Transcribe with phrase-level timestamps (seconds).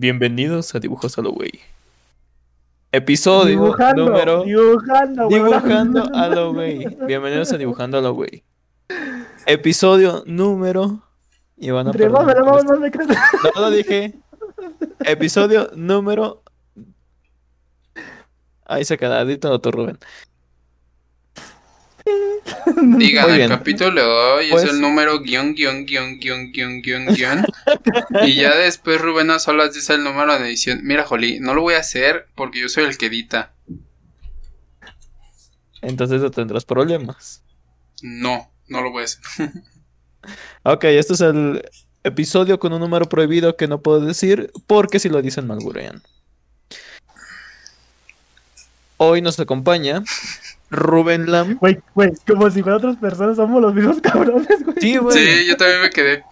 [0.00, 1.60] Bienvenidos a Dibujos a lo Wey.
[2.90, 4.44] Episodio Dibujando, número.
[4.44, 5.28] dibujando.
[5.28, 6.86] Dibujando a lo Wey.
[7.06, 8.42] Bienvenidos a Dibujando a lo Wey.
[9.44, 11.02] Episodio número.
[11.58, 12.08] Y van a me.
[12.08, 14.14] No lo dije.
[15.00, 16.44] Episodio número.
[18.64, 19.22] Ahí se queda.
[19.26, 19.98] Dítalo tú, Rubén.
[22.98, 23.48] Digan, Muy el bien.
[23.50, 27.44] capítulo hoy Pues- es el número guion, guion, guion, guion, guion, guion, guion.
[28.26, 30.80] y ya después Rubén a solas dice el número de edición.
[30.82, 33.52] Mira, Jolí, no lo voy a hacer porque yo soy el que edita.
[35.82, 37.42] Entonces no tendrás problemas.
[38.02, 39.20] No, no lo voy a hacer.
[40.64, 41.62] Ok, este es el
[42.04, 46.02] episodio con un número prohibido que no puedo decir porque si lo dicen malburean.
[48.98, 50.02] Hoy nos acompaña
[50.70, 51.56] Rubén Lam.
[51.58, 54.76] Güey, güey, como si fueran otras personas, somos los mismos cabrones, güey.
[54.80, 55.16] Sí, güey.
[55.16, 56.24] Sí, yo también me quedé.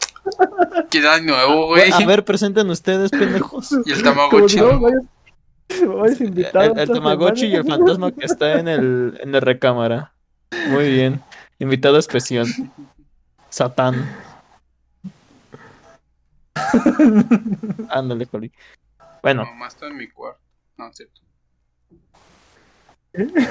[0.91, 1.91] Queda nuevo, güey.
[1.91, 3.75] A ver, presenten ustedes, pendejos.
[3.85, 4.61] Y el Tamagotchi.
[4.61, 10.13] varios- invitados El, el Tamagotchi y el fantasma que está en el en la recámara.
[10.69, 11.23] Muy bien.
[11.59, 12.47] Invitado especial.
[13.51, 14.09] Satán.
[17.91, 18.53] Ándale, Coli.
[19.23, 20.41] Bueno, Mamá está en mi cuarto.
[20.77, 21.21] No, es cierto.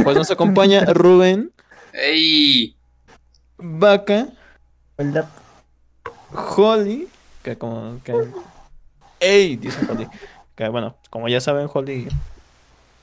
[0.04, 1.52] Pues nos acompaña Rubén,
[1.94, 2.76] ¡Ey!
[3.58, 4.28] Vaca,
[4.98, 5.28] ¿Verdad?
[6.32, 7.08] Holly,
[7.44, 8.14] que como que
[9.20, 10.08] ey, dice Holly.
[10.56, 12.08] Que bueno, como ya saben, Holly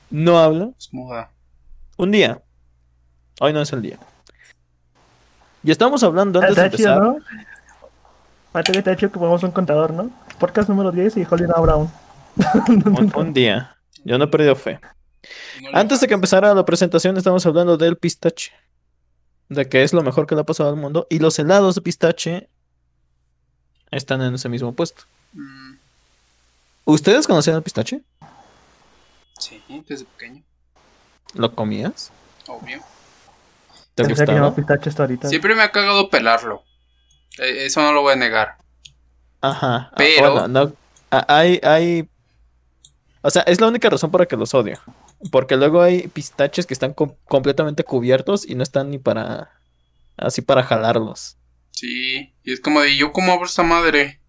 [0.09, 0.69] no habla.
[0.77, 1.31] Es muda.
[1.97, 2.41] Un día.
[3.39, 3.97] Hoy no es el día.
[5.63, 7.01] Y estamos hablando antes de chido, empezar.
[7.01, 7.17] ¿no?
[8.49, 10.11] Aparte que está chido que pongamos un contador, ¿no?
[10.39, 11.89] Podcast número 10 y Holly Brown.
[12.67, 13.75] Un, un día.
[14.03, 14.79] Yo no he perdido fe.
[15.73, 18.51] Antes de que empezara la presentación, estamos hablando del pistache.
[19.49, 21.05] De que es lo mejor que le ha pasado al mundo.
[21.09, 22.49] Y los helados de pistache
[23.91, 25.03] están en ese mismo puesto.
[25.33, 25.75] Mm,
[26.85, 28.01] ¿Ustedes conocían el pistache?
[29.39, 30.43] sí, desde pequeño.
[31.33, 32.11] ¿Lo comías?
[32.47, 32.79] Obvio.
[33.93, 34.39] ¿Te Pensé que gustaba?
[34.49, 35.29] no pistache hasta ahorita.
[35.29, 36.63] Siempre me ha cagado pelarlo.
[37.37, 38.55] Eh, Eso no lo voy a negar.
[39.41, 39.89] Ajá.
[39.91, 40.73] ah, Pero- bueno, no,
[41.11, 42.09] ah, hay, hay.
[43.21, 44.79] O sea, es la única razón por la que los odio.
[45.31, 49.51] Porque luego hay pistaches que están com- completamente cubiertos y no están ni para.
[50.17, 51.37] Así para jalarlos.
[51.71, 54.21] Sí, y es como de yo cómo abro esta madre.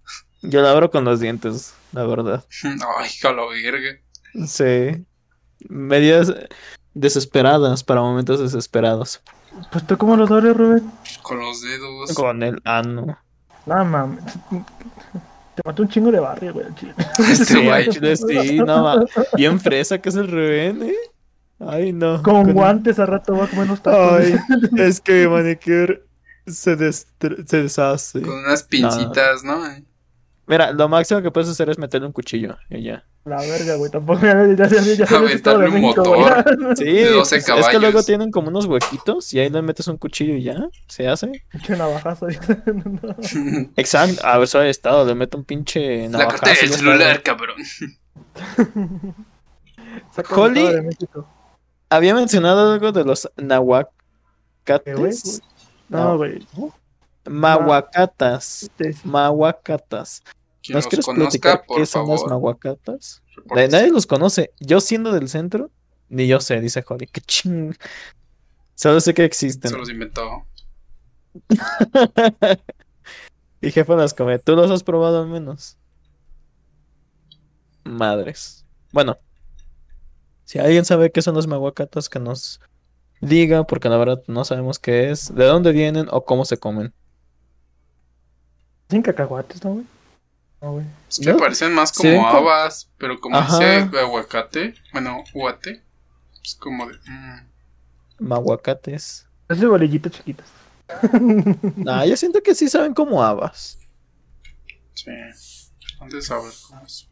[0.42, 2.44] Yo la abro con los dientes, la verdad.
[2.62, 4.00] Ay, la verga.
[4.46, 5.04] Sí.
[5.68, 6.32] Medidas
[6.94, 9.20] desesperadas para momentos desesperados.
[9.72, 10.90] Pues tú, ¿cómo los abres, Rubén?
[11.22, 12.12] Con los dedos.
[12.14, 13.18] Con el ano.
[13.64, 14.22] No mames.
[15.56, 16.66] Te mató un chingo de barrio, güey.
[16.74, 16.94] chile.
[17.18, 18.16] Este Sí, güey.
[18.46, 19.04] sí, no
[19.36, 20.94] Bien fresa que es el Rubén, ¿eh?
[21.58, 22.22] Ay, no.
[22.22, 24.20] Con guantes a rato va a comer los tacos.
[24.20, 24.36] Ay,
[24.76, 26.02] es que mi manicure
[26.46, 28.20] se, destre- se deshace.
[28.20, 29.64] Con unas pincitas, ¿no?
[30.46, 33.04] Mira, lo máximo que puedes hacer es meterle un cuchillo y ya.
[33.24, 33.90] La verga, güey.
[33.90, 36.44] Tampoco ya, ya, ya, ya, Aventarle un motor.
[36.56, 36.76] güey.
[36.76, 39.88] Sí, De 12 pues, es que luego tienen como unos huequitos y ahí le metes
[39.88, 41.42] un cuchillo y ya, se hace.
[41.50, 42.28] Pinche navajazo.
[43.76, 47.22] Exacto, a ver, soy estado, le meto un pinche La navajazo cartera y del celular,
[47.24, 47.56] cabrón.
[50.30, 50.68] Holly.
[51.90, 55.42] Había mencionado algo de los nahuacates.
[55.88, 56.46] No, güey.
[57.28, 58.64] Mahuacatas.
[58.64, 60.22] Este, Mahuacatas.
[60.68, 63.22] ¿Nos los quieres conozca, platicar por qué son las mahuacatas?
[63.54, 64.52] Nadie los conoce.
[64.58, 65.70] Yo siendo del centro,
[66.08, 67.06] ni yo sé, dice Holly.
[67.06, 67.76] Qué ching.
[68.74, 69.70] Solo sé que existen.
[69.70, 70.46] Se los inventó.
[73.60, 74.38] y jefa las come.
[74.38, 75.78] ¿Tú los has probado al menos?
[77.84, 78.64] Madres.
[78.92, 79.18] Bueno.
[80.44, 82.60] Si alguien sabe qué son los mahuacatas, que nos
[83.20, 86.94] diga, porque la verdad no sabemos qué es, de dónde vienen o cómo se comen.
[88.88, 89.86] Sin cacahuates, ¿no, güey?
[90.62, 90.86] No, güey.
[91.08, 93.58] Es parecen más Sí, como co- habas, pero como Ajá.
[93.58, 95.82] dice aguacate, bueno, guate,
[96.42, 96.94] es como de...
[96.94, 97.46] mm,
[98.20, 99.26] Mahuacates.
[99.48, 100.46] Es de bolillitos chiquitos.
[101.88, 103.78] Ah, yo siento que sí saben como habas.
[104.94, 105.10] sí.
[106.00, 107.08] Antes a ver cómo es.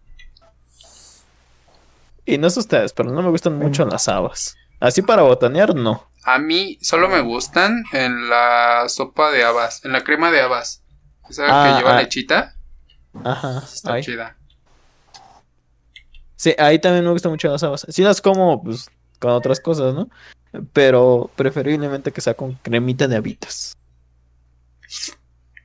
[2.27, 4.57] Y no sé ustedes, pero no me gustan mucho las habas.
[4.81, 6.09] Así para botanear, no.
[6.25, 10.83] A mí solo me gustan en la sopa de habas, en la crema de habas.
[11.29, 12.03] Esa Ah, que lleva ah.
[12.03, 12.55] lechita,
[13.25, 13.63] Ajá.
[13.65, 14.03] está ay.
[14.03, 14.37] chida.
[16.37, 17.87] Sí, ahí también me gustan mucho las habas.
[17.89, 20.09] Sí las como, pues, con otras cosas, ¿no?
[20.73, 23.77] Pero preferiblemente que sea con cremita de habitas.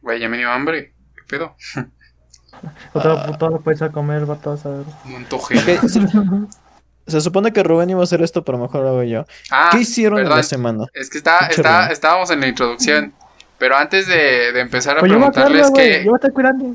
[0.02, 0.94] Güey, ya me dio hambre.
[1.16, 1.56] ¿Qué pedo?
[2.94, 3.26] Otro Ah.
[3.26, 4.86] puto lo puedes a comer, va a saber.
[5.06, 5.58] Un antoje.
[5.60, 6.00] Ok, se,
[7.12, 9.26] se supone que Rubén iba a hacer esto, pero mejor lo hago yo.
[9.52, 10.86] Ah, ¿Qué hicieron en la semana?
[10.94, 13.14] Es que está, está, estábamos en la introducción.
[13.60, 16.08] Pero antes de, de empezar a Pues preguntarles qué,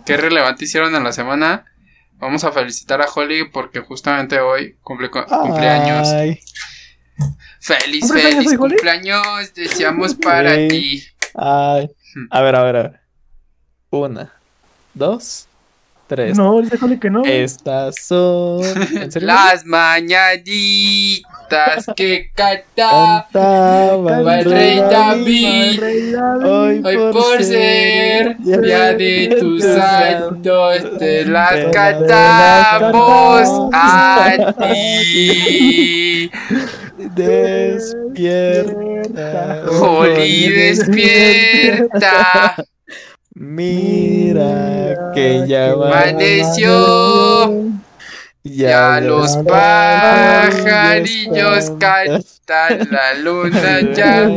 [0.05, 1.65] qué relevante hicieron en la semana,
[2.19, 6.09] Vamos a felicitar a Holly porque justamente hoy cumple cumpleaños.
[6.09, 6.41] Ay,
[7.61, 8.75] Feliz, ¿Cumples años feliz Holly?
[8.75, 9.55] cumpleaños.
[9.55, 11.05] Deseamos para ti.
[11.35, 11.91] ay.
[12.31, 13.01] A ver, a ver, a ver.
[13.91, 14.33] Una,
[14.95, 15.49] dos,
[16.07, 16.37] tres.
[16.37, 17.23] No, dice Juli que no.
[17.27, 18.63] Estas son.
[18.97, 19.27] ¿En serio?
[19.27, 21.31] Las mañanitas
[21.97, 25.83] que canta Cantaba el rey David.
[26.45, 36.31] Hoy, por ser día de tus santos te las Te las cantamos a ti.
[37.15, 39.63] Despierta.
[39.69, 42.57] Holly despierta.
[43.35, 47.51] Mira que ya Amaneció.
[48.47, 51.01] Ya los pajarillos
[51.81, 54.29] cantan, la luna ya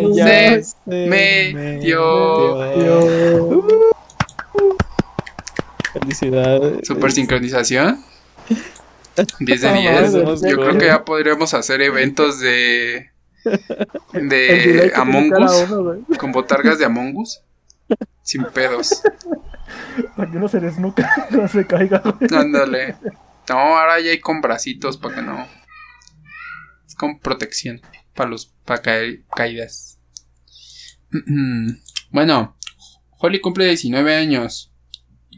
[0.63, 2.57] se metió.
[5.91, 6.87] Felicidades.
[6.87, 8.01] Super sincronización.
[9.39, 10.13] 10 de No, 10.
[10.13, 13.09] mames, Yo creo que ya podríamos hacer eventos de.
[14.13, 15.65] De Among Us.
[16.17, 17.41] Con botargas de Among Us.
[18.23, 19.01] Sin pedos.
[20.15, 22.01] Para que uno se desnuca, no se caiga.
[22.33, 22.95] Ándale.
[23.49, 25.47] No, ahora ya hay con bracitos para que no.
[26.85, 27.81] Es con protección.
[28.13, 29.99] Para los para caer, caídas.
[32.09, 32.57] Bueno,
[33.19, 34.71] Holly cumple 19 años.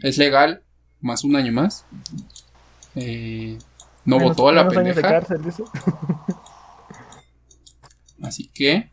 [0.03, 0.63] Es legal,
[1.01, 1.83] más un año más.
[2.95, 3.57] Eh,
[4.05, 5.25] no Menos- votó a la menos años de pendeja.
[5.27, 5.41] cárcel.
[8.21, 8.91] Así que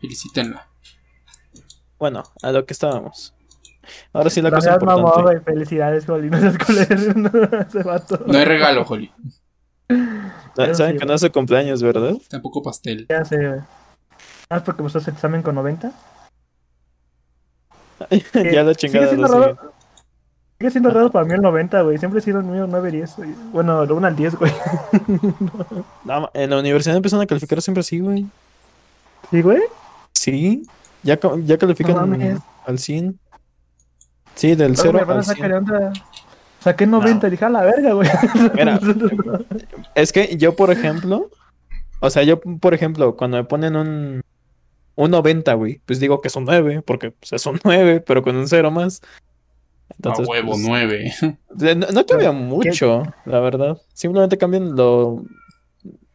[0.00, 0.68] felicítenla.
[1.98, 3.34] Bueno, a lo que estábamos.
[4.12, 5.22] Ahora sí la No cosa importante.
[5.22, 5.40] güey.
[5.40, 6.30] Felicidades, Juli.
[6.30, 7.60] No seas culero.
[7.60, 8.20] Ese vato.
[8.26, 9.12] No hay regalo, Holly.
[9.90, 12.14] Ah, Saben sí, que no su cumpleaños, ¿verdad?
[12.30, 13.06] Tampoco pastel.
[13.08, 13.60] Ya sé, güey.
[14.50, 15.90] Ah, es porque me estás examen con 90.
[18.10, 19.40] ya la Sigue chingada siendo lo sigue.
[19.46, 19.72] raro.
[20.58, 21.98] Sigue siendo raro para mí el 90, güey.
[21.98, 23.16] Siempre he sido el mío 9 y 10.
[23.16, 23.30] güey.
[23.52, 24.52] Bueno, lo 1 al 10, güey.
[26.04, 28.26] No, en la universidad empezaron a calificar siempre así, güey.
[29.30, 29.60] ¿Sí, güey?
[30.12, 30.62] Sí,
[31.02, 33.18] ya, ya califican No al 100.
[34.34, 35.48] Sí, del Luego 0 mi hermano al saca 100.
[35.50, 35.92] de onda.
[36.60, 38.08] Saqué 90 y dije, a la verga, güey.
[38.54, 38.78] Mira,
[39.94, 41.28] es que yo, por ejemplo,
[42.00, 44.20] o sea, yo, por ejemplo, cuando me ponen un,
[44.94, 48.22] un 90, güey, pues digo que es un 9, porque pues, es un 9, pero
[48.22, 49.00] con un 0 más.
[49.96, 51.14] Entonces, a huevo, pues, 9.
[51.50, 53.78] de- no, no cambia mucho, la verdad.
[53.92, 55.24] Simplemente cambian lo,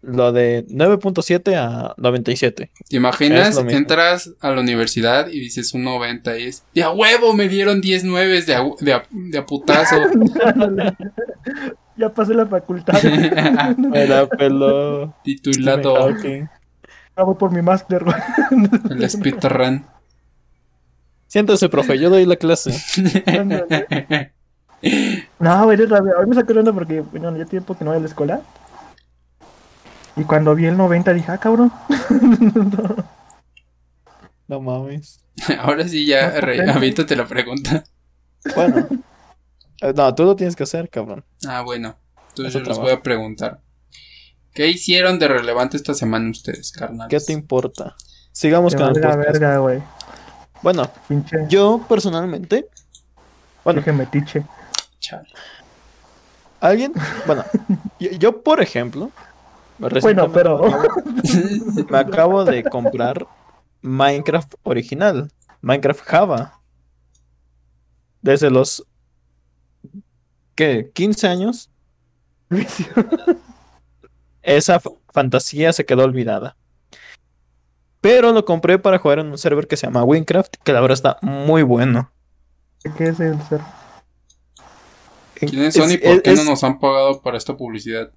[0.07, 2.71] lo de 9.7 a 97.
[2.89, 3.57] ¿Te imaginas?
[3.57, 7.81] Entras a la universidad y dices un 90 y es de a huevo me dieron
[7.81, 9.97] 10 nueves de a, de a, de a putazo.
[11.97, 13.01] ya pasé la facultad.
[13.77, 16.09] Me la peló Titulado.
[16.21, 18.05] Ya voy por mi máster,
[18.89, 19.85] el speedrun.
[21.25, 22.71] Siéntese, profe, yo doy la clase.
[25.39, 26.13] No, de rabia.
[26.19, 28.41] Hoy me onda porque, bueno, ya tiempo que no voy a la escuela.
[30.17, 31.71] Y cuando vi el 90 dije, ah, cabrón.
[34.47, 35.19] No mames.
[35.59, 37.83] Ahora sí ya, No, aviéntate la pregunta.
[38.55, 38.87] Bueno.
[39.81, 41.25] Eh, No, tú lo tienes que hacer, cabrón.
[41.45, 41.97] Ah, bueno.
[42.29, 43.59] Entonces Eso yo les voy a preguntar.
[44.53, 47.09] ¿Qué hicieron de relevante esta semana ustedes, carnales?
[47.09, 47.95] ¿Qué te importa?
[48.31, 49.83] Sigamos Te con el verga, güey.
[50.61, 51.45] Bueno, Pinche.
[51.49, 52.67] yo personalmente,
[53.63, 54.43] bueno, Dije metiche.
[54.99, 55.27] Chale.
[56.59, 56.93] alguien,
[57.27, 57.43] bueno,
[57.99, 59.11] yo, yo, por ejemplo,
[59.79, 60.61] Bueno, pero.
[61.89, 63.27] me acabo- de comprar
[63.81, 65.31] Minecraft original,
[65.61, 66.59] Minecraft Java,
[68.21, 68.85] desde los,
[70.55, 70.89] ¿qué?
[70.93, 71.69] 15 años,
[74.41, 74.81] esa
[75.13, 76.55] fantasía se quedó olvidada.
[78.01, 80.93] Pero lo compré para jugar en un server que se llama Winecraft, que la verdad
[80.93, 82.11] está muy bueno.
[82.97, 83.37] ¿Qué es el?
[85.35, 88.11] ¿Quiénes Es- son y por es- qué no nos han pagado para esta publicidad?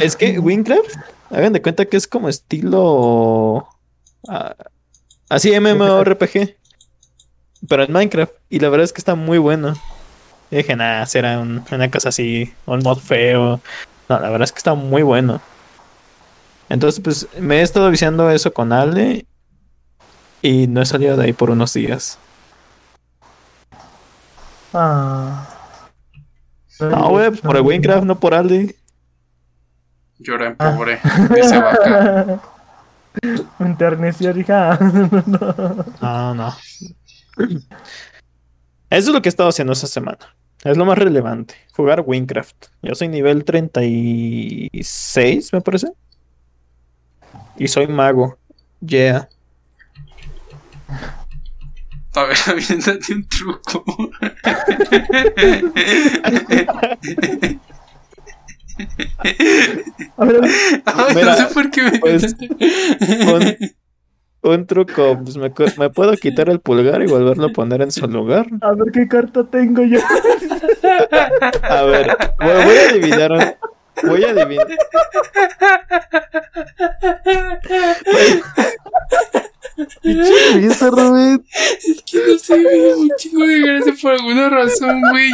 [0.00, 0.94] Es que Winecraft,
[1.30, 3.66] hagan de cuenta que es como estilo.
[4.28, 4.54] ah,
[5.28, 6.56] así MMORPG.
[7.68, 8.32] Pero en Minecraft.
[8.48, 9.74] Y la verdad es que está muy bueno.
[10.50, 12.54] Y dije, nada, será un- una cosa así.
[12.66, 13.60] Un mod feo.
[14.08, 15.40] No, la verdad es que está muy bueno.
[16.68, 19.26] Entonces, pues me he estado viciando eso con Ale.
[20.40, 22.18] Y no he salido de ahí por unos días.
[24.72, 25.48] Ah.
[26.80, 28.76] No, güey, por el Winecraft, no por Ale.
[30.18, 30.74] Llora en Ah.
[30.76, 31.00] pobre,
[31.34, 32.40] dice vaca.
[33.58, 34.78] Me enterneció, dije, ah,
[36.36, 36.54] no.
[38.90, 40.18] Eso es lo que he estado haciendo esta semana.
[40.64, 41.54] Es lo más relevante.
[41.76, 42.66] Jugar Winecraft.
[42.82, 45.92] Yo soy nivel 36, me parece.
[47.56, 48.36] Y soy mago.
[48.80, 49.28] Yeah.
[52.14, 53.84] A ver, aviéntate un truco.
[60.16, 60.50] A ver, a ver.
[60.84, 62.34] Ay, Mira, no sé por qué me pues,
[63.32, 63.56] Un,
[64.52, 68.06] un truco, pues me, me puedo quitar el pulgar y volverlo a poner en su
[68.06, 68.46] lugar.
[68.60, 70.00] A ver qué carta tengo yo.
[71.62, 73.32] A ver, voy, voy a adivinar.
[73.32, 73.54] un-
[74.08, 74.66] Voy a adivinar.
[80.02, 81.44] Pinche Rubén.
[81.52, 85.30] Es que no sé, me dio un chingo de gracia por alguna razón, güey.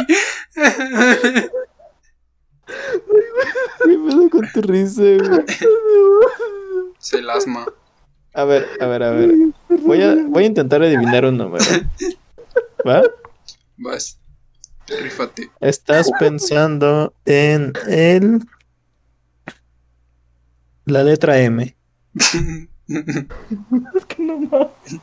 [2.65, 5.45] ¿Qué pedo con tu risa, güey?
[6.99, 7.65] Es el asma.
[8.33, 9.31] A ver, a ver, a ver.
[9.69, 11.63] Voy a, voy a intentar adivinar un número.
[12.87, 13.03] ¿Va?
[13.77, 14.19] Vas.
[14.87, 15.49] Rífate.
[15.61, 18.41] Estás pensando en el.
[20.85, 21.75] La letra M.
[22.13, 25.01] Es que no mames.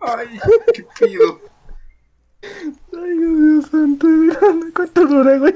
[0.00, 0.40] Ay,
[0.74, 1.40] qué pido.
[3.00, 4.06] Ay, Dios santo.
[4.74, 5.54] ¿Cuánto dura, güey?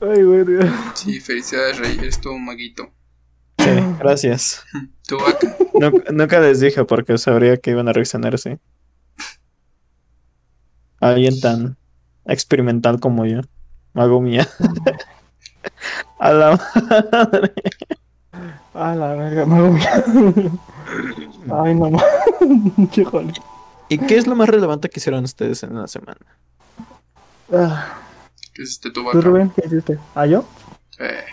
[0.00, 0.44] Ay, güey.
[0.44, 0.66] Dios.
[0.94, 1.96] Sí, felicidades, Rey.
[1.98, 2.90] Eres todo un maguito.
[3.58, 4.64] Sí, gracias.
[5.06, 5.56] Tu vaca.
[5.74, 8.58] Nunca, nunca les dije porque sabría que iban a reaccionar así.
[10.98, 11.76] Alguien tan
[12.24, 13.40] experimental como yo.
[13.92, 14.48] Mago mía.
[16.18, 16.58] A la
[17.10, 17.52] madre.
[18.74, 19.76] A la verga, me hago
[21.62, 22.98] Ay, no mames.
[22.98, 23.32] Híjole.
[23.88, 26.20] ¿Y qué es lo más relevante que hicieron ustedes en la semana?
[27.52, 27.98] Ah,
[28.52, 29.20] ¿Qué tu ¿Tú, vaca?
[29.20, 29.50] Rubén?
[29.50, 29.98] ¿Qué hiciste?
[30.14, 30.44] ¿Ah, yo?
[30.98, 31.24] Eh,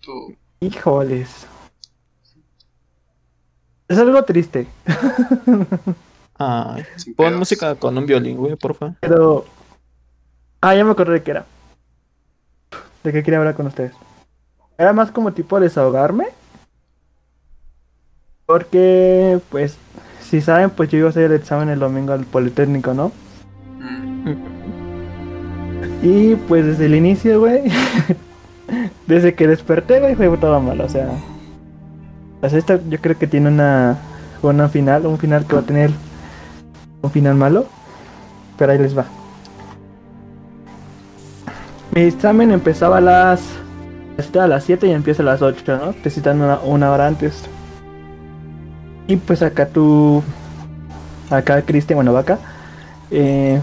[0.00, 0.34] tú.
[0.60, 1.46] Híjoles.
[3.86, 4.66] Es algo triste,
[6.38, 7.38] Ay, Sin pon pedos.
[7.38, 8.94] música con un violín, güey, porfa.
[9.00, 9.44] pero...
[10.60, 11.46] Ah, ya me acordé de qué era.
[13.02, 13.92] De qué quería hablar con ustedes.
[14.76, 16.26] Era más como tipo desahogarme.
[18.46, 19.76] Porque, pues,
[20.28, 23.12] si saben, pues yo iba a hacer el examen el domingo al Politécnico, ¿no?
[23.78, 24.34] Mm,
[26.02, 27.62] Y pues desde el inicio, güey.
[29.06, 30.80] desde que desperté, güey, fue todo mal.
[30.82, 31.08] O sea.
[32.40, 33.96] Pues esta yo creo que tiene una.
[34.42, 35.90] Una final, un final que va a tener.
[37.00, 37.66] Un final malo.
[38.58, 39.06] Pero ahí les va.
[41.94, 43.40] Mi examen empezaba a las.
[44.18, 45.92] Está a las 7 y empieza a las 8, ¿no?
[45.94, 47.48] Te citan una, una hora antes.
[49.08, 50.22] Y pues acá tú.
[51.30, 52.38] Acá Cristian, bueno, vaca.
[53.10, 53.60] Eh,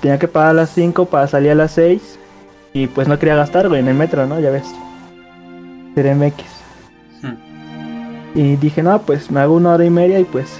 [0.00, 2.18] tenía que pagar a las 5 para salir a las 6.
[2.72, 4.40] Y pues no quería gastar, güey, en el metro, ¿no?
[4.40, 4.66] Ya ves.
[5.94, 6.42] CDMX.
[7.22, 8.38] hmm.
[8.38, 10.58] Y dije, no, pues me hago una hora y media y pues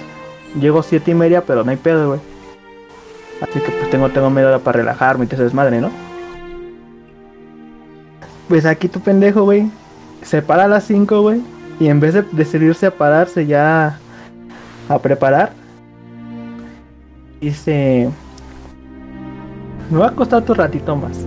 [0.59, 2.19] llego siete y media, pero no hay pedo, güey.
[3.41, 5.89] Así que pues tengo, tengo media hora para relajarme y ese desmadre, ¿no?
[8.47, 9.71] Pues aquí tu pendejo, güey,
[10.23, 11.41] se para a las 5, güey.
[11.79, 13.99] Y en vez de decidirse a pararse ya
[14.95, 15.51] a preparar,
[17.39, 18.09] dice...
[19.89, 21.25] Me va a costar tu ratito más.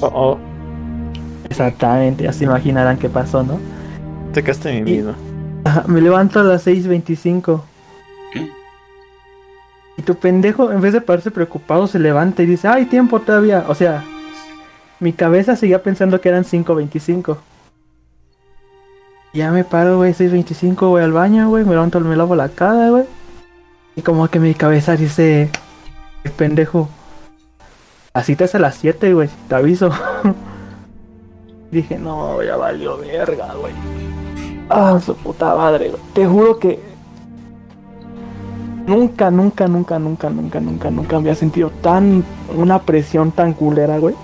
[0.00, 0.38] Oh, oh,
[1.50, 3.58] Exactamente, ya se imaginarán qué pasó, ¿no?
[4.32, 5.14] te quedaste mi vida.
[5.86, 7.62] Me levanto a las 6.25.
[8.32, 8.48] ¿Qué?
[9.96, 13.64] Y tu pendejo, en vez de pararse preocupado, se levanta y dice, ¡ay, tiempo todavía!
[13.68, 14.04] O sea,
[15.00, 17.36] mi cabeza seguía pensando que eran 5.25.
[19.32, 22.90] Ya me paro, güey, 6.25, voy al baño, güey, me levanto, me lavo la cara,
[22.90, 23.04] güey.
[23.94, 25.50] Y como que mi cabeza dice,
[26.24, 26.88] el pendejo,
[28.12, 29.90] la cita es a las 7, güey, te aviso.
[31.70, 33.72] Dije, no, ya valió verga, güey.
[34.68, 36.02] Ah, su puta madre, güey.
[36.12, 36.80] Te juro que
[38.88, 42.24] nunca, nunca, nunca, nunca, nunca, nunca, nunca había sentido tan
[42.56, 44.16] una presión tan culera, güey.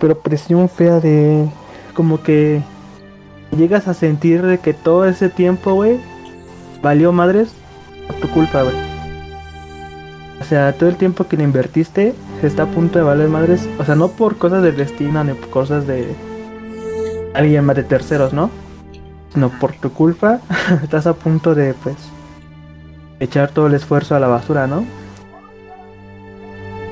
[0.00, 1.48] Pero presión fea de
[1.96, 2.62] como que
[3.56, 5.98] llegas a sentir de que todo ese tiempo, güey,
[6.82, 7.48] valió madres
[8.06, 8.76] por tu culpa, güey.
[10.40, 13.66] O sea, todo el tiempo que le invertiste está a punto de valer madres.
[13.78, 16.14] O sea, no por cosas del destino ni por cosas de
[17.34, 18.50] alguien más de terceros, ¿no?
[19.32, 20.40] Sino por tu culpa
[20.82, 21.96] estás a punto de, pues,
[23.20, 24.84] echar todo el esfuerzo a la basura, ¿no?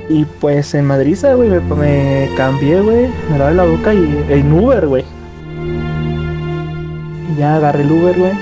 [0.09, 4.53] Y pues en Madrid, güey, me, me cambié, güey, me lavé la boca y en
[4.53, 5.05] Uber, güey.
[7.33, 8.33] Y ya agarré el Uber, güey.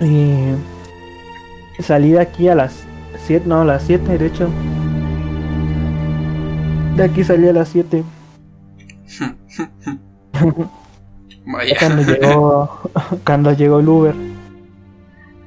[0.00, 0.54] Y
[1.82, 2.84] salí de aquí a las
[3.26, 4.48] 7, no, a las 7, de hecho.
[6.96, 8.04] De aquí salí a las 7.
[11.44, 11.76] Vaya.
[11.78, 12.80] cuando llegó
[13.24, 14.14] cuando llegó el Uber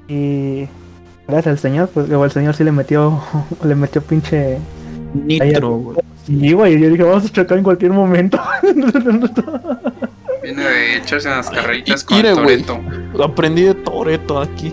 [0.07, 0.67] y
[1.27, 3.21] gracias al señor pues luego el señor sí le metió
[3.63, 4.57] le metió pinche
[5.13, 5.97] Nitro, güey.
[6.25, 8.39] sí güey yo dije vamos a chocar en cualquier momento
[10.43, 12.61] Viene de echarse unas carreritas Y- con mire, güey.
[12.61, 13.23] Toreto.
[13.23, 14.71] Aprendí de Toreto aquí.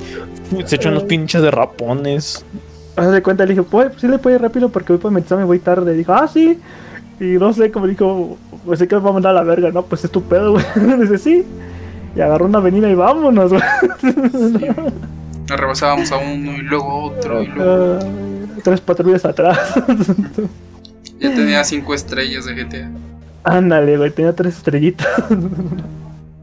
[0.67, 2.45] Se echó unos pinches de rapones.
[2.95, 5.21] Haz de cuenta, le dije, pues sí le puedo ir rápido porque voy para mi
[5.23, 5.95] examen, voy tarde.
[5.95, 6.59] Dijo, ah, sí.
[7.19, 9.71] Y no sé, como dijo, pues sé que me va a mandar a la verga,
[9.71, 10.99] no, pues es tu pedo, güey.
[11.01, 11.45] Dice, sí.
[12.15, 13.63] Y agarró una avenida y vámonos, güey.
[15.53, 17.99] Nos rebasábamos a uno y luego otro y luego.
[18.01, 19.59] Ah, Tres patrullas atrás.
[21.21, 22.91] Ya tenía cinco estrellas de GTA.
[23.45, 25.07] Ándale, güey, tenía tres estrellitas.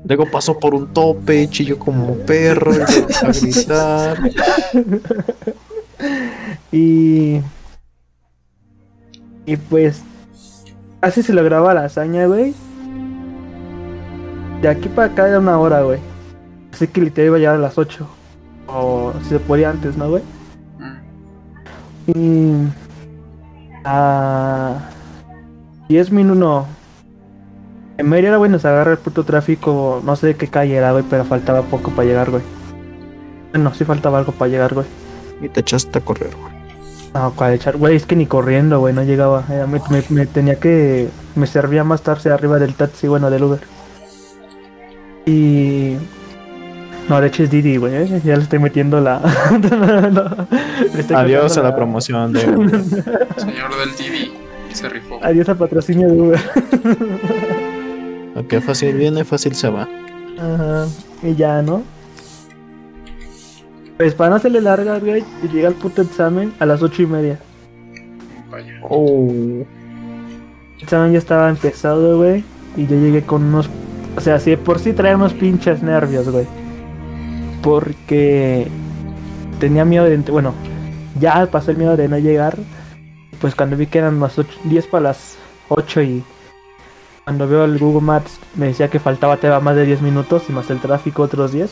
[0.05, 4.17] Luego pasó por un tope, chilló como perro, y empezó a gritar.
[6.71, 7.41] Y.
[9.45, 10.01] Y pues.
[11.01, 12.53] Así se lograba la hazaña, güey.
[14.61, 15.99] De aquí para acá era una hora, güey.
[16.71, 18.07] Así que literal iba a llegar a las 8.
[18.73, 20.23] O si se podía antes, ¿no, güey?
[20.79, 22.11] Mm.
[22.15, 22.67] Y.
[23.85, 24.75] A.
[25.87, 26.37] 10 minutos.
[26.39, 26.65] No.
[27.97, 30.01] En hora, güey, nos agarra el puto tráfico.
[30.05, 32.43] No sé de qué calle era, güey, pero faltaba poco para llegar, güey.
[33.53, 34.85] No, sí faltaba algo para llegar, güey.
[35.41, 36.53] Y te echaste a correr, güey.
[37.13, 39.43] No, cuál echar, güey, es que ni corriendo, güey, no llegaba.
[39.67, 41.09] Me- me tenía que.
[41.35, 43.59] Me servía más tarde arriba del taxi, bueno, del Uber.
[45.25, 45.88] Y.
[47.09, 48.21] No, de hecho es Didi, güey, ¿eh?
[48.23, 49.19] ya le estoy metiendo la.
[50.93, 52.41] Le estoy Adiós a la promoción de.
[53.37, 54.31] Señor del Didi
[54.71, 55.19] se rifó.
[55.23, 56.39] Adiós al patrocinio de Uber.
[58.35, 59.89] Ok, fácil viene, fácil se va.
[60.37, 60.85] Ajá,
[61.23, 61.81] y ya, ¿no?
[63.97, 67.07] Pues para no hacerle larga, güey, y llega el puto examen a las ocho y
[67.07, 67.39] media.
[68.51, 68.79] Vaya.
[68.87, 69.29] Oh.
[70.77, 72.43] El examen ya estaba empezado, güey.
[72.77, 73.67] Y yo llegué con unos.
[74.15, 76.58] O sea, si de por sí traía unos pinches nervios, güey.
[77.61, 78.67] Porque
[79.59, 80.17] tenía miedo de.
[80.17, 80.53] Bueno,
[81.19, 82.57] ya pasó el miedo de no llegar.
[83.41, 85.37] Pues cuando vi que eran las 8, 10 para las
[85.69, 86.23] 8 y.
[87.23, 90.51] Cuando veo el Google Maps me decía que faltaba todavía más de 10 minutos y
[90.51, 91.69] más el tráfico otros 10.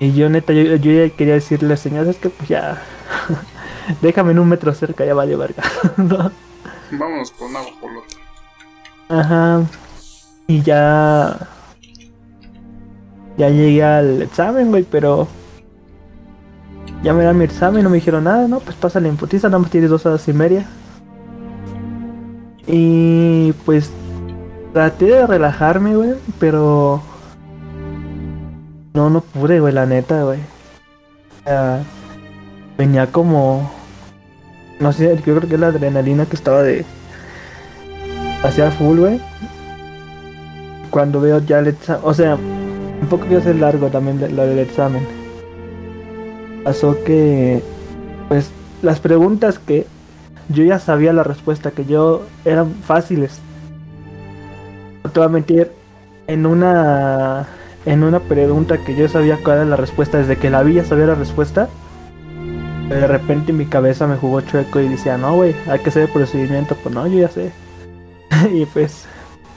[0.00, 2.82] Y yo neta, yo, yo ya quería decirle, señor, es que pues ya.
[4.02, 5.62] Déjame en un metro cerca, ya vale verga.
[6.90, 8.16] Vámonos por una guajolota.
[9.08, 9.62] Ajá.
[10.46, 11.48] Y ya.
[13.36, 15.26] Ya llegué al examen, güey, pero.
[17.02, 18.60] Ya me dan mi examen, no me dijeron nada, ¿no?
[18.60, 20.66] Pues pásale en putiza, nada más tienes dos horas y media.
[22.66, 23.90] Y pues.
[24.72, 27.02] Traté de relajarme, güey, pero.
[28.94, 30.38] No, no pude, güey, la neta, güey.
[31.46, 31.78] O
[32.78, 33.70] venía como.
[34.80, 36.84] No sé, yo creo que la adrenalina que estaba de
[38.42, 39.20] hacia full, güey.
[40.90, 42.36] Cuando veo ya el examen, o sea,
[43.02, 45.06] un poco quiero ser largo también lo del examen.
[46.64, 47.60] Pasó que,
[48.28, 49.86] pues, las preguntas que
[50.48, 53.40] yo ya sabía la respuesta, que yo eran fáciles.
[55.02, 55.72] No te voy a mentir,
[56.28, 57.46] en una,
[57.86, 60.84] en una pregunta que yo sabía cuál era la respuesta, desde que la vi ya
[60.84, 61.68] sabía la respuesta.
[62.88, 66.02] De repente en mi cabeza me jugó chueco y decía, no, güey, hay que hacer
[66.02, 66.76] el procedimiento.
[66.80, 67.50] Pues no, yo ya sé.
[68.52, 69.06] y pues,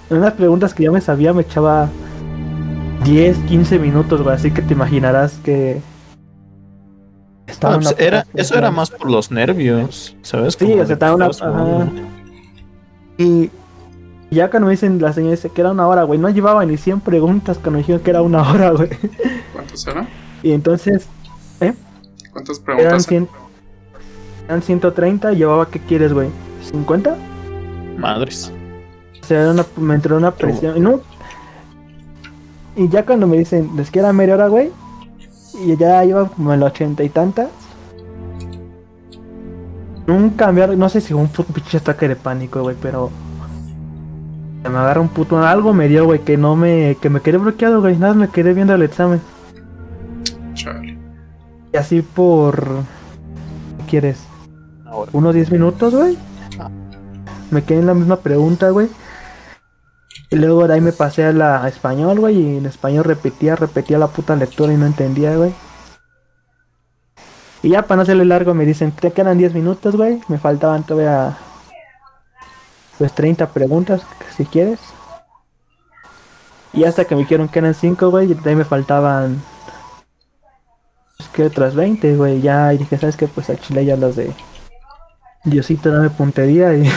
[0.09, 1.89] unas preguntas que ya me sabía, me echaba
[3.05, 4.35] 10, 15 minutos, güey.
[4.35, 5.81] Así que te imaginarás que.
[7.61, 10.55] Ah, pues era, eso era más por los nervios, ¿sabes?
[10.59, 11.87] Sí, Como o sea, estaba una- ajá.
[13.17, 13.49] Y
[14.29, 16.19] ya cuando me dicen la señora dice que era una hora, güey.
[16.19, 18.89] No llevaba ni 100 preguntas cuando me dijeron que era una hora, güey.
[19.53, 20.07] ¿Cuántos eran?
[20.43, 21.07] Y entonces,
[22.31, 23.05] ¿Cuántas eran, preguntas?
[23.05, 23.29] 100,
[24.47, 25.31] eran 130.
[25.31, 26.29] y Llevaba, ¿qué quieres, güey?
[26.71, 27.15] ¿50?
[27.97, 28.51] Madres.
[29.21, 30.81] O sea, era una- me entró una presión.
[30.83, 30.99] No.
[32.75, 34.71] Y ya cuando me dicen, les queda media hora, güey.
[35.63, 37.49] Y ya iba como en la ochenta y tantas.
[40.07, 43.09] Nunca me no sé si fue un puto pinche ataque de pánico, güey, pero.
[44.61, 45.37] Se me agarra un puto.
[45.37, 46.97] Algo me dio, güey, que no me.
[47.01, 47.97] que me quedé bloqueado, güey.
[47.97, 49.21] Nada, me quedé viendo el examen.
[50.53, 50.97] Chale.
[51.73, 52.83] Y así por.
[53.79, 54.19] ¿Qué quieres?
[54.85, 55.11] Ahora.
[55.13, 56.17] unos 10 minutos, güey.
[57.51, 58.89] Me quedé en la misma pregunta, güey.
[60.29, 62.39] Y luego de ahí me pasé a la español, güey.
[62.39, 65.53] Y en español repetía, repetía la puta lectura y no entendía, güey.
[67.61, 70.21] Y ya para no hacerle largo me dicen, te quedan 10 minutos, güey.
[70.27, 71.37] Me faltaban todavía...
[72.97, 74.03] Pues 30 preguntas,
[74.37, 74.79] si quieres.
[76.73, 78.31] Y hasta que me dijeron que eran 5, güey.
[78.31, 79.41] Y de ahí me faltaban...
[81.19, 82.41] Es que otras 20, güey.
[82.41, 83.27] Ya dije, ¿sabes qué?
[83.27, 84.33] Pues a Chile ya las de...
[85.43, 86.89] Diosito dame puntería y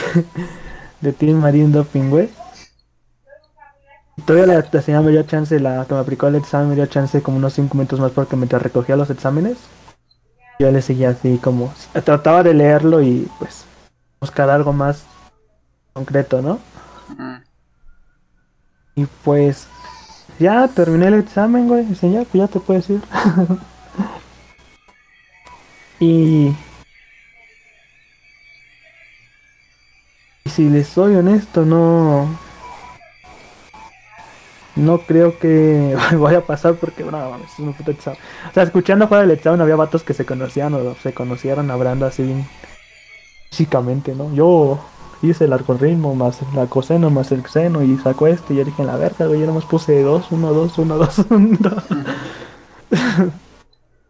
[1.00, 2.30] de Team Marine Doping, güey.
[4.26, 6.86] Todavía la, la señora me dio chance, la que me aplicó el examen me dio
[6.86, 9.58] chance como unos 5 minutos más porque mientras recogía los exámenes,
[10.58, 11.72] yo le seguía así como,
[12.04, 13.64] trataba de leerlo y pues
[14.20, 15.04] buscar algo más
[15.92, 16.58] concreto, ¿no?
[17.16, 17.36] Mm.
[18.96, 19.68] Y pues
[20.38, 21.80] ya terminé el examen, güey.
[21.80, 23.00] Enseñar, pues ya te puedes ir.
[26.00, 26.48] y...
[30.44, 32.47] y si les soy honesto, no...
[34.78, 38.18] No creo que vaya a pasar porque, mames, es un puto examen.
[38.48, 42.06] O sea, escuchando fuera del examen había vatos que se conocían o se conocieron hablando
[42.06, 42.46] así bien
[43.50, 44.32] físicamente, ¿no?
[44.32, 44.78] Yo
[45.20, 48.82] hice el arco-ritmo más la coseno más el seno y sacó este y yo dije,
[48.82, 51.84] en la verga, güey, yo nomás puse dos, uno, dos, uno, dos, uno, dos.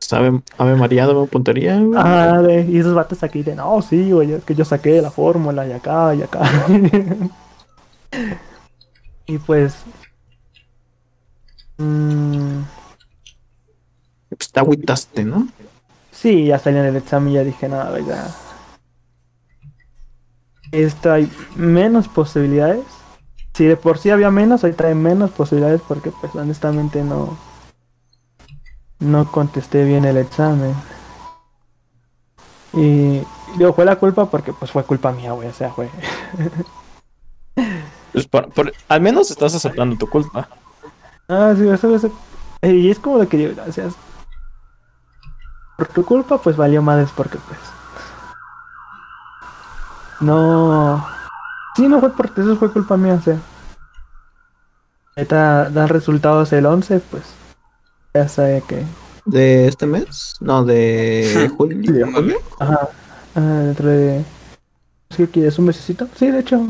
[0.00, 1.98] ¿Sabe, Ave María, dame puntería, güey?
[2.02, 5.10] Ah, güey, y esos vatos aquí de, no, sí, güey, es que yo saqué la
[5.10, 6.42] fórmula y acá y acá.
[9.26, 9.84] y pues...
[11.78, 12.62] mm,
[14.28, 15.48] Pues te agüitaste, ¿no?
[16.12, 18.28] Sí, ya salí en el examen y ya dije, nada, güey, ya.
[20.72, 22.84] Esto hay menos posibilidades.
[23.54, 27.36] Si de por sí había menos, ahorita hay menos posibilidades porque, pues, honestamente no.
[29.00, 30.74] No contesté bien el examen.
[32.72, 33.22] Y
[33.56, 35.88] digo, fue la culpa porque, pues, fue culpa mía, güey, o sea, fue.
[38.12, 40.48] Pues por- por- al menos estás aceptando tu culpa.
[41.28, 42.10] Ah, sí, eso, eso.
[42.62, 43.94] Y es como de que digo, gracias.
[45.76, 47.60] Por tu culpa, pues valió madres porque, pues.
[50.20, 51.06] No.
[51.76, 53.38] Sí, no fue por eso fue culpa mía, o sea.
[55.16, 57.24] Ahorita dan resultados el 11, pues.
[58.14, 58.84] Ya sabe que.
[59.26, 60.36] ¿De este mes?
[60.40, 62.06] No, de julio.
[62.06, 62.38] Ándale.
[62.58, 62.88] Ajá.
[63.34, 64.24] ah, dentro de.
[65.10, 66.08] ¿Es que quieres un mesecito?
[66.16, 66.66] Sí, de hecho.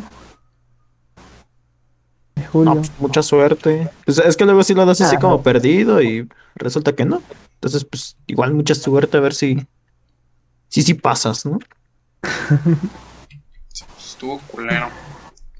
[2.53, 2.75] Julio.
[2.75, 3.91] No, pues, mucha suerte.
[4.05, 7.23] Pues es que luego sí lo das así Ah, como perdido y resulta que no.
[7.55, 9.67] Entonces, pues igual mucha suerte a ver si.
[10.69, 11.59] Si sí pasas, ¿no?
[13.99, 14.89] Estuvo culero.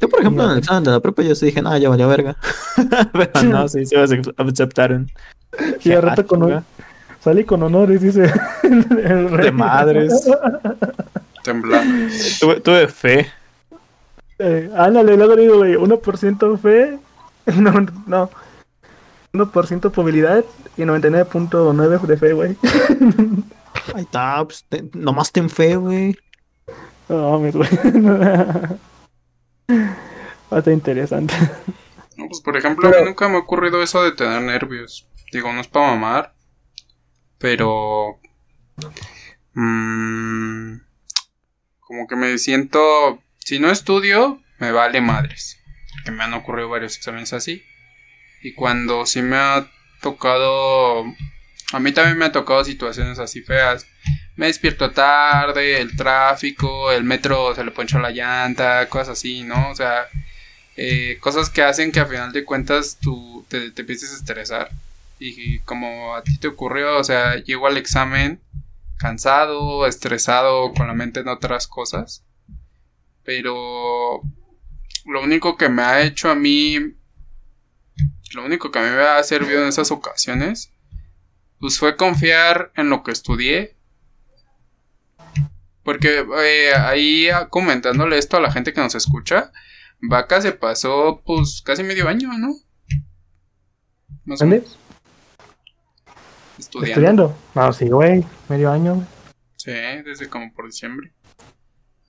[0.01, 2.09] Yo, por ejemplo, en el examen de la prepa, yo sí dije, no, ya valió
[2.09, 2.37] verga.
[3.13, 5.11] Pero no, sí, sí me aceptaron.
[5.83, 6.63] Y al rato con Chinga.
[7.21, 8.31] Salí con honores, dice.
[8.63, 9.47] el rey.
[9.47, 10.29] De madres.
[11.43, 12.15] Temblando.
[12.39, 13.27] Tuve, tuve fe.
[14.39, 16.99] Eh, ándale, luego digo, güey, 1% fe.
[17.57, 17.73] No,
[18.07, 18.31] no.
[19.33, 20.45] 1% probabilidad
[20.77, 22.57] y 99.9 de fe, güey.
[23.95, 26.17] Ahí está, pues, te- nomás ten fe, güey.
[27.09, 27.69] No mames, güey.
[29.71, 31.35] Va a estar interesante.
[32.17, 35.07] No, pues por ejemplo, a mí nunca me ha ocurrido eso de tener nervios.
[35.33, 36.35] Digo, no es para mamar,
[37.39, 38.19] pero...
[39.55, 40.75] mm,
[41.81, 43.19] como que me siento...
[43.49, 45.59] Si no estudio, me vale madres.
[46.05, 47.65] Que me han ocurrido varios exámenes así.
[48.43, 49.67] Y cuando sí me ha
[50.03, 51.03] tocado...
[51.73, 53.87] A mí también me ha tocado situaciones así feas.
[54.37, 59.71] Me despierto tarde, el tráfico, el metro se le ponchó la llanta, cosas así, ¿no?
[59.71, 60.09] O sea,
[60.77, 64.69] eh, cosas que hacen que a final de cuentas tú te, te empieces a estresar.
[65.19, 68.43] Y como a ti te ocurrió, o sea, llego al examen
[68.99, 72.28] cansado, estresado, con la mente en otras cosas.
[73.29, 74.23] Pero
[75.05, 76.79] lo único que me ha hecho a mí,
[78.33, 80.73] lo único que a mí me ha servido en esas ocasiones,
[81.61, 83.77] pues fue confiar en lo que estudié.
[85.83, 89.53] Porque eh, ahí ah, comentándole esto a la gente que nos escucha,
[90.01, 92.55] Vaca se pasó pues casi medio año, ¿no?
[94.25, 94.65] Más ¿Dónde?
[96.59, 96.89] Estudiando.
[96.89, 97.39] ¿Estudiando?
[97.55, 98.25] No, sí, güey.
[98.49, 99.07] Medio año.
[99.57, 101.13] Sí, desde como por diciembre.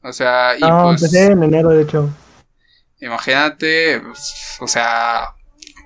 [0.01, 2.09] O sea, y No, pues empecé en enero, de hecho.
[3.01, 5.35] imagínate, pues, o sea,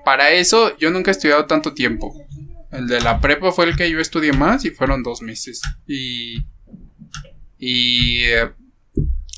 [0.04, 2.14] para eso yo nunca he estudiado tanto tiempo.
[2.70, 5.60] El de la prepa fue el que yo estudié más y fueron dos meses.
[5.86, 6.44] Y,
[7.58, 8.50] y eh,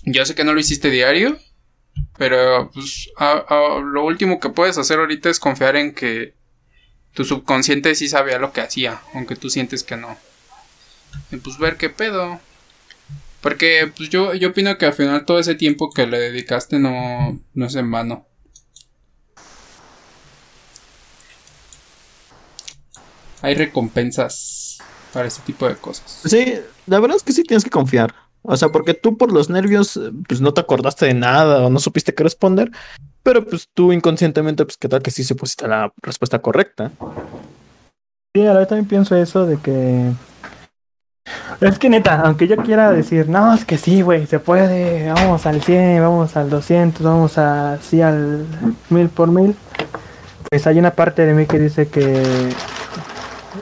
[0.05, 1.39] yo sé que no lo hiciste diario,
[2.19, 6.35] pero pues a- a- lo último que puedes hacer ahorita es confiar en que
[7.13, 10.17] tu subconsciente sí sabía lo que hacía, aunque tú sientes que no.
[11.31, 12.41] Y pues ver qué pedo.
[13.47, 17.39] Porque pues yo, yo opino que al final todo ese tiempo que le dedicaste no,
[17.55, 18.27] no es en vano.
[23.43, 24.79] Hay recompensas
[25.13, 26.23] para ese tipo de cosas.
[26.25, 26.55] Sí,
[26.89, 28.13] la verdad es que sí tienes que confiar.
[28.43, 31.71] O sea, porque tú por los nervios, eh, pues no te acordaste de nada o
[31.71, 32.73] no supiste qué responder.
[33.23, 36.91] Pero pues tú inconscientemente, pues qué tal que sí se pusiste la respuesta correcta.
[38.35, 40.11] Sí, a la vez también pienso eso de que.
[41.61, 45.47] Es que neta, aunque yo quiera decir, no, es que sí, güey, se puede, vamos
[45.47, 48.47] al 100, vamos al 200, vamos así al
[48.91, 49.57] mil por mil,
[50.49, 52.53] pues hay una parte de mí que dice que,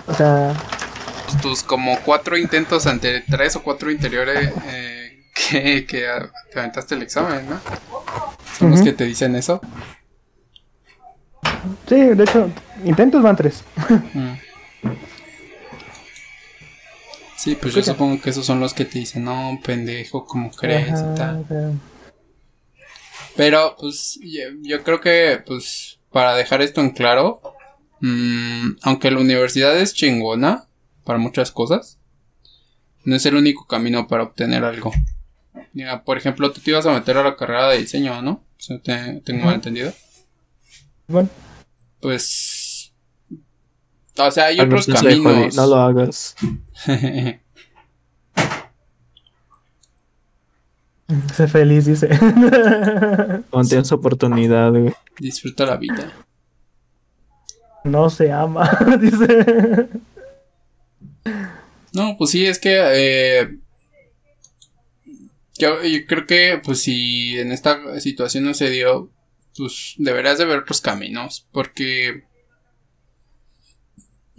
[0.07, 0.53] o sea,
[1.41, 6.07] Tus como cuatro intentos ante tres o cuatro interiores eh, que, que
[6.53, 7.61] te aventaste el examen, ¿no?
[8.59, 9.61] Son los que te dicen eso.
[11.89, 12.51] Sí, de hecho,
[12.85, 13.65] intentos van tres.
[14.15, 14.33] Mm.
[17.45, 20.89] Sí, pues yo supongo que esos son los que te dicen, no, pendejo, ¿cómo crees?
[20.89, 21.45] y Ajá, tal.
[21.47, 21.73] pero-
[23.37, 27.43] Pero, pues, yo, yo creo que, pues, para dejar esto en claro,
[28.01, 30.69] mm, aunque la universidad es chingona
[31.05, 31.99] para muchas cosas,
[33.05, 34.93] no es el único camino para obtener algo.
[35.75, 38.43] Mira, por ejemplo, tú te ibas a meter a la carrera de diseño, ¿no?
[38.57, 39.93] Si no te- tengo mal entendido.
[41.09, 41.29] Bueno,
[42.01, 42.93] Pues...
[44.17, 45.57] O sea, hay Al otros Holly, caminos.
[45.57, 46.37] No lo hagas.
[51.35, 52.09] sé feliz, dice.
[53.51, 54.93] Cuando tienes oportunidad, güey.
[55.19, 56.13] Disfruta la vida.
[57.85, 59.89] no se ama, dice.
[61.93, 63.59] No, pues sí, es que eh,
[65.59, 69.11] yo, yo creo que pues si en esta situación no se dio,
[69.57, 72.25] pues deberás de ver otros caminos, porque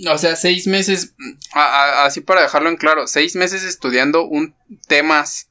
[0.10, 1.14] o sea, seis meses,
[1.54, 1.62] a-
[2.02, 4.56] a- así para dejarlo en claro, seis meses estudiando un
[4.88, 5.50] temas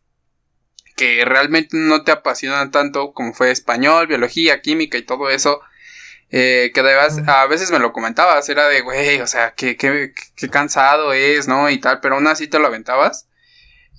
[0.97, 5.61] que realmente no te apasionan tanto como fue español, biología, química y todo eso.
[6.31, 10.13] Eh, que además a veces me lo comentabas, era de, güey, o sea, qué, qué,
[10.37, 11.71] qué cansado es, ¿no?
[11.71, 13.29] Y tal, pero aún así te lo aventabas.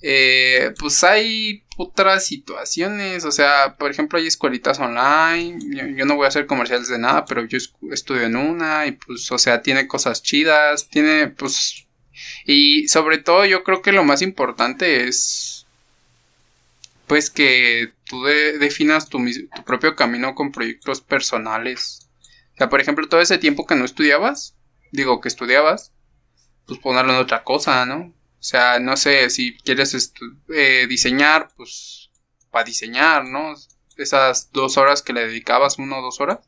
[0.02, 5.58] Eh, pues hay otras situaciones, o sea, por ejemplo, hay escuelitas online,
[5.96, 7.58] yo, no voy a hacer comerciales de nada, pero yo
[7.92, 11.86] estudio en una y pues, o sea, tiene cosas chidas, tiene, pues,
[12.46, 15.66] y sobre todo yo creo que lo más importante es,
[17.06, 19.18] pues, que tú de- definas tu,
[19.54, 22.08] tu propio camino con proyectos personales.
[22.54, 24.54] O sea, por ejemplo, todo ese tiempo que no estudiabas,
[24.92, 25.92] digo que estudiabas,
[26.66, 28.14] pues ponerlo en otra cosa, ¿no?
[28.46, 30.12] O sea, no sé, si quieres
[30.54, 32.12] eh, diseñar, pues
[32.52, 33.56] para diseñar, ¿no?
[33.96, 36.38] Esas dos horas que le dedicabas, una o dos horas.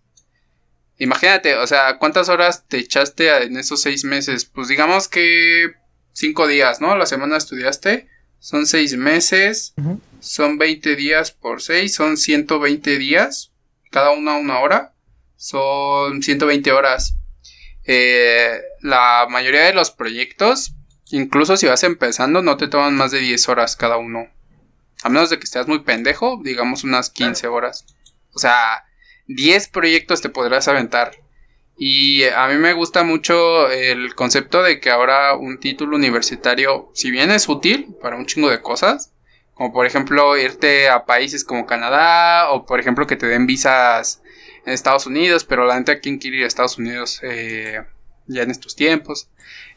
[0.98, 4.44] Imagínate, o sea, ¿cuántas horas te echaste en esos seis meses?
[4.44, 5.72] Pues digamos que
[6.12, 6.96] cinco días, ¿no?
[6.96, 8.08] La semana estudiaste,
[8.38, 9.74] son seis meses,
[10.20, 13.50] son 20 días por seis, son 120 días,
[13.90, 14.94] cada una una hora,
[15.34, 17.16] son 120 horas.
[17.82, 20.76] Eh, la mayoría de los proyectos,
[21.10, 24.28] incluso si vas empezando, no te toman más de 10 horas cada uno.
[25.02, 27.86] A menos de que estés muy pendejo, digamos unas 15 horas.
[28.32, 28.84] O sea,
[29.28, 31.12] 10 proyectos te podrás aventar.
[31.76, 37.12] Y a mí me gusta mucho el concepto de que ahora un título universitario, si
[37.12, 39.12] bien es útil para un chingo de cosas,
[39.54, 44.22] como por ejemplo irte a países como Canadá, o por ejemplo que te den visas
[44.66, 47.84] en Estados Unidos, pero la gente aquí quiere ir a Estados Unidos eh,
[48.26, 49.28] ya en estos tiempos.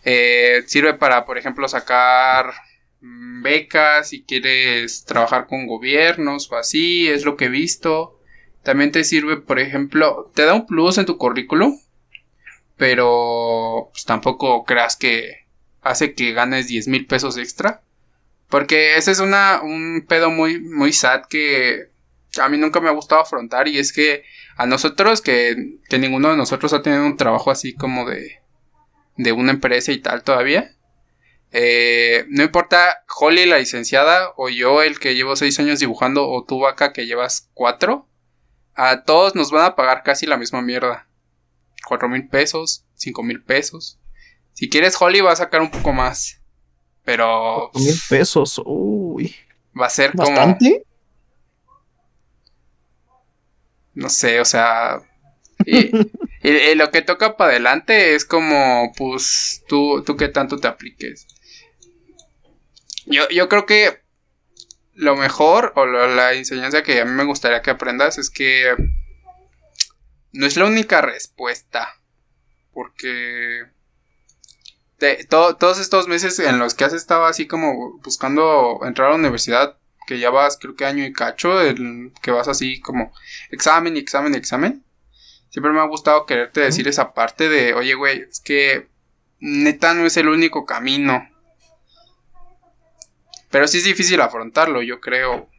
[0.04, 2.54] Eh, sirve para, por ejemplo, sacar
[3.02, 8.20] mm, becas si quieres trabajar con gobiernos o así, es lo que he visto.
[8.64, 11.80] También te sirve, por ejemplo, te da un plus en tu currículum,
[12.78, 15.48] pero pues, tampoco creas que
[15.82, 17.82] hace que ganes 10 mil pesos extra.
[18.50, 21.90] Porque ese es una, un pedo muy, muy sad que
[22.40, 24.24] a mí nunca me ha gustado afrontar y es que
[24.58, 28.41] a nosotros, que, que ninguno de nosotros ha tenido un trabajo así como de,
[29.18, 30.76] de una empresa y tal todavía.
[31.52, 36.46] Eh, no importa Holly la licenciada o yo el que llevo seis años dibujando o
[36.46, 38.08] tú vaca que llevas cuatro.
[38.74, 41.08] A todos nos van a pagar casi la misma mierda.
[41.86, 44.00] Cuatro mil pesos, cinco mil pesos.
[44.54, 46.42] Si quieres Holly va a sacar un poco más.
[47.04, 48.62] Pero Mil pesos.
[48.64, 49.36] Uy.
[49.80, 50.30] va a ser como...
[50.30, 50.86] ¿Bastante?
[53.94, 55.02] No sé, o sea.
[55.66, 55.92] Y,
[56.44, 61.28] y- lo que toca para adelante es como, pues, tú, tú qué tanto te apliques.
[63.06, 64.02] Yo, yo creo que
[64.96, 68.76] lo mejor, o la enseñanza que a mí me gustaría que aprendas es que
[70.34, 71.96] no es la única respuesta.
[72.74, 73.66] Porque
[74.98, 79.12] te- to- todos estos meses en los que has estado así como buscando entrar a
[79.12, 79.78] la universidad,
[80.08, 83.14] que ya vas creo que año y cacho, el, que vas así como
[83.50, 84.84] examen y examen y examen.
[85.52, 88.88] Siempre me ha gustado quererte decir esa parte de, oye, güey, es que
[89.42, 91.28] neta no es el único camino.
[93.50, 95.50] Pero sí es difícil afrontarlo, yo creo.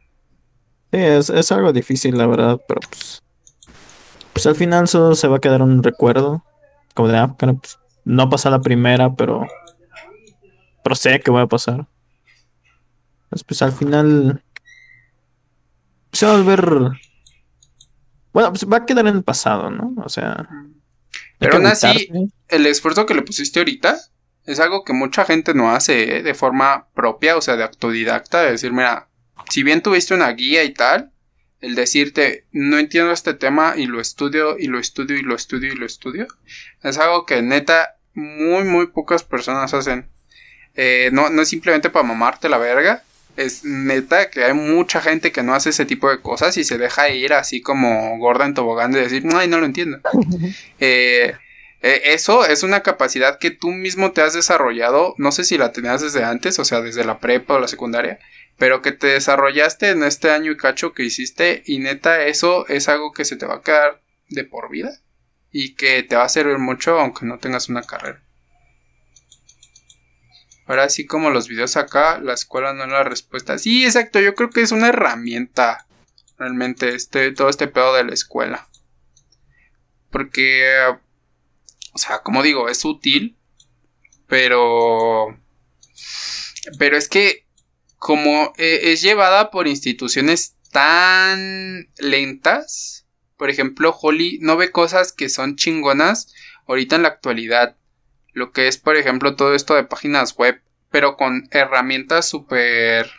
[0.91, 3.21] Sí, es, es algo difícil, la verdad, pero pues.
[4.33, 6.43] Pues al final solo se va a quedar un recuerdo.
[6.95, 9.45] Como de, ah, pues, no pasa la primera, pero.
[10.83, 11.85] Pero sé que voy a pasar.
[13.25, 14.43] Entonces, pues al final.
[16.11, 16.99] Se va a volver.
[18.33, 19.93] Bueno, pues va a quedar en el pasado, ¿no?
[20.03, 20.49] O sea.
[21.39, 22.09] Pero aún así,
[22.47, 23.97] el esfuerzo que le pusiste ahorita
[24.45, 26.23] es algo que mucha gente no hace ¿eh?
[26.23, 29.09] de forma propia, o sea, de autodidacta, de decir, mira,
[29.49, 31.11] si bien tuviste una guía y tal,
[31.61, 35.71] el decirte, no entiendo este tema y lo estudio y lo estudio y lo estudio
[35.71, 36.27] y lo estudio,
[36.81, 40.09] es algo que neta muy, muy pocas personas hacen.
[40.75, 43.03] Eh, no, no es simplemente para mamarte la verga.
[43.35, 46.77] Es neta que hay mucha gente que no hace ese tipo de cosas y se
[46.77, 49.99] deja ir así como gorda en tobogán de decir, ay, no lo entiendo.
[50.79, 51.33] Eh,
[51.81, 55.15] eh, eso es una capacidad que tú mismo te has desarrollado.
[55.17, 58.19] No sé si la tenías desde antes, o sea, desde la prepa o la secundaria
[58.57, 62.87] pero que te desarrollaste en este año y cacho que hiciste y neta eso es
[62.87, 64.91] algo que se te va a quedar de por vida
[65.51, 68.23] y que te va a servir mucho aunque no tengas una carrera.
[70.65, 73.57] Ahora sí como los videos acá, la escuela no es la respuesta.
[73.57, 75.87] Sí, exacto, yo creo que es una herramienta
[76.37, 78.67] realmente este todo este pedo de la escuela.
[80.09, 80.63] Porque
[81.93, 83.37] o sea, como digo, es útil,
[84.27, 85.37] pero
[86.79, 87.45] pero es que
[87.97, 93.05] como eh, es llevada por instituciones tan lentas,
[93.37, 96.33] por ejemplo, Holly no ve cosas que son chingonas
[96.67, 97.77] ahorita en la actualidad.
[98.33, 103.09] Lo que es, por ejemplo, todo esto de páginas web, pero con herramientas súper...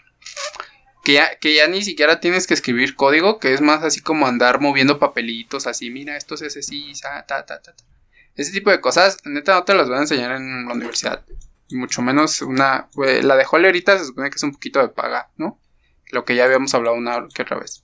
[1.04, 4.26] Que ya, que ya ni siquiera tienes que escribir código, que es más así como
[4.26, 7.74] andar moviendo papelitos, así, mira, esto es así, ta, ta, ta, ta.
[8.36, 11.22] Ese tipo de cosas, neta, no te las voy a enseñar en la universidad
[11.70, 12.88] mucho menos una...
[12.96, 15.60] la de Holly ahorita se supone que es un poquito de paga, ¿no?
[16.10, 17.83] Lo que ya habíamos hablado una que otra vez.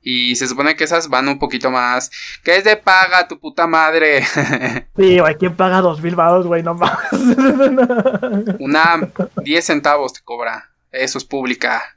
[0.00, 2.10] Y se supone que esas van un poquito más.
[2.44, 4.24] ¿Qué es de paga, tu puta madre?
[4.96, 6.62] Sí, güey, ¿quién paga dos mil baros, güey?
[6.62, 6.98] No más.
[8.58, 9.08] Una
[9.44, 10.70] 10 centavos te cobra.
[10.90, 11.96] Eso es pública.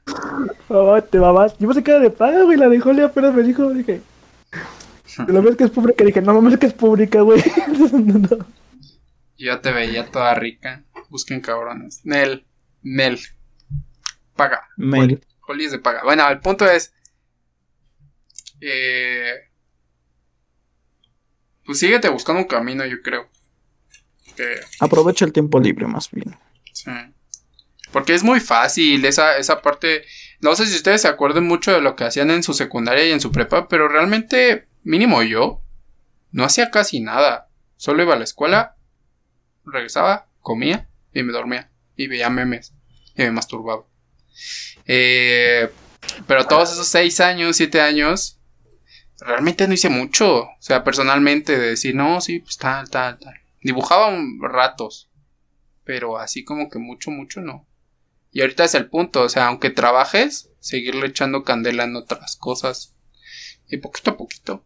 [0.68, 1.56] Oh, te mamás.
[1.58, 2.56] Yo pensé que era de paga, güey.
[2.58, 4.00] La de Holly apenas me dijo, dije.
[5.26, 7.42] Lo ves que es pública, dije, no mames que es pública, güey.
[9.36, 10.82] Yo ya te veía toda rica.
[11.08, 12.00] Busquen cabrones.
[12.04, 12.46] Nel.
[12.82, 13.18] Nel.
[14.36, 14.68] Paga.
[14.76, 15.24] Mel.
[15.48, 16.02] Holly es de paga.
[16.04, 16.92] Bueno, el punto es.
[18.64, 19.34] Eh,
[21.64, 23.28] pues síguete buscando un camino, yo creo.
[24.36, 26.36] Que, Aprovecha el tiempo libre, más bien.
[26.72, 26.90] sí.
[27.90, 30.04] Porque es muy fácil esa, esa parte.
[30.40, 33.12] No sé si ustedes se acuerdan mucho de lo que hacían en su secundaria y
[33.12, 35.62] en su prepa, pero realmente, mínimo yo,
[36.30, 37.50] no hacía casi nada.
[37.76, 38.76] Solo iba a la escuela,
[39.66, 41.70] regresaba, comía y me dormía.
[41.94, 42.72] Y veía memes
[43.14, 43.84] y me masturbaba.
[44.86, 45.70] Eh,
[46.26, 48.40] pero todos esos seis años, siete años,
[49.24, 50.42] realmente no hice mucho.
[50.44, 53.34] O sea, personalmente, de decir, no, sí, pues tal, tal, tal.
[53.60, 55.08] Dibujaba un- ratos.
[55.84, 57.66] Pero así como que mucho, mucho no.
[58.30, 59.22] Y ahorita es el punto.
[59.22, 62.94] O sea, aunque trabajes, seguirle echando candela en otras cosas.
[63.68, 64.64] Y poquito a poquito.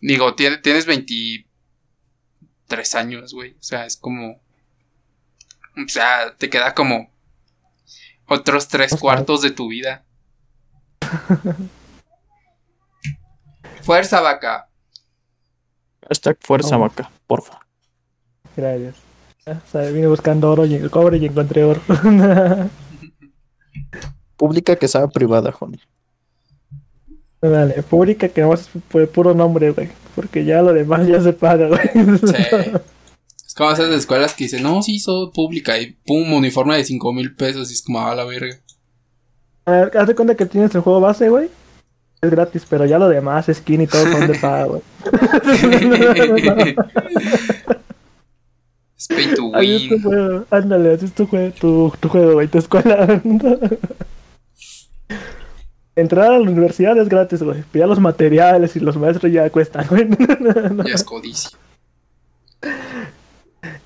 [0.00, 3.52] Digo, tiene- tienes 23 años, güey.
[3.58, 4.40] O sea, es como.
[5.76, 7.10] O sea, te queda como.
[8.26, 10.04] Otros tres cuartos de tu vida.
[13.82, 14.68] Fuerza, vaca.
[16.08, 16.80] Hashtag fuerza Oh.
[16.80, 17.60] vaca, porfa.
[18.56, 18.96] Gracias.
[19.46, 21.80] O sea, vine buscando oro y cobre y encontré oro.
[24.36, 25.78] Pública que sea privada, Johnny.
[27.42, 29.88] Dale, pública que no es pu- puro nombre, güey.
[30.14, 31.80] Porque ya lo demás ya se paga, güey.
[32.18, 32.34] Sí.
[33.50, 35.76] Es como esas escuelas que dicen, no, sí, soy pública.
[35.76, 37.68] Y pum, uniforme de 5 mil pesos.
[37.70, 38.56] Y es como, a la verga.
[39.64, 41.48] A ver, haz de cuenta que tienes el juego base, güey.
[42.22, 44.82] Es gratis, pero ya lo demás, skin y todo son de paga, güey.
[48.98, 50.44] Es pay to win.
[50.50, 53.22] Ándale, así es tu juego, tu, tu juego, güey, tu escuela.
[55.96, 57.64] Entrar a la universidad es gratis, güey.
[57.72, 60.06] Ya los materiales y los maestros ya cuestan, güey.
[60.86, 61.50] Ya es codicia.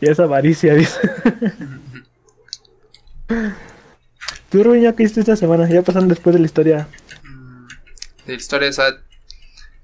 [0.01, 0.99] y es avaricia, dice.
[4.51, 5.69] Tú, ¿ya qué hiciste esta semana?
[5.69, 6.89] Ya pasan después de la historia.
[8.27, 9.03] De historia esa.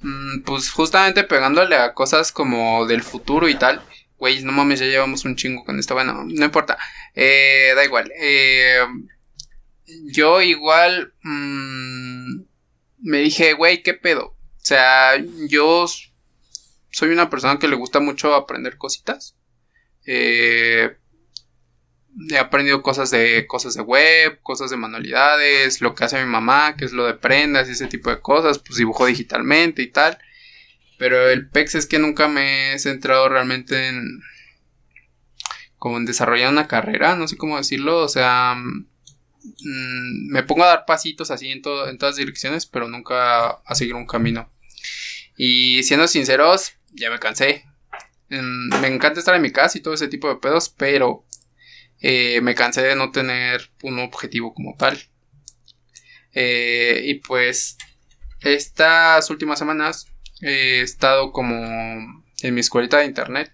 [0.00, 3.82] mm, Pues justamente pegándole a cosas como del futuro y tal.
[4.18, 5.94] Güey, no mames, ya llevamos un chingo con esto.
[5.94, 6.78] Bueno, no importa.
[7.14, 8.10] Eh, da igual.
[8.20, 8.78] Eh,
[10.12, 12.42] yo igual mm,
[13.02, 14.26] me dije, güey, ¿qué pedo?
[14.26, 15.16] O sea,
[15.48, 15.86] yo
[16.90, 19.36] soy una persona que le gusta mucho aprender cositas.
[20.06, 20.96] Eh,
[22.28, 26.76] he aprendido cosas de cosas de web, cosas de manualidades, lo que hace mi mamá,
[26.76, 30.18] que es lo de prendas y ese tipo de cosas, pues dibujo digitalmente y tal.
[30.98, 34.22] Pero el PEX es que nunca me he centrado realmente en
[35.80, 40.68] como en desarrollar una carrera, no sé cómo decirlo, o sea, mm, me pongo a
[40.68, 44.52] dar pasitos así en, todas direcciones, pero nunca a seguir un camino.
[45.38, 47.64] Y siendo sinceros, ya me cansé.
[48.28, 51.24] Mm, me encanta estar en mi casa y todo ese tipo de pedos, pero
[52.00, 54.98] eh, me cansé de no tener un objetivo como tal.
[56.32, 57.76] Eh, y pues
[58.40, 60.06] estas últimas semanas
[60.40, 63.52] he estado como en mi escuelita de internet.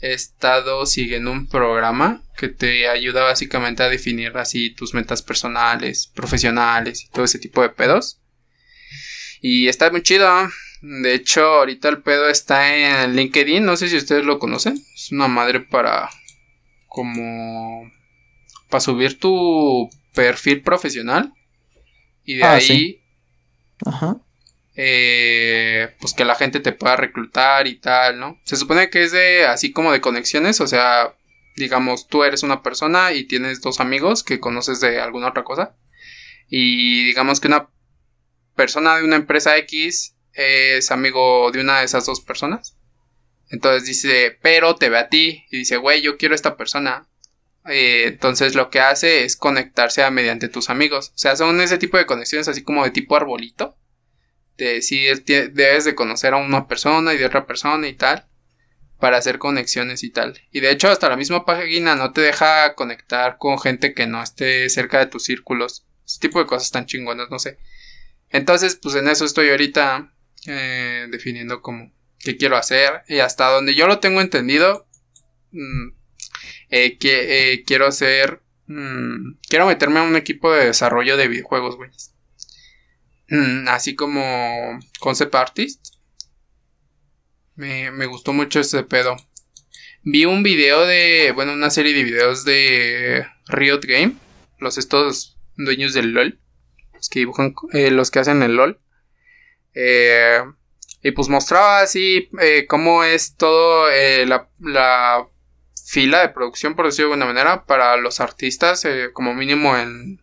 [0.00, 6.08] He estado siguiendo un programa que te ayuda básicamente a definir así tus metas personales,
[6.14, 8.20] profesionales y todo ese tipo de pedos.
[9.40, 10.28] Y está muy chido.
[10.82, 13.64] De hecho, ahorita el pedo está en LinkedIn.
[13.64, 14.82] No sé si ustedes lo conocen.
[14.94, 16.10] Es una madre para
[16.94, 17.90] como
[18.70, 21.32] para subir tu perfil profesional
[22.24, 23.00] y de Ah, ahí sí.
[23.84, 24.16] Ajá.
[24.76, 28.40] eh, pues que la gente te pueda reclutar y tal, ¿no?
[28.44, 31.14] Se supone que es de así como de conexiones, o sea,
[31.56, 35.76] digamos, tú eres una persona y tienes dos amigos que conoces de alguna otra cosa
[36.48, 37.68] y digamos que una
[38.56, 42.73] persona de una empresa X es amigo de una de esas dos personas.
[43.54, 47.08] Entonces dice, pero te ve a ti y dice, güey, yo quiero a esta persona.
[47.66, 51.12] Eh, entonces lo que hace es conectarse a mediante tus amigos.
[51.14, 53.78] O sea, son ese tipo de conexiones así como de tipo arbolito.
[54.56, 58.26] De si debes de conocer a una persona y de otra persona y tal.
[58.98, 60.40] Para hacer conexiones y tal.
[60.50, 64.20] Y de hecho hasta la misma página no te deja conectar con gente que no
[64.20, 65.86] esté cerca de tus círculos.
[66.04, 67.58] Ese tipo de cosas tan chingonas, no sé.
[68.30, 70.12] Entonces, pues en eso estoy ahorita
[70.46, 71.92] eh, definiendo como
[72.24, 73.02] qué quiero hacer.
[73.08, 74.86] Y hasta donde yo lo tengo entendido,
[75.52, 75.88] mm,
[76.70, 78.42] eh, que, eh, quiero hacer...
[78.66, 81.90] mm, quiero meterme a un equipo de desarrollo de videojuegos, güey.
[83.28, 85.94] Mm, así como concept artist.
[87.56, 89.16] Me, gustó mucho ese pedo.
[90.02, 94.14] Vi un video de, bueno, una serie de videos de Riot Game,
[94.58, 96.40] los estos dueños del LOL,
[96.92, 98.80] los que dibujan, eh, los que hacen el LOL.
[99.74, 100.42] Eh,
[101.04, 105.28] y pues mostraba así eh, cómo es todo eh, la, la
[105.86, 110.22] fila de producción, por decirlo de alguna manera, para los artistas, eh, como mínimo en,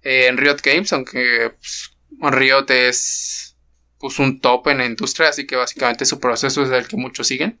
[0.00, 1.92] en Riot Games, aunque pues,
[2.32, 3.58] Riot es
[3.98, 7.26] pues un top en la industria, así que básicamente su proceso es el que muchos
[7.26, 7.60] siguen.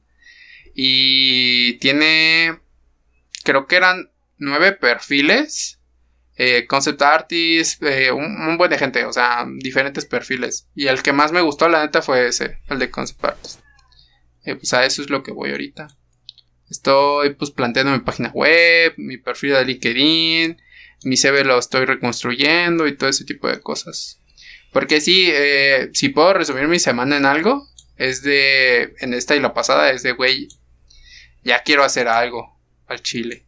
[0.74, 2.58] Y tiene,
[3.44, 5.77] creo que eran nueve perfiles,
[6.40, 10.68] eh, concept artists, eh, un, buen de gente, o sea, diferentes perfiles.
[10.74, 13.62] Y el que más me gustó, la neta, fue ese, el de concept artists.
[14.44, 15.88] Eh, pues a eso es lo que voy ahorita.
[16.70, 20.62] Estoy pues planteando mi página web, mi perfil de LinkedIn,
[21.02, 24.20] mi CV lo estoy reconstruyendo y todo ese tipo de cosas.
[24.72, 27.66] Porque sí, eh, si puedo resumir mi semana en algo,
[27.96, 30.48] es de, en esta y la pasada, es de, güey,
[31.42, 33.47] ya quiero hacer algo al chile.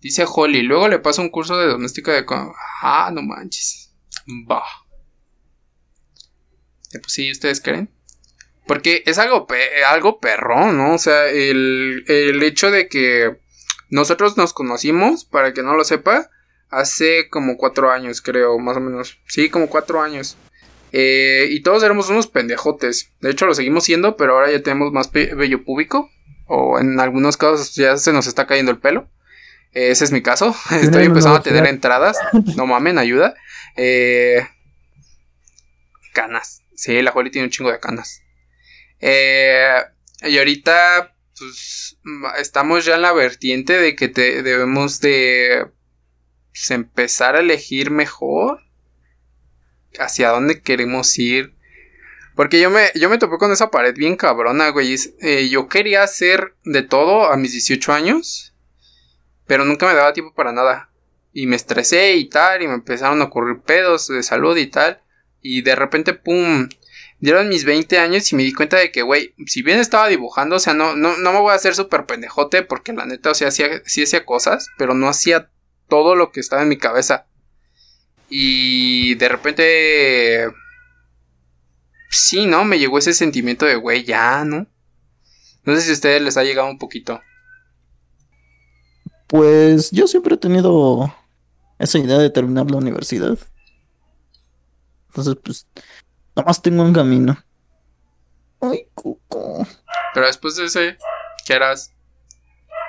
[0.00, 2.24] Dice Holly, luego le paso un curso de doméstica de...
[2.82, 3.94] Ah, no manches.
[4.50, 4.62] Va.
[6.92, 7.90] Eh, Pues sí, ¿ustedes creen?
[8.66, 9.46] Porque es algo,
[9.88, 10.94] algo perrón, ¿no?
[10.94, 13.38] O sea, el, el hecho de que
[13.90, 16.30] nosotros nos conocimos, para que no lo sepa,
[16.68, 19.18] hace como cuatro años, creo, más o menos.
[19.26, 20.36] Sí, como cuatro años.
[20.92, 23.12] Eh, y todos éramos unos pendejotes.
[23.20, 26.10] De hecho, lo seguimos siendo, pero ahora ya tenemos más vello público.
[26.48, 29.08] O en algunos casos ya se nos está cayendo el pelo.
[29.76, 30.56] Ese es mi caso.
[30.80, 32.16] Estoy empezando a tener entradas.
[32.56, 33.34] No mamen, ayuda.
[33.76, 34.48] Eh,
[36.14, 36.62] canas.
[36.74, 38.22] Sí, la Jolly tiene un chingo de canas.
[39.00, 39.82] Eh,
[40.22, 41.98] y ahorita, pues,
[42.38, 45.66] estamos ya en la vertiente de que te, debemos de
[46.54, 48.62] pues, empezar a elegir mejor
[49.98, 51.54] hacia dónde queremos ir.
[52.34, 54.96] Porque yo me, yo me topé con esa pared bien cabrona, güey.
[55.20, 58.55] Eh, yo quería hacer de todo a mis 18 años,
[59.46, 60.90] pero nunca me daba tiempo para nada.
[61.32, 65.02] Y me estresé y tal, y me empezaron a ocurrir pedos de salud y tal.
[65.42, 66.68] Y de repente, pum,
[67.20, 70.56] dieron mis 20 años y me di cuenta de que, güey, si bien estaba dibujando,
[70.56, 73.34] o sea, no, no, no me voy a hacer súper pendejote, porque la neta, o
[73.34, 75.50] sea, sí, sí hacía cosas, pero no hacía
[75.88, 77.26] todo lo que estaba en mi cabeza.
[78.28, 80.48] Y de repente...
[82.10, 82.64] Sí, ¿no?
[82.64, 84.66] Me llegó ese sentimiento de, güey, ya, ¿no?
[85.64, 87.20] No sé si a ustedes les ha llegado un poquito.
[89.26, 91.12] Pues yo siempre he tenido
[91.78, 93.36] esa idea de terminar la universidad.
[95.08, 95.66] Entonces, pues,
[96.34, 97.36] nomás tengo un camino.
[98.60, 99.66] Ay, cuco.
[100.14, 100.96] Pero después de ese,
[101.44, 101.92] ¿qué harás?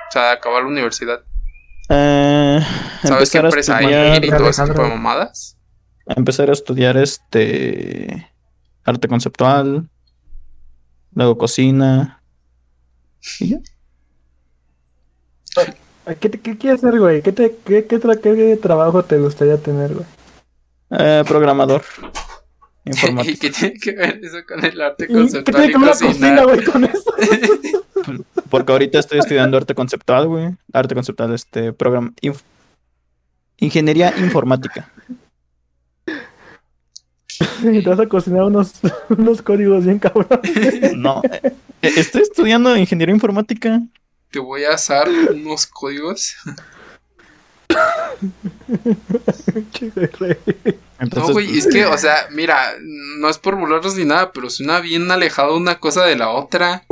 [0.08, 1.22] O sea, acabar la universidad.
[1.88, 2.60] Eh,
[3.02, 5.58] ¿Sabes qué empezar a empresa estudiar, ir y todo ese tipo de mamadas?
[6.16, 8.30] empezar a estudiar este
[8.84, 9.88] arte conceptual,
[11.12, 12.22] luego cocina.
[13.40, 13.58] Y ya.
[16.20, 17.22] ¿Qué, te- qué quieres hacer, güey?
[17.22, 20.06] ¿Qué, te, qué, qué, tra- qué trabajo te gustaría tener, güey?
[20.90, 21.82] Eh, programador.
[22.84, 23.38] ¿Y Informático.
[23.40, 25.92] qué tiene que ver eso con el arte ¿Y ¿Qué conceptual tiene que ver la
[25.92, 26.44] cocina, cocinar?
[26.46, 27.14] güey, con eso?
[28.50, 30.48] Porque ahorita estoy estudiando arte conceptual, güey.
[30.72, 32.12] Arte conceptual, este programa.
[32.22, 32.40] inf-
[33.58, 34.90] ingeniería informática.
[37.62, 38.72] Te vas a cocinar unos,
[39.10, 40.94] unos códigos bien cabrones.
[40.96, 41.52] No, eh,
[41.82, 43.80] estoy estudiando ingeniería informática.
[44.30, 46.34] Te voy a asar unos códigos.
[51.00, 54.50] Entonces, no, güey, es que, o sea, mira, no es por burlarnos ni nada, pero
[54.50, 56.84] suena bien alejado una cosa de la otra.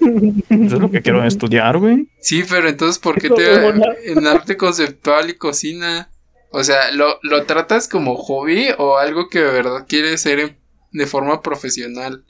[0.00, 2.08] Eso es lo que quiero estudiar, güey.
[2.20, 6.10] Sí, pero entonces, ¿por qué te en arte conceptual y cocina?
[6.50, 10.56] O sea, ¿lo, ¿lo tratas como hobby o algo que de verdad quieres ser en-
[10.92, 12.24] de forma profesional?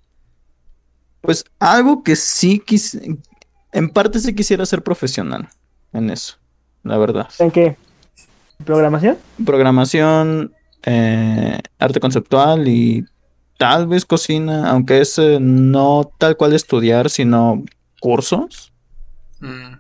[1.23, 2.99] Pues algo que sí quis...
[3.73, 5.49] En parte sí quisiera ser profesional
[5.93, 6.37] en eso,
[6.83, 7.29] la verdad.
[7.39, 7.77] ¿En qué?
[8.65, 9.19] ¿Programación?
[9.45, 10.55] Programación,
[10.85, 13.05] eh, arte conceptual y
[13.59, 17.65] tal vez cocina, aunque es eh, no tal cual estudiar, sino
[18.01, 18.73] cursos.
[19.41, 19.75] Mm.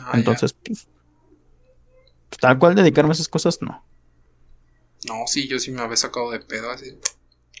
[0.00, 0.86] Ah, Entonces, pues,
[2.28, 3.84] pues, tal cual dedicarme a esas cosas, no.
[5.06, 6.98] No, sí, yo sí me había sacado de pedo así.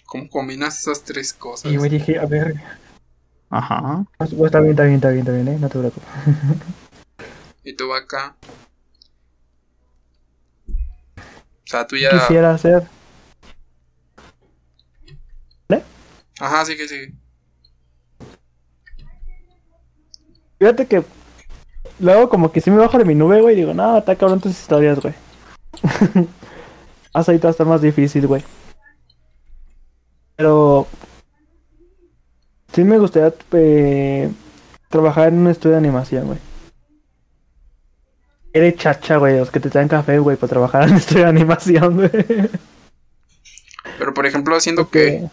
[0.06, 1.70] ¿Cómo combinas esas tres cosas?
[1.70, 2.54] Y me dije, a ver,
[3.50, 4.04] Ajá.
[4.18, 5.58] pues, está bien, está bien, está bien, está bien, ¿eh?
[5.58, 6.08] No te preocupes.
[7.64, 8.34] Y tú acá.
[10.66, 12.08] O sea, tú ya.
[12.08, 12.88] Quisiera hacer.
[16.40, 17.14] Ajá, sí que sí.
[20.58, 21.04] Fíjate que
[21.98, 24.40] luego como que sí me bajo de mi nube, güey, y digo, no, está cabrón
[24.40, 25.14] tus historias, güey.
[27.12, 28.44] Hasta ahí va a estar más difícil, güey.
[30.36, 30.86] Pero
[32.72, 34.30] sí me gustaría eh,
[34.88, 36.38] trabajar en un estudio de animación, güey.
[38.52, 41.28] Eres chacha, güey, los que te traen café, güey, para trabajar en un estudio de
[41.30, 42.10] animación, güey.
[43.98, 45.28] Pero por ejemplo, haciendo que.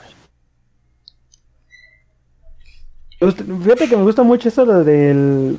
[3.22, 5.58] Me gusta- Fíjate que me gusta mucho eso lo del.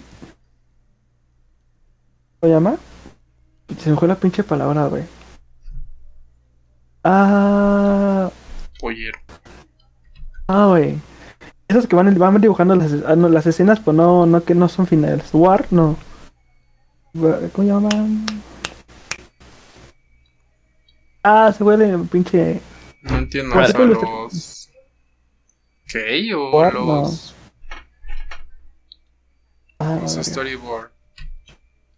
[2.40, 2.76] ¿Cómo se llama?
[3.78, 5.02] Se me fue la pinche palabra, güey.
[7.02, 8.30] Ah.
[8.80, 9.18] Pollero.
[10.48, 10.98] Ah, güey.
[11.68, 14.68] Esos que van, van dibujando las, ah, no, las escenas, pues no, no, que no
[14.68, 15.28] son finales.
[15.32, 15.96] War, no.
[17.52, 18.24] ¿Cómo llaman?
[21.22, 22.60] Ah, se huele pinche.
[23.02, 23.52] No entiendo.
[23.54, 24.06] ¿Por O qué sea, te gusta?
[24.06, 24.68] los.
[25.88, 26.34] ¿Qué?
[26.34, 27.34] O los.
[29.78, 30.30] Ah, Los verga.
[30.30, 30.90] storyboard.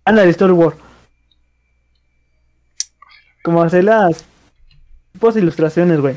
[0.05, 0.77] Ah, la de Storyboard.
[3.45, 4.25] Como hacer las.
[5.13, 6.17] Tipos ilustraciones, güey.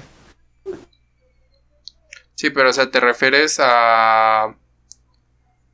[2.42, 4.56] Sí, pero o sea, te refieres a.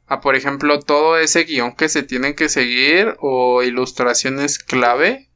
[0.10, 5.30] A, por ejemplo, todo ese guion que se tienen que seguir o ilustraciones clave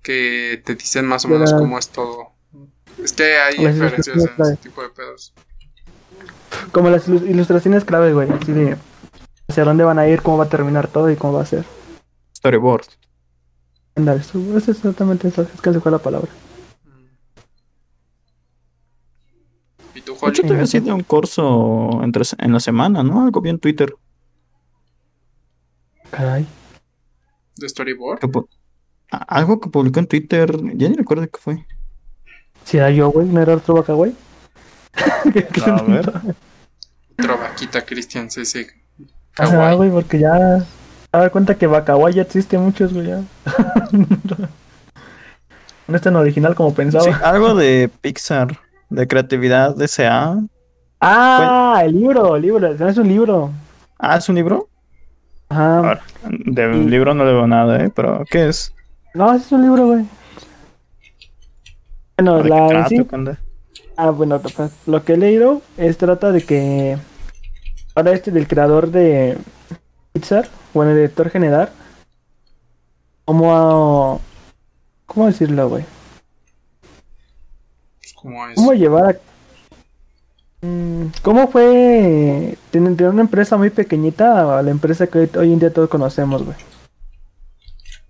[0.00, 2.28] que te dicen más o menos la- cómo es todo.
[3.02, 4.52] Es que hay Las diferencias en clave.
[4.52, 5.34] ese tipo de pedos.
[6.70, 8.30] Como las ilu- ilustraciones claves, güey.
[8.30, 8.76] Así de.
[9.48, 11.64] Hacia dónde van a ir, cómo va a terminar todo y cómo va a ser.
[12.36, 12.86] Storyboard.
[13.96, 15.42] Eso es exactamente eso.
[15.52, 16.28] Es que se fue la palabra.
[20.22, 20.42] ¿Y tú, De Holly?
[20.42, 23.22] hecho, te había sido un curso entre, en la semana, ¿no?
[23.22, 23.94] Algo bien Twitter.
[26.10, 26.46] Caray.
[27.56, 28.20] ¿De storyboard?
[28.20, 28.28] que
[29.10, 30.50] algo que publicó en Twitter.
[30.74, 31.66] Ya ni recuerdo qué fue.
[32.64, 34.14] Si era yo, güey, no era otro vaca, güey.
[35.66, 36.12] A ver.
[37.18, 38.68] Otra vaquita Cristian CC.
[39.36, 39.76] Ajá, Kawaii.
[39.76, 40.66] güey, porque ya.
[41.14, 43.22] A dar cuenta que Bacaway ya existe muchos, güey, ya.
[45.86, 47.04] no es tan original como pensaba.
[47.04, 48.58] Sí, algo de Pixar,
[48.92, 50.38] de creatividad SA.
[51.00, 53.50] Ah, el libro, el libro, es un libro.
[53.98, 54.68] Ah, ¿es un libro?
[55.48, 55.78] Ajá.
[55.78, 57.90] Ahora, del libro no le veo nada, ¿eh?
[57.94, 58.74] Pero, ¿qué es?
[59.14, 60.04] No, es un libro, güey.
[62.16, 63.38] Bueno, ¿De qué la onda?
[63.96, 66.98] Ah, bueno, pues, lo que he leído es trata de que
[67.94, 69.38] ahora este del creador de
[70.12, 71.70] Pixar, bueno, el director general,
[73.24, 74.20] ¿cómo,
[75.06, 75.84] cómo decirlo, güey?
[78.22, 78.54] ¿Cómo es?
[78.56, 79.16] ¿Cómo llevar
[80.62, 80.66] a...
[80.66, 85.58] Mm, ¿Cómo fue tener tener una empresa muy pequeñita a la empresa que hoy, en
[85.58, 86.56] día todos conocemos, güey?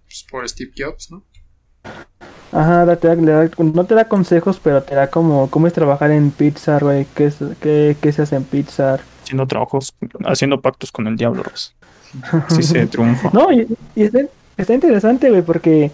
[0.05, 1.25] Pues por Steve Jobs, ¿no?
[2.53, 5.67] Ajá, da- te da- le da- no te da consejos, pero te da como cómo
[5.67, 9.01] es trabajar en Pixar, güey, qué, es- qué, qué se hace en Pixar.
[9.23, 9.95] Haciendo trabajos,
[10.27, 11.75] haciendo pactos con el diablo, Ros.
[12.51, 13.31] Sí se triunfa.
[13.33, 14.19] No, y, y está,
[14.59, 15.91] está interesante, güey, porque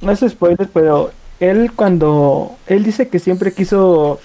[0.00, 4.20] no es spoiler, pero él cuando él dice que siempre quiso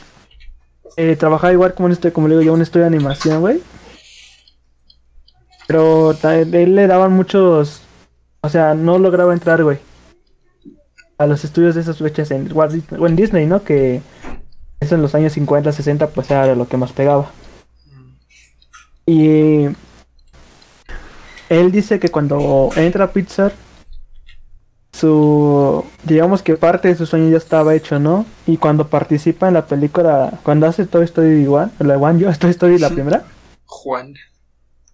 [0.97, 3.62] eh, trabajar igual como un estudio, como le digo yo, un estudio de animación, güey.
[5.68, 7.82] Pero él le daban muchos,
[8.41, 9.80] o sea, no lograba entrar, güey,
[11.18, 13.64] a los estudios de esas fechas en o en Disney, ¿no?
[13.64, 14.01] Que
[14.80, 17.32] eso en los años 50, 60, pues era lo que más pegaba.
[19.05, 19.68] Y
[21.49, 23.53] él dice que cuando entra a Pixar,
[25.02, 28.26] su, digamos que parte de su sueño ya estaba hecho, ¿no?
[28.45, 32.52] Y cuando participa en la película, cuando hace Toy Story igual, la One yo, Toy
[32.52, 33.24] Story la primera,
[33.66, 34.14] Juan.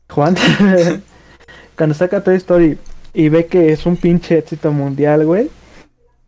[0.10, 0.36] Juan,
[1.78, 2.78] cuando saca Toy Story
[3.14, 5.49] y ve que es un pinche éxito mundial, güey,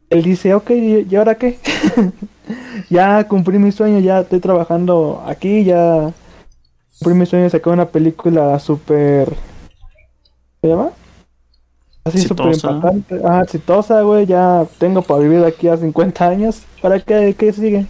[0.09, 0.71] él dice, ok,
[1.09, 1.57] ¿y ahora qué?
[2.89, 6.11] ya cumplí mi sueño, ya estoy trabajando aquí, ya
[6.99, 9.33] cumplí mi sueño de sacar una película súper...
[10.61, 10.91] ¿Se llama?
[12.03, 13.21] Así súper impactante.
[13.23, 16.63] Ah, exitosa, güey, ya tengo para vivir aquí a 50 años.
[16.81, 17.85] ¿Para qué, qué sigue?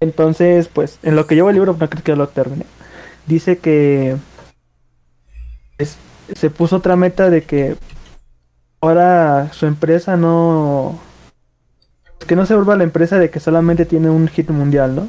[0.00, 2.66] Entonces, pues, en lo que llevo el libro, no creo que lo termine.
[3.26, 4.16] Dice que
[5.78, 5.96] es-
[6.34, 7.76] se puso otra meta de que
[8.80, 10.98] ahora su empresa no
[12.26, 15.08] que no se vuelva la empresa de que solamente tiene un hit mundial, ¿no?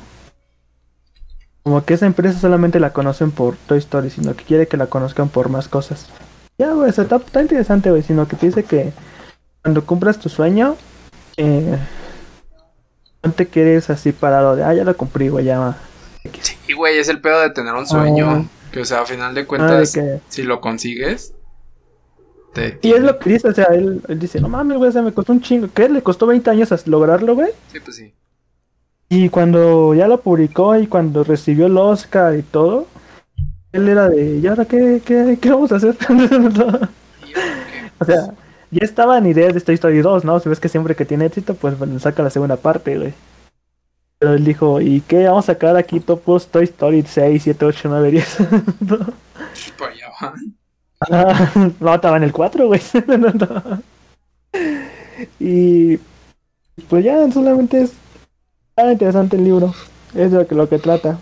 [1.64, 4.88] Como que esa empresa solamente la conocen por Toy Story, sino que quiere que la
[4.88, 6.10] conozcan por más cosas.
[6.60, 8.92] Ya, güey, está, está interesante, güey, sino que te dice que
[9.64, 10.76] cuando cumplas tu sueño,
[11.38, 11.78] eh,
[13.24, 15.78] no te quedes así parado de, ah, ya lo cumplí, güey, ya.
[16.42, 18.30] Sí, güey, es el pedo de tener un sueño.
[18.30, 18.46] Ah.
[18.74, 21.34] Que, o sea, a final de Ah, de cuentas, que- si lo consigues,
[22.54, 24.92] te Y es lo que dice, o sea, él, él dice, no mames, güey, o
[24.92, 25.70] sea, me costó un chingo.
[25.74, 25.88] ¿Qué?
[25.88, 27.52] ¿Le costó 20 años lograrlo, güey?
[27.72, 28.14] Sí, pues sí.
[29.08, 32.86] Y cuando ya lo publicó y cuando recibió el Oscar y todo,
[33.72, 35.96] él era de, ¿y ahora qué, qué, qué vamos a hacer?
[38.00, 38.34] o sea,
[38.72, 40.40] ya estaban ideas de Toy Story 2, ¿no?
[40.40, 43.14] Si ves que siempre que tiene éxito, pues bueno, saca la segunda parte, güey.
[44.20, 45.26] Pero él dijo, ¿y qué?
[45.26, 48.38] Vamos a sacar aquí topos Toy Story 6, 7, 8, 9, 10.
[49.78, 50.56] Para allá van.
[51.02, 52.82] Ah, no, estaba en el 4, güey.
[55.38, 55.98] Y
[56.88, 57.92] pues ya solamente es
[58.74, 59.74] tan interesante el libro.
[60.16, 61.20] Es de lo que, lo que trata.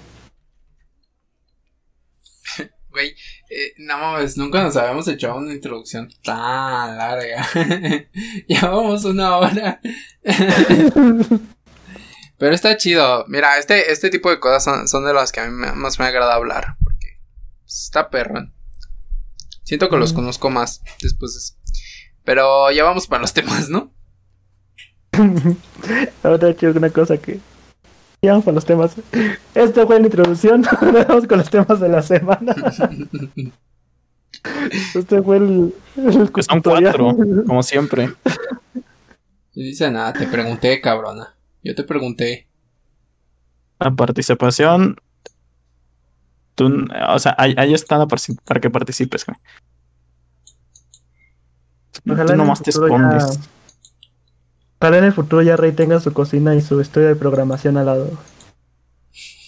[2.90, 3.16] Güey,
[3.50, 7.48] eh, no mames, nunca nos habíamos echado una introducción tan larga.
[8.48, 9.80] ya vamos una hora.
[12.38, 13.26] Pero está chido.
[13.28, 16.00] Mira, este, este tipo de cosas son, son de las que a mí me- más
[16.00, 16.76] me agrada hablar.
[16.84, 17.20] Porque
[17.66, 18.54] está perrón.
[19.64, 21.54] Siento que los conozco más después de eso.
[22.24, 23.92] Pero ya vamos para los temas, ¿no?
[26.24, 27.40] Ahora hecho una cosa que.
[28.22, 28.96] Ya vamos con los temas.
[29.54, 30.64] Esto fue la introducción.
[30.82, 32.56] Ahora vamos con los temas de la semana.
[34.96, 35.74] Este fue el.
[35.96, 37.16] el son cuatro,
[37.46, 38.14] como siempre.
[39.54, 41.36] Y dice nada, te pregunté, cabrona.
[41.64, 42.48] Yo te pregunté.
[43.80, 44.98] La participación.
[46.56, 49.38] Tú, o sea, ahí, ahí está la para que participes, güey.
[52.10, 53.40] Ojalá Tú nomás te ya- escondes.
[54.80, 57.88] Ojalá en el futuro ya Rey tenga su cocina y su estudio de programación al
[57.88, 58.12] lado.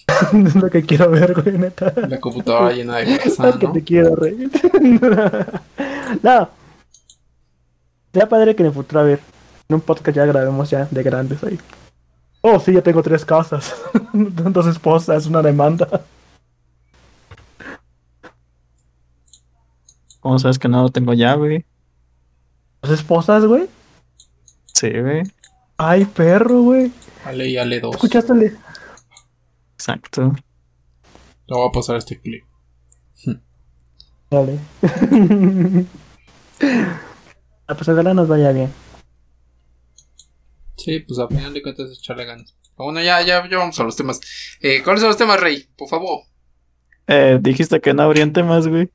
[0.45, 1.93] es lo que quiero ver, güey, neta.
[2.07, 3.73] La computadora llena de Es grasa, que ¿no?
[3.73, 4.35] te quiero, Rey.
[6.23, 6.49] no.
[8.11, 9.19] Sería padre que en el futuro, a ver,
[9.67, 11.59] en un podcast ya grabemos ya de grandes ahí.
[12.41, 13.75] Oh, sí, ya tengo tres casas.
[14.13, 15.87] Dos esposas, una demanda.
[20.21, 21.65] ¿Cómo sabes que no lo tengo ya, güey?
[22.81, 23.67] ¿Dos esposas, güey?
[24.79, 25.23] Sí, güey.
[25.75, 26.89] Ay, perro, güey.
[27.25, 27.95] Ale y Ale 2.
[27.95, 28.33] ¿Escuchaste
[29.73, 30.33] Exacto.
[31.47, 32.45] Le voy a pasar este clip.
[34.31, 34.57] Dale.
[37.67, 38.71] ah, pues ojalá nos vaya bien.
[40.77, 42.55] Sí, pues a final de cuentas echarle ganas.
[42.77, 44.21] Bueno, ya, ya, ya vamos a los temas.
[44.61, 45.67] Eh, ¿Cuáles son los temas, Rey?
[45.77, 46.21] Por favor.
[47.05, 48.89] Eh, dijiste que no habrían temas, güey.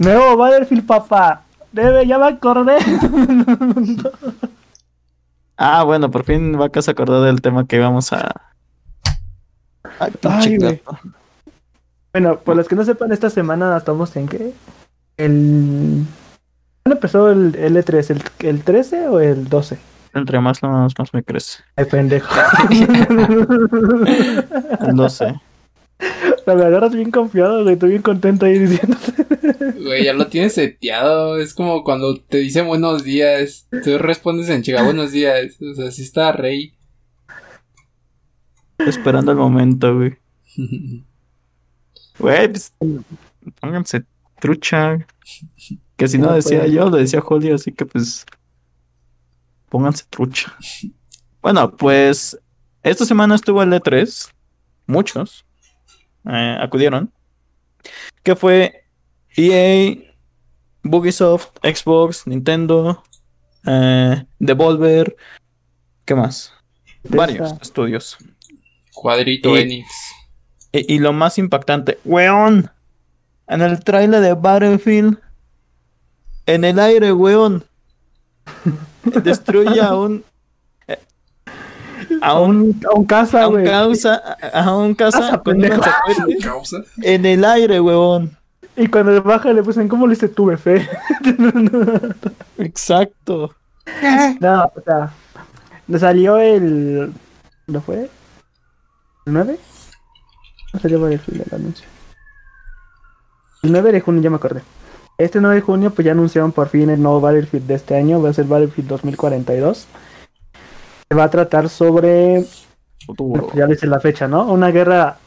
[0.00, 1.44] Nuevo Battlefield, papá.
[1.70, 2.78] Debe, ya me acordé.
[5.56, 8.52] Ah, bueno, por fin Vacas se acordó del tema que íbamos a.
[9.98, 10.58] a Ay,
[12.12, 14.52] bueno, por los que no sepan, esta semana estamos en qué?
[15.16, 16.04] El.
[16.82, 18.10] ¿Cuándo empezó el L3?
[18.10, 19.78] ¿El, el 13 o el 12?
[20.14, 21.64] Entre más, más, más me crece.
[21.76, 22.32] Ay, pendejo.
[24.94, 25.34] No sé.
[26.46, 27.74] La me agarras bien confiado, güey.
[27.74, 28.96] Estoy bien contento ahí diciendo.
[29.82, 31.38] Güey, ya lo tienes seteado.
[31.38, 33.68] Es como cuando te dicen buenos días.
[33.82, 35.60] Tú respondes en chica buenos días.
[35.60, 36.74] O sea, sí está Rey.
[38.78, 40.16] Esperando el momento, güey.
[42.16, 42.72] Güey, pues,
[43.60, 44.04] pónganse
[44.40, 45.04] trucha.
[45.96, 46.70] Que si no, No, decía pues.
[46.70, 48.24] yo, lo decía Julio, así que pues.
[49.68, 50.56] Pónganse trucha.
[51.42, 52.38] Bueno, pues.
[52.84, 54.30] Esta semana estuvo el E3.
[54.86, 55.44] Muchos
[56.24, 57.12] eh, acudieron.
[58.22, 58.83] Que fue
[59.36, 59.96] EA,
[60.82, 63.02] Bugisoft, Xbox, Nintendo,
[63.66, 65.16] eh, Devolver.
[66.04, 66.52] ¿Qué más?
[67.04, 68.16] Varios Eh, estudios.
[68.92, 69.88] Cuadrito Y- Enix.
[70.72, 72.70] Y, y lo más impactante, weón,
[73.46, 75.18] en el trailer de Battlefield,
[76.46, 77.64] en el aire, weón,
[79.22, 80.24] destruye a un.
[82.20, 84.14] A A un, un, a un casa, a un causa,
[84.52, 85.74] a un casa Casa, con pendejo.
[85.76, 86.76] unos cohetes Causa.
[87.02, 88.36] en el aire, huevón.
[88.76, 90.88] Y cuando baja le pusen, ¿cómo le hice tuve fe?
[92.58, 93.54] Exacto.
[94.40, 95.12] no, o sea,
[95.86, 97.12] le salió el.
[97.66, 98.10] ¿Lo fue?
[99.26, 99.58] ¿El 9?
[100.72, 101.86] No salió Battlefield el anuncio.
[103.62, 104.62] El 9 de junio, ya me acordé.
[105.16, 108.20] Este 9 de junio, pues ya anunciaron por fin el nuevo Battlefield de este año.
[108.20, 109.86] Va a ser Battlefield 2042.
[111.08, 112.44] Se va a tratar sobre.
[113.06, 113.50] Futuro.
[113.54, 114.50] Ya dice la fecha, ¿no?
[114.52, 115.18] Una guerra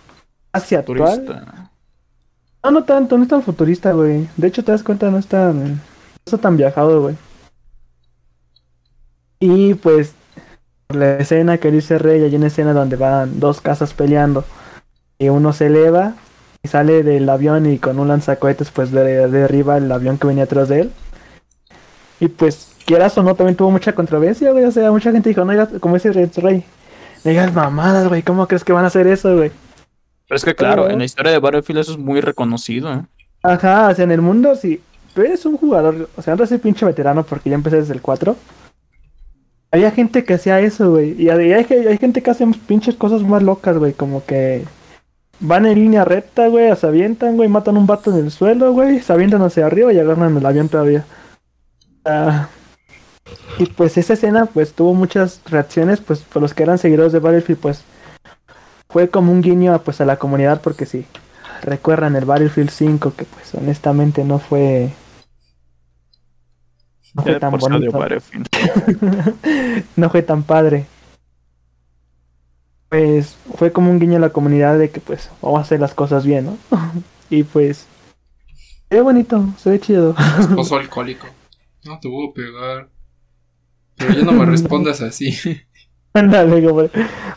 [0.52, 1.26] hacia actual.
[1.26, 1.57] Turista.
[2.64, 4.28] No, no tanto, no es tan futurista, güey.
[4.36, 5.76] De hecho, te das cuenta, no es tan.
[5.76, 5.80] No
[6.26, 7.16] está tan viajado, güey.
[9.40, 10.14] Y pues.
[10.90, 14.46] La escena que dice Rey, hay una escena donde van dos casas peleando.
[15.20, 16.14] Y uno se eleva
[16.64, 20.46] y sale del avión y con un lanzacohetes, pues de- derriba el avión que venía
[20.46, 20.92] atrás de él.
[22.22, 24.64] Y pues, quieras o no, también tuvo mucha controversia, güey.
[24.64, 26.64] O sea, mucha gente dijo, no como dice Rey,
[27.26, 28.24] digas mamadas, güey.
[28.24, 29.52] ¿Cómo crees que van a hacer eso, güey?
[30.28, 32.94] Pero es que, claro, Pero- en la historia de Battlefield eso es muy reconocido.
[32.94, 33.04] ¿eh?
[33.44, 34.82] Ajá, o sea, en el mundo, si
[35.14, 38.02] tú eres un jugador, o sea, no soy pinche veterano porque ya empecé desde el
[38.02, 38.36] 4.
[39.72, 41.22] Había gente que hacía eso, güey.
[41.22, 43.94] Y hay, hay, gente que hace pinches cosas más locas, güey.
[43.94, 44.64] Como que
[45.40, 49.02] van en línea recta, güey, se avientan, güey, matan un vato en el suelo, güey,
[49.02, 51.06] se avientan hacia arriba y agarran el avión todavía.
[52.06, 52.50] Ah,
[53.60, 57.20] y pues esa escena, pues tuvo muchas reacciones, pues por los que eran seguidores de
[57.20, 57.84] Battlefield, pues
[58.90, 61.06] fue como un guiño pues a la comunidad porque sí
[61.62, 64.92] recuerdan el Battlefield 5 que pues honestamente no fue
[67.14, 68.00] no fue tan bonito
[69.96, 70.86] no fue tan padre
[72.90, 75.94] pues fue como un guiño a la comunidad de que pues vamos a hacer las
[75.94, 76.58] cosas bien ¿no?
[77.30, 77.88] y pues
[78.90, 81.28] se ve bonito se ve chido Esposo alcohólico.
[81.88, 82.90] No te voy a pegar.
[83.96, 85.32] Pero ya no me respondas así.
[86.18, 86.90] Ándale,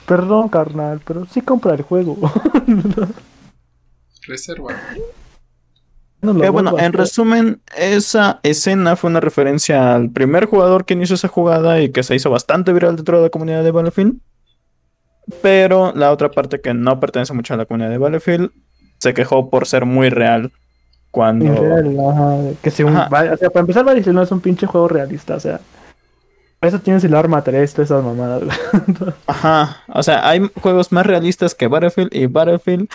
[0.07, 2.17] perdón carnal pero sí compra el juego
[4.27, 4.77] Reserva.
[6.23, 11.15] No Eh, bueno, en resumen, esa escena fue una referencia al primer jugador que inició
[11.15, 14.21] esa jugada y que se hizo bastante viral dentro de la comunidad de Battlefield.
[15.41, 18.51] Pero la otra parte que no pertenece mucho a la comunidad de Battlefield
[18.99, 20.53] se quejó por ser muy real.
[21.11, 21.53] Cuando.
[21.53, 25.41] Real, ajá, que o sea, para empezar Battlefield no es un pinche juego realista, o
[25.41, 25.61] sea,
[26.63, 28.43] eso tienes el arma 3, todas esas mamadas.
[29.27, 29.83] Ajá.
[29.89, 32.89] O sea, hay juegos más realistas que Battlefield y Battlefield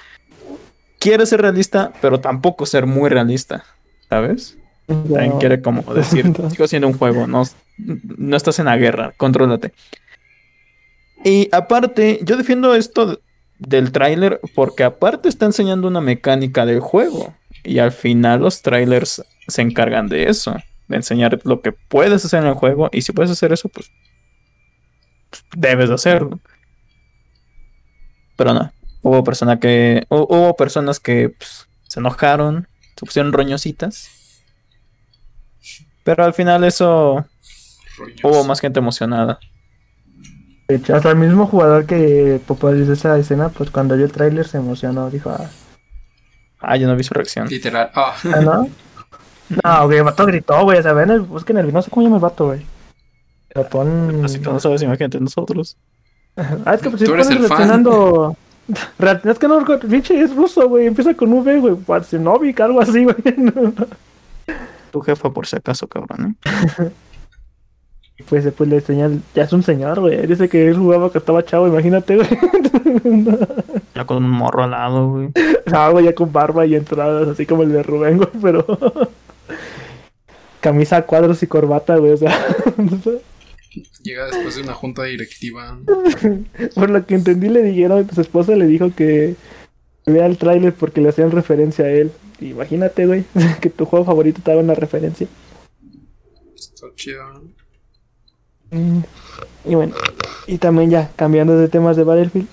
[1.00, 3.64] quiere ser realista, pero tampoco ser muy realista.
[4.10, 4.58] ¿Sabes?
[4.88, 7.44] También quiere como decir, sigo siendo un juego, no,
[7.78, 9.74] no estás en la guerra, contrólate.
[11.24, 13.20] Y aparte, yo defiendo esto de-
[13.58, 17.34] del tráiler porque aparte está enseñando una mecánica del juego.
[17.64, 20.56] Y al final los trailers se encargan de eso,
[20.90, 22.90] enseñar lo que puedes hacer en el juego.
[22.92, 23.92] Y si puedes hacer eso, pues,
[25.30, 26.40] pues, debes de hacerlo.
[28.36, 28.72] Pero no,
[29.02, 32.68] hubo, persona que, hu- hubo personas que pues, se enojaron,
[32.98, 34.10] se pusieron roñositas.
[36.04, 37.26] Pero al final eso
[38.24, 39.40] hubo más gente emocionada.
[40.68, 44.58] De hasta el mismo jugador que popularizó esa escena, pues cuando vio el tráiler se
[44.58, 45.50] emocionó, dijo, ah,
[46.60, 47.48] Ah, yo no vi su reacción.
[47.48, 47.92] Literal.
[47.94, 48.68] Ah, ¿ah, ¿no?
[49.50, 52.04] No, güey, el vato gritó, güey, o sea, ven el, busquen el, no sé cómo
[52.06, 52.66] llama el vato, güey.
[53.54, 54.26] Pero pon...
[54.26, 55.78] Así que no sabes, imagínate nosotros.
[56.36, 57.18] Ah, es que pues si fan.
[57.18, 58.36] reaccionando...
[58.98, 63.04] Re- Es que no, pinche es ruso, güey, empieza con V, güey, Parsinovic, algo así,
[63.04, 63.16] güey.
[64.92, 66.38] Tu jefa, por si acaso, cabrón.
[66.46, 66.90] ¿eh?
[68.18, 70.26] Y pues después le enseña, ya es un señor, güey.
[70.26, 72.28] Dice que él jugaba que estaba chavo, imagínate, güey.
[73.94, 75.30] Ya con un morro al lado, güey.
[75.72, 78.66] No, güey, ya con barba y entradas, así como el de Rubén, güey, pero.
[80.66, 82.44] Camisa a cuadros y corbata, güey, o sea.
[84.02, 85.78] llega después de una junta directiva.
[86.74, 89.36] Por lo que entendí, le dijeron, su esposa le dijo que
[90.08, 92.12] vea el tráiler porque le hacían referencia a él.
[92.42, 93.26] Imagínate, güey,
[93.62, 95.28] que tu juego favorito te haga una referencia.
[96.56, 97.44] Está chido.
[98.72, 99.02] Mm,
[99.66, 99.94] Y bueno,
[100.48, 102.48] y también ya, cambiando de temas de Battlefield.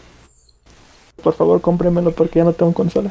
[1.22, 3.10] Por favor, cómpremelo porque ya no tengo consola.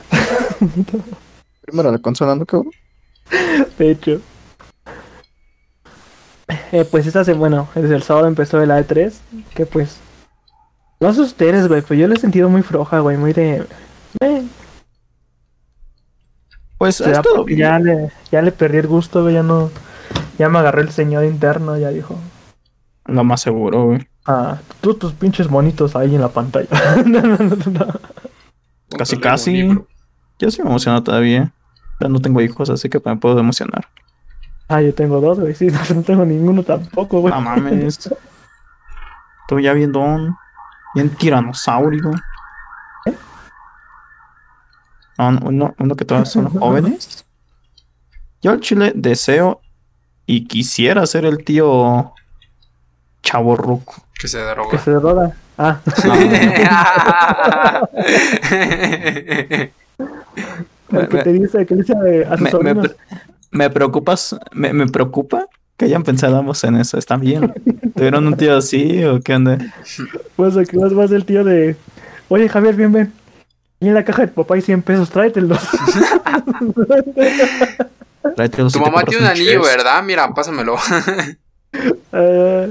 [1.61, 2.71] Primero la consola, ¿no, cabrón?
[3.79, 4.21] De hecho.
[6.71, 9.13] Eh, pues esta se, bueno, desde el sábado empezó el A3,
[9.53, 9.99] que pues...
[10.99, 13.65] No sé ustedes, güey, pero yo lo he sentido muy floja, güey, muy de...
[14.21, 14.43] Eh,
[16.77, 17.67] Pues ha será estado porque bien.
[17.67, 19.69] ya le, ya le perdí el gusto, güey, ya no...
[20.37, 22.15] Ya me agarré el señor interno, ya dijo...
[23.05, 24.07] Lo más seguro, güey.
[24.25, 26.67] Ah, tú tus pinches monitos ahí en la pantalla.
[27.05, 27.87] no, no, no, no.
[28.97, 29.67] Casi, casi.
[30.37, 31.51] Yo sí me emociono todavía.
[31.97, 33.87] Pero no tengo hijos, así que me puedo emocionar.
[34.71, 35.53] Ah, yo tengo dos, güey.
[35.53, 37.33] Sí, no, no tengo ninguno tampoco, güey.
[37.33, 38.09] No mames.
[39.41, 40.33] Estoy ya viendo un.
[40.95, 42.11] Bien tiranosaurio.
[45.17, 47.25] No, no, uno, uno que todavía son jóvenes.
[48.41, 49.59] Yo al chile deseo
[50.25, 52.13] y quisiera ser el tío
[53.21, 53.95] chaborruco.
[54.19, 54.79] Que se Que droga.
[54.79, 55.35] se droga.
[55.57, 55.79] Ah,
[60.91, 62.73] el que te dice, que dice eh, a sus Me,
[63.51, 65.47] me preocupas, me, me preocupa
[65.77, 66.97] que hayan pensado en eso.
[66.97, 67.53] ¿Están bien?
[67.95, 69.57] ¿Tuvieron un tío así o qué onda?
[70.35, 71.75] Pues aquí vas, vas el tío de.
[72.29, 73.13] Oye, Javier, bien, ven.
[73.79, 75.59] Y en la caja de tu papá hay 100 pesos, tráetelos.
[78.35, 79.63] Tráete los Tu mamá tiene un anillo.
[79.63, 80.03] ¿verdad?
[80.03, 80.77] Mira, pásamelo.
[82.11, 82.65] Ah,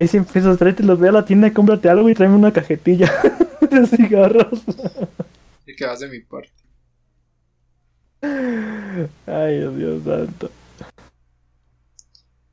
[0.00, 3.12] hay 100 pesos, tráetelos, ve a la tienda, cómprate algo y tráeme una cajetilla
[3.70, 4.62] de cigarros.
[5.66, 6.48] y que vas de mi parte.
[9.26, 10.50] Ay, Dios santo.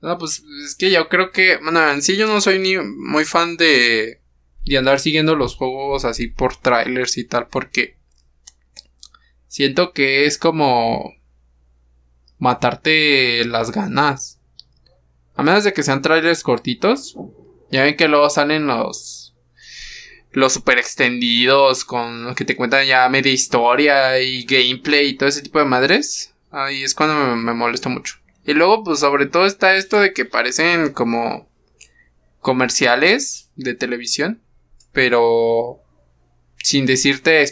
[0.01, 3.23] No, pues es que yo creo que, bueno, en sí yo no soy ni muy
[3.23, 4.19] fan de,
[4.65, 7.97] de andar siguiendo los juegos así por trailers y tal, porque
[9.47, 11.13] siento que es como
[12.37, 14.41] matarte las ganas.
[15.35, 17.15] A menos de que sean trailers cortitos,
[17.71, 19.22] ya ven que luego salen los
[20.33, 25.43] los super extendidos con que te cuentan ya media historia y gameplay y todo ese
[25.43, 26.33] tipo de madres.
[26.51, 28.15] Ahí es cuando me, molesta mucho.
[28.45, 31.47] Y luego, pues sobre todo está esto de que parecen como
[32.39, 34.41] comerciales de televisión,
[34.91, 35.79] pero
[36.57, 37.43] sin decirte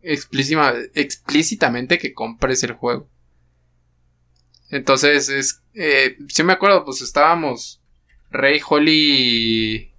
[0.00, 3.08] explícitamente que compres el juego.
[4.70, 7.80] Entonces, es, eh, sí me acuerdo, pues estábamos
[8.30, 9.89] Rey, Holly,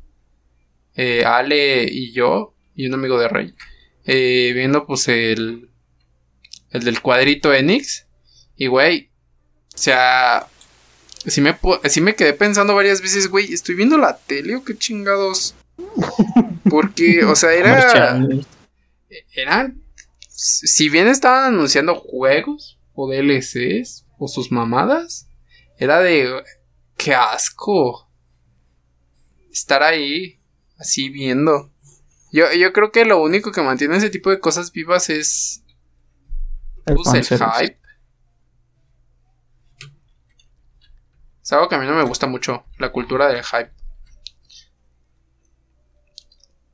[0.96, 3.54] eh, Ale y yo, y un amigo de Rey,
[4.06, 5.70] eh, viendo pues el,
[6.72, 8.08] el del cuadrito Enix,
[8.56, 9.12] y güey,
[9.74, 10.48] o sea,
[11.26, 14.78] sí me, sí me quedé pensando varias veces, güey, ¿estoy viendo la tele o qué
[14.78, 15.56] chingados?
[16.70, 18.20] Porque, o sea, era...
[19.34, 19.84] Eran...
[20.30, 25.28] Si bien estaban anunciando juegos o DLCs o sus mamadas,
[25.78, 26.44] era de...
[26.98, 28.10] ¡Qué asco!
[29.52, 30.40] Estar ahí,
[30.82, 31.72] así viendo.
[32.34, 35.64] Yo, yo creo que lo único que mantiene ese tipo de cosas vivas es...
[36.88, 37.78] El pues, el hype.
[41.44, 43.72] Es algo que a mí no me gusta mucho, la cultura del hype.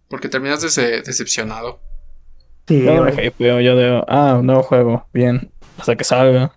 [0.09, 1.81] Porque terminas dece- decepcionado.
[2.67, 6.53] Sí, Yo me hypeo, yo digo, ah, un nuevo juego, bien, hasta que salga.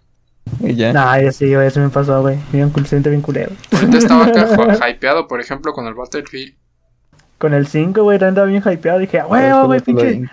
[0.60, 0.92] Y ya.
[0.92, 2.36] Nah, ya sí, eso me pasó, güey.
[2.52, 3.52] Bien, siente bien culero.
[3.72, 6.56] Ahorita estaba acá hypeado, por ejemplo, con el Battlefield.
[7.40, 8.98] Con el 5, güey, andaba bien hypeado.
[8.98, 10.28] Dije, ah, huevo, güey, pinche,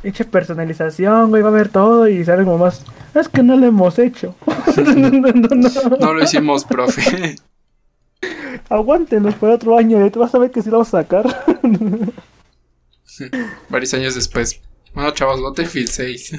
[0.00, 2.08] pinche personalización, güey, va a haber todo.
[2.08, 2.82] Y sale como más.
[3.14, 4.34] Es que no lo hemos hecho.
[4.76, 5.96] no, no, no.
[6.00, 7.36] No lo hicimos, profe.
[8.70, 10.10] Aguántenos por otro año, güey.
[10.10, 11.26] Tú vas a ver que sí lo vamos a sacar.
[13.68, 14.62] Varios años después.
[14.94, 16.32] Bueno, chavos, Battlefield 6.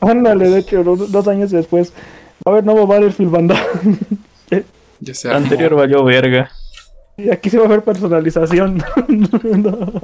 [0.00, 1.92] Ándale, de hecho, dos, dos años después.
[2.44, 3.54] Va a haber nuevo Battlefield banda.
[4.98, 5.44] ya se El armó.
[5.44, 6.50] anterior valió verga.
[7.16, 8.82] Y aquí se va a ver personalización.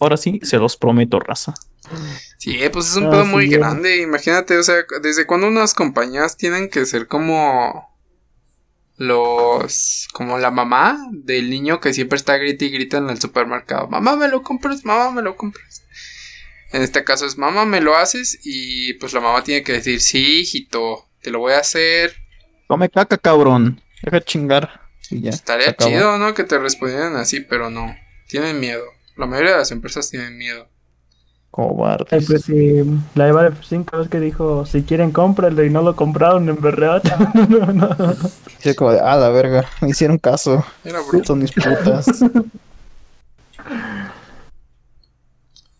[0.00, 1.54] Ahora sí, se los prometo, raza.
[2.38, 4.02] Sí, pues es un Ah, pedo sí, muy grande.
[4.02, 7.94] Imagínate, o sea, desde cuando unas compañías tienen que ser como
[8.96, 13.88] los como la mamá del niño que siempre está grita y grita en el supermercado.
[13.88, 15.82] Mamá, me lo compras, mamá, me lo compras.
[16.72, 20.00] En este caso es mamá, me lo haces y pues la mamá tiene que decir,
[20.00, 22.16] sí, hijito, te lo voy a hacer.
[22.66, 23.80] Come caca, cabrón.
[24.02, 24.80] Deja de chingar.
[25.10, 25.30] Y ya.
[25.30, 26.34] Estaría chido, ¿no?
[26.34, 27.94] Que te respondieran así, pero no.
[28.28, 28.84] Tienen miedo.
[29.16, 30.68] La mayoría de las empresas tienen miedo.
[31.58, 32.26] Ay, Cobardes.
[32.26, 32.82] pues sí,
[33.14, 36.60] la de Battlefield 5 es que dijo, si quieren cómpralo y no lo compraron en
[36.60, 37.02] verdad.
[37.48, 38.14] no, no.
[38.58, 40.64] Sí, como de, ah, la verga, me hicieron caso.
[40.84, 41.00] Era.
[41.24, 42.06] Son mis putas.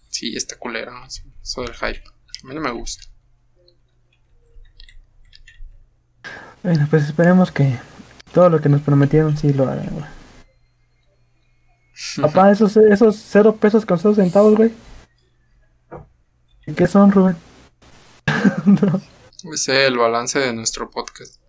[0.09, 0.93] Sí, está culero.
[1.07, 2.03] Eso del hype.
[2.43, 3.05] A mí no me gusta.
[6.63, 7.77] Bueno, pues esperemos que
[8.37, 10.05] todo lo que nos prometieron sí lo hagan, güey.
[12.21, 14.73] Papá, esos, esos cero pesos con cero centavos, güey.
[16.67, 17.35] ¿Y ¿Qué son, Rubén?
[19.55, 21.41] Ese es el balance de nuestro podcast.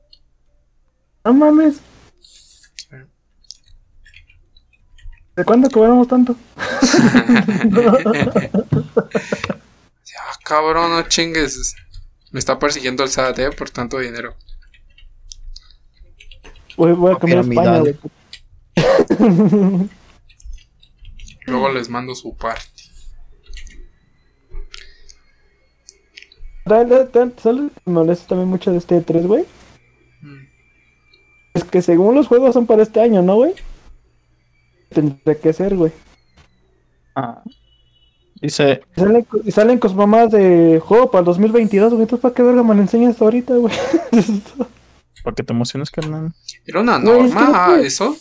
[1.25, 1.81] No mames.
[5.35, 6.37] ¿De cuándo cobramos tanto?
[10.19, 11.75] Ah, cabrón, no chingues.
[12.31, 13.51] Me está persiguiendo el SAT, ¿eh?
[13.51, 14.35] Por tanto dinero.
[16.77, 17.99] Voy, voy a comer España, Piramidal.
[18.77, 19.89] güey.
[21.47, 22.65] Luego les mando su parte.
[26.67, 27.69] ¿Sabes?
[27.85, 29.45] Me molesta también mucho de este 3, güey.
[31.53, 33.53] Es que según los juegos son para este año, ¿no, güey?
[34.89, 35.91] Tendría que ser, güey.
[37.15, 37.41] Ah.
[38.41, 42.03] Dice, Y salen, y salen con sus mamás de juego para el 2022, güey.
[42.03, 43.73] Entonces, ¿para qué verga me lo enseñas ahorita, güey?
[45.27, 46.33] ¿por qué te emocionas, carnal?
[46.65, 48.15] Era una Güey, es que norma no eso,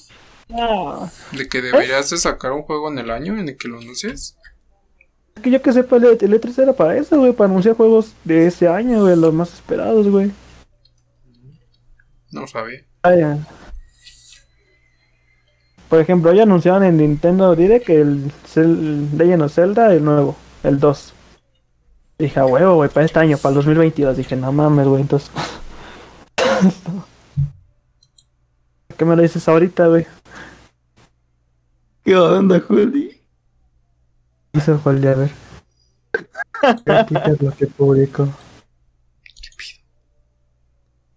[0.53, 3.79] Ah, de que deberías de sacar un juego en el año en el que lo
[3.79, 4.37] anuncies.
[5.37, 7.33] es que yo que sepa, el, E- el E3 era para eso, güey.
[7.33, 9.15] Para anunciar juegos de ese año, güey.
[9.15, 10.33] Los más esperados, güey.
[12.33, 12.81] No sabía.
[13.05, 13.39] Vaya.
[15.89, 20.35] Por ejemplo, hoy anunciaron en Nintendo Direct el Cel- Legend of Zelda, el nuevo,
[20.65, 21.13] el 2.
[22.19, 24.17] Dije, a huevo, güey, para este año, para el 2022.
[24.17, 25.31] Dije, no mames, güey, entonces.
[28.97, 30.07] ¿Qué me lo dices ahorita, güey?
[32.05, 33.21] ¿Qué onda, Juli?
[34.53, 35.31] Dice Juan, a ver.
[36.87, 38.29] ¿Qué quitas lo que publico?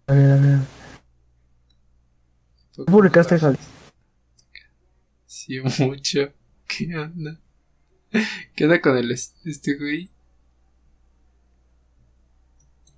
[0.06, 0.58] A ver, a ver.
[2.74, 3.58] ¿Qué publicaste, Jali?
[5.26, 6.32] Sí, mucho.
[6.66, 7.38] ¿Qué onda?
[8.54, 10.10] ¿Qué onda con el es- este güey?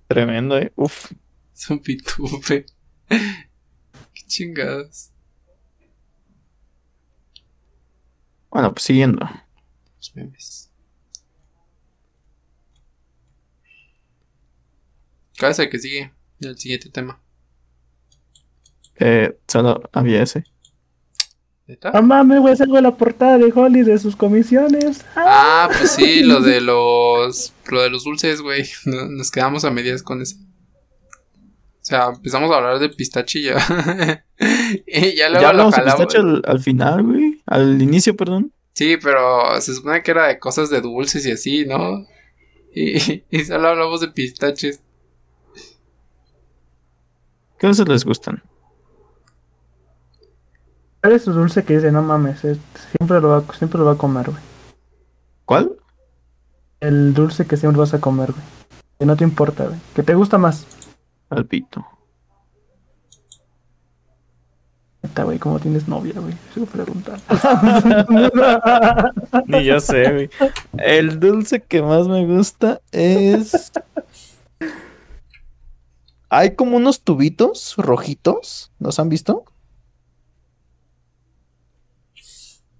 [0.07, 0.71] Tremendo, eh.
[0.75, 1.11] Uf.
[1.53, 2.65] Es un pitufe.
[3.09, 5.09] Qué chingados.
[8.49, 9.27] Bueno, pues siguiendo.
[9.97, 10.69] Los memes.
[15.39, 16.11] ¿Cuál es el que sigue?
[16.39, 17.19] El siguiente tema.
[18.97, 20.43] Eh, solo había ese.
[21.65, 21.91] ¿Neta?
[21.93, 25.03] Ah, mames, güey, salgo la portada de Holly de sus comisiones.
[25.15, 27.53] Ah, pues sí, lo de los.
[27.71, 28.65] Lo de los dulces, güey.
[28.85, 30.35] No- Nos quedamos a medias con eso.
[31.83, 33.57] O sea, empezamos a hablar de pistache y ya.
[34.87, 35.99] y ya luego Ya lo hablamos de jalamos.
[36.05, 37.41] pistache al, al final, güey.
[37.45, 38.53] Al inicio, perdón.
[38.73, 42.05] Sí, pero se supone que era de cosas de dulces y así, ¿no?
[42.73, 44.81] Y, y solo hablamos de pistaches.
[47.59, 48.41] ¿Qué dulces les gustan?
[51.01, 51.91] ¿Cuál es su dulce que dice?
[51.91, 52.57] No mames, es-
[52.97, 54.41] siempre, lo va, siempre lo va a comer, güey.
[55.45, 55.75] ¿Cuál?
[56.79, 58.43] El dulce que siempre vas a comer, güey.
[58.99, 59.77] Que no te importa, güey.
[59.95, 60.65] Que te gusta más.
[61.35, 61.85] Al pito.
[65.01, 66.33] Neta, güey, ¿cómo tienes novia, güey?
[66.53, 67.21] Sigo preguntando.
[69.47, 70.29] Ni yo sé, güey.
[70.77, 73.71] El dulce que más me gusta es.
[76.29, 78.71] Hay como unos tubitos rojitos.
[78.79, 79.43] ¿Los han visto?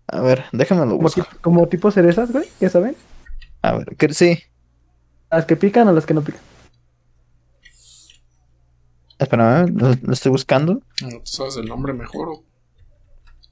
[0.07, 1.23] A ver, déjame lo como, busco.
[1.23, 2.95] tipo, como tipo cerezas, güey, ¿ya saben?
[3.63, 4.39] A ver, que, sí.
[5.31, 6.41] Las que pican o las que no pican.
[9.19, 10.81] Espérame, lo, lo estoy buscando.
[11.01, 12.29] No, tú sabes el nombre mejor.
[12.29, 12.43] ¿o?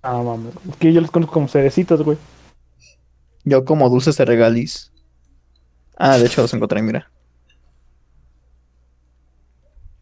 [0.02, 0.54] Ah, mames.
[0.70, 2.18] Es que yo los conozco como cerecitos, güey.
[3.44, 4.92] Yo como dulces de regalis.
[5.98, 7.12] Ah, de hecho los encontré, mira.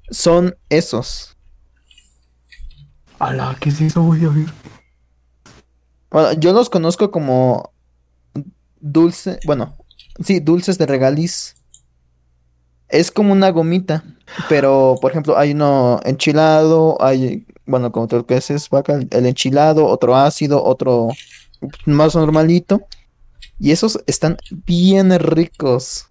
[0.09, 1.37] Son esos.
[3.19, 4.23] Ala, ¿qué es eso, güey?
[4.25, 4.45] A ver.
[6.09, 7.73] Bueno, yo los conozco como
[8.79, 9.77] dulce, bueno,
[10.23, 11.55] sí, dulces de regalis.
[12.89, 14.03] Es como una gomita,
[14.47, 19.85] pero por ejemplo hay uno enchilado, hay, bueno, como tú que es vaca, el enchilado,
[19.85, 21.09] otro ácido, otro
[21.85, 22.81] más normalito.
[23.59, 26.07] Y esos están bien ricos.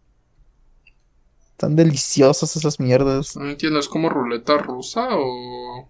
[1.52, 3.34] Están deliciosos esas mierdas.
[3.36, 5.88] No entiendo, ¿es como ruleta rusa o...?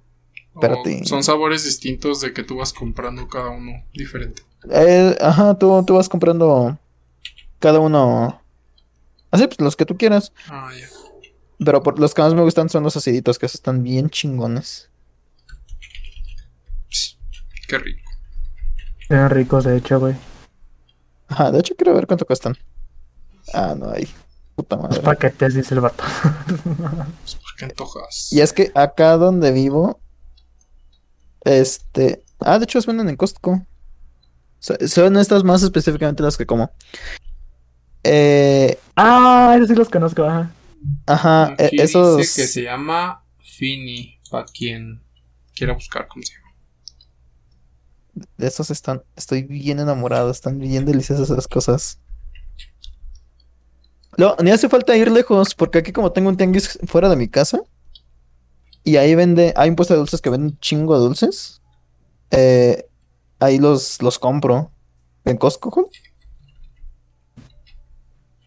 [0.54, 1.02] Espérate.
[1.02, 4.42] o son sabores distintos de que tú vas comprando cada uno diferente.
[4.70, 6.76] Eh, ajá, tú, tú vas comprando
[7.58, 8.40] cada uno.
[9.30, 10.32] Así, pues los que tú quieras.
[10.48, 10.86] Ah, ya.
[11.64, 14.90] Pero por, los que más me gustan son los aciditos, que esos están bien chingones.
[17.68, 18.10] Qué rico.
[19.08, 20.14] Eran ricos, de hecho, güey.
[21.28, 22.56] Ajá, de hecho quiero ver cuánto cuestan.
[23.52, 24.08] Ah, no hay.
[24.54, 25.00] Puta Los madre.
[25.02, 26.02] paquetes, dice el vato.
[26.46, 28.32] Pues, ¿Por qué antojas?
[28.32, 30.00] Y es que acá donde vivo,
[31.44, 32.24] este...
[32.40, 33.66] Ah, de hecho, los venden en Costco.
[34.60, 36.70] So- Son estas más específicamente las que como.
[38.10, 40.50] Eh, ah, esos sí los conozco, ajá.
[41.06, 42.16] ajá, eh, Aquí esos...
[42.16, 45.02] dice que se llama Fini, para quien
[45.54, 46.48] quiera buscar cómo se llama.
[48.38, 49.02] De esos están...
[49.14, 52.00] Estoy bien enamorado, están bien deliciosas esas cosas.
[54.16, 57.28] No, ni hace falta ir lejos, porque aquí como tengo un tianguis fuera de mi
[57.28, 57.60] casa,
[58.84, 61.60] y ahí vende, hay un puesto de dulces que vende un chingo de dulces,
[62.30, 62.88] eh,
[63.38, 64.72] ahí los, los compro.
[65.26, 65.90] ¿En Costco?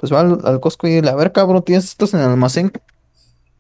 [0.02, 2.74] Pues va al, al Costco y dile, a ver cabrón, tienes estos en el almacén.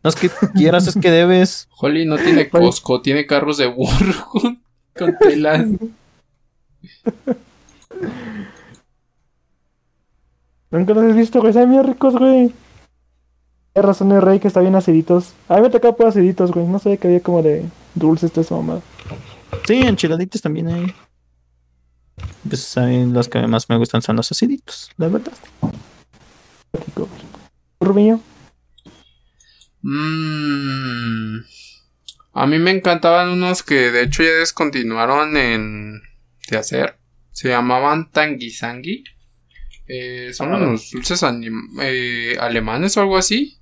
[0.04, 1.70] No es que quieras, es que debes.
[1.80, 2.50] Holly no tiene.
[2.50, 4.62] Costco, tiene carros de burro con,
[4.98, 5.68] con telas.
[10.72, 11.54] Nunca los has visto, güey.
[11.54, 12.52] Saben bien ricos, güey.
[13.74, 15.34] Tienes razón, el rey, que está bien aciditos.
[15.48, 16.66] A mí me tocaba por aciditos, güey.
[16.66, 18.82] No sabía que había como de Dulce esta es mamá.
[19.68, 20.96] Sí, enchiladitas también hay.
[22.48, 25.34] Pues a mí los que más me gustan son los aciditos, la verdad.
[27.80, 28.22] Rubiño.
[29.82, 31.39] Mm,
[32.34, 36.01] a mí me encantaban unos que de hecho ya descontinuaron en
[36.49, 36.97] de hacer.
[37.32, 39.03] Se llamaban Tangisangi.
[39.88, 40.57] Eh, son Ah.
[40.57, 41.22] unos dulces
[41.82, 43.57] eh, alemanes o algo así.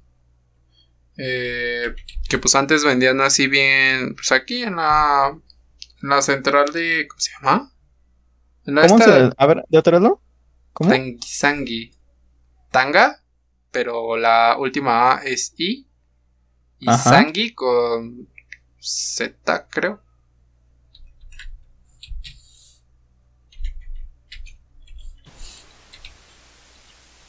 [1.17, 1.93] Eh,
[2.29, 4.15] que pues antes vendían así bien.
[4.15, 5.37] Pues aquí en la.
[6.01, 7.07] En la central de.
[7.07, 7.71] ¿Cómo se llama?
[8.65, 9.33] En la ¿Cómo esta- se.?
[9.37, 10.21] A ver, ¿de otro lado?
[10.73, 10.91] ¿Cómo?
[12.71, 13.21] Tanga,
[13.71, 15.87] pero la última A es I.
[16.79, 16.97] Y Ajá.
[16.97, 18.27] Sangi con
[18.79, 20.01] Z, creo.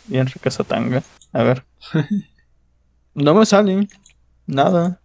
[0.06, 1.02] Bien rica esa tanga.
[1.32, 1.64] A ver.
[3.14, 3.88] no me sale.
[4.46, 5.00] Nada.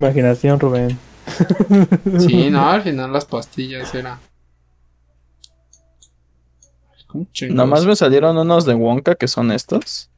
[0.00, 0.98] Imaginación, Rubén.
[2.18, 4.18] Sí, no, al final las pastillas era.
[7.14, 7.56] ¿Cómo chingados?
[7.56, 10.10] Nada más me salieron unos de Wonka que son estos.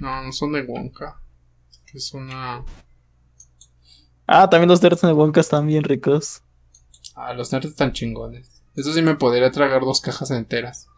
[0.00, 1.18] No, no son de Wonka.
[1.94, 2.62] Es una.
[4.26, 6.42] Ah, también los nerds de Wonka están bien ricos.
[7.14, 8.62] Ah, los nerds están chingones.
[8.76, 10.88] Eso sí me podría tragar dos cajas enteras.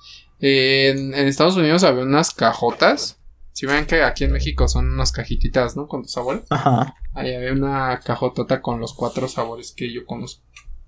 [0.40, 3.20] En, en Estados Unidos había unas cajotas.
[3.52, 5.86] Si ven que aquí en México son unas cajititas, ¿no?
[5.86, 6.42] Con los sabores.
[6.50, 6.96] Ajá.
[7.12, 10.42] Ahí había una cajotota con los cuatro sabores que yo conozco.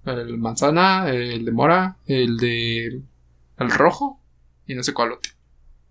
[0.05, 3.03] El manzana, el de mora, el de...
[3.59, 4.21] El rojo
[4.67, 5.33] y no sé cuál otro.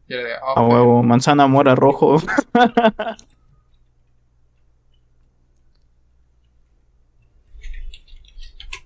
[0.08, 0.34] Y era de...
[0.36, 1.04] ah, A huevo.
[1.04, 2.22] Manzana, mora, rojo.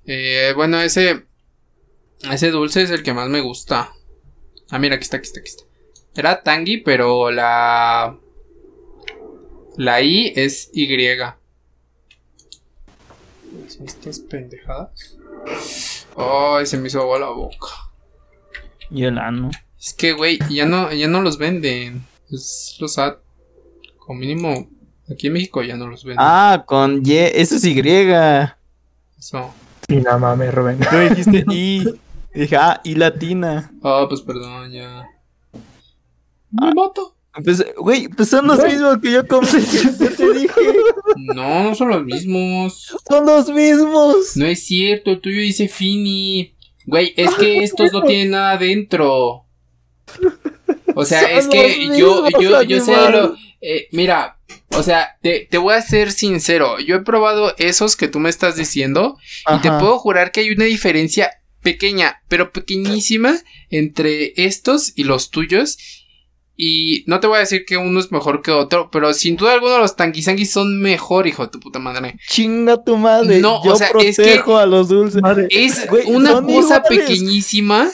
[0.06, 1.26] Eh, bueno, ese...
[2.32, 3.94] Ese dulce es el que más me gusta.
[4.72, 5.64] Ah, mira, aquí está, aquí está, aquí está.
[6.16, 8.18] Era tangi, pero la...
[9.78, 10.88] La I es Y.
[13.68, 15.18] ¿Son estas pendejadas?
[16.18, 17.68] Ay, se me hizo agua la boca.
[18.92, 19.52] Y el ano.
[19.80, 22.06] Es que, güey, ya no, ya no los venden.
[22.32, 23.18] Es los ad.
[23.98, 24.68] Como mínimo,
[25.10, 26.18] aquí en México ya no los venden.
[26.20, 27.14] Ah, con Y.
[27.16, 27.80] Eso es Y.
[29.18, 29.54] Eso.
[29.88, 30.80] Y no mames, Rubén.
[30.80, 31.86] Tú dijiste I.
[32.34, 33.72] Dije, ah, I latina.
[33.84, 35.06] Ah, pues perdón, ya.
[36.52, 37.16] Me mato.
[37.44, 40.62] Pues, güey, pues son los mismos que yo te dije.
[41.16, 42.96] No, no son los mismos.
[43.08, 44.36] Son los mismos.
[44.36, 46.56] No es cierto, el tuyo dice Fini.
[46.86, 49.46] Güey, es que estos no tienen nada dentro.
[50.96, 53.36] O sea, Son es que yo, yo, yo sé lo.
[53.62, 54.40] eh, mira,
[54.72, 56.80] o sea, te, te voy a ser sincero.
[56.80, 59.18] Yo he probado esos que tú me estás diciendo.
[59.56, 63.38] Y te puedo jurar que hay una diferencia pequeña, pero pequeñísima
[63.70, 65.78] entre estos y los tuyos.
[66.62, 69.54] Y no te voy a decir que uno es mejor que otro, pero sin duda
[69.54, 72.20] alguna los tanguisanguis son mejor, hijo de tu puta madre.
[72.28, 73.40] Chinga tu madre.
[73.40, 75.22] No, yo o sea, es que- protejo a los dulces.
[75.22, 76.84] Madre, Es Güey, una cosa iguales.
[76.90, 77.90] pequeñísima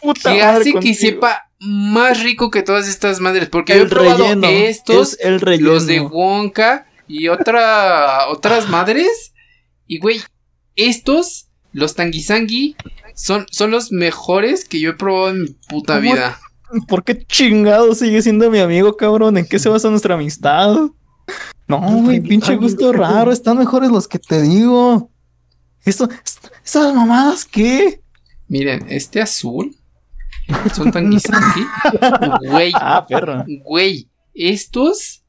[0.00, 3.50] Puta que hace que sepa más rico que todas estas madres.
[3.50, 4.48] Porque yo he el probado relleno.
[4.48, 5.72] estos, es el relleno.
[5.74, 9.34] los de Wonka y otra, otras madres.
[9.86, 10.22] Y güey,
[10.74, 12.76] estos, los tanguisangi,
[13.14, 16.12] son, son los mejores que yo he probado en mi puta ¿Cómo?
[16.14, 16.40] vida.
[16.88, 19.36] ¿Por qué chingado sigue siendo mi amigo, cabrón?
[19.38, 20.76] ¿En qué se basa nuestra amistad?
[21.68, 23.32] No, güey, pinche gusto raro.
[23.32, 25.10] Están mejores los que te digo.
[25.84, 28.00] Esto, est- ¿Esas mamadas qué?
[28.48, 29.74] Miren, este azul
[30.74, 31.60] son tanguisangi.
[32.50, 33.44] Güey, Ah, perro.
[33.64, 35.24] Güey, estos.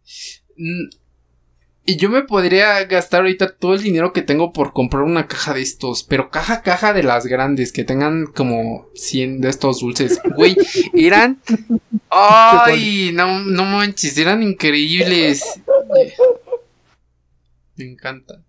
[1.90, 5.54] Y yo me podría gastar ahorita todo el dinero que tengo por comprar una caja
[5.54, 6.04] de estos.
[6.04, 7.72] Pero caja, caja de las grandes.
[7.72, 10.20] Que tengan como 100 de estos dulces.
[10.36, 10.58] Güey,
[10.94, 11.42] eran.
[12.10, 15.62] Ay, no, no manches, eran increíbles.
[17.78, 18.44] Me encantan.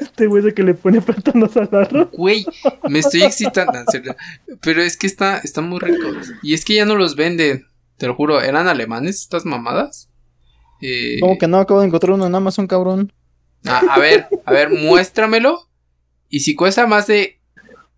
[0.00, 2.08] este güey de que le pone plátanos al arroz.
[2.12, 2.46] Güey,
[2.88, 3.78] me estoy excitando.
[4.62, 6.32] Pero es que está, están muy ricos.
[6.42, 7.66] Y es que ya no los venden.
[7.98, 10.08] Te lo juro, ¿eran alemanes estas mamadas?
[10.80, 11.58] Eh, ¿Cómo que no?
[11.58, 13.12] Acabo de encontrar uno en Amazon, cabrón.
[13.66, 15.68] a, a ver, a ver, muéstramelo.
[16.28, 17.40] Y si cuesta más de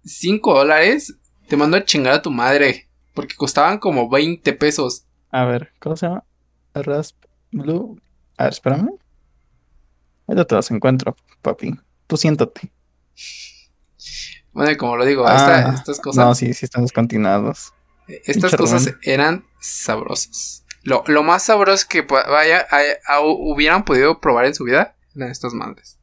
[0.04, 1.14] 5 dólares,
[1.48, 2.88] te mando a chingar a tu madre.
[3.14, 5.04] Porque costaban como 20 pesos.
[5.30, 6.24] A ver, ¿cómo se llama?
[6.74, 7.16] Rasp
[7.50, 8.00] Blue.
[8.38, 8.90] A ver, espérame.
[10.26, 11.74] Ahorita te las encuentro, papi.
[12.06, 12.70] Tú siéntate.
[14.52, 17.72] Bueno, como lo digo, Ah, esta- estas cosas, No, sí, sí están descontinuados.
[18.24, 20.59] estas cosas eran sabrosas.
[20.82, 24.96] Lo, lo más sabroso que pu- vaya, a- a- hubieran podido probar en su vida
[25.14, 25.98] eran estas madres.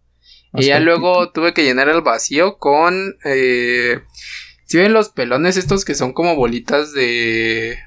[0.54, 3.18] Y ya luego tuve que llenar el vacío con.
[3.26, 4.02] Eh,
[4.66, 7.78] si ven los pelones estos que son como bolitas de.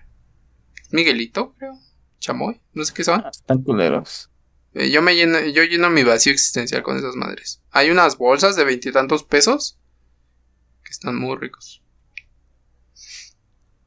[0.91, 1.79] Miguelito, creo.
[2.19, 3.23] Chamoy, no sé qué son.
[3.25, 4.31] Ah, Están culeros.
[4.75, 7.63] Eh, yo me lleno, yo lleno mi vacío existencial con esas madres.
[7.71, 9.79] Hay unas bolsas de veintitantos pesos
[10.85, 11.83] que están muy ricos.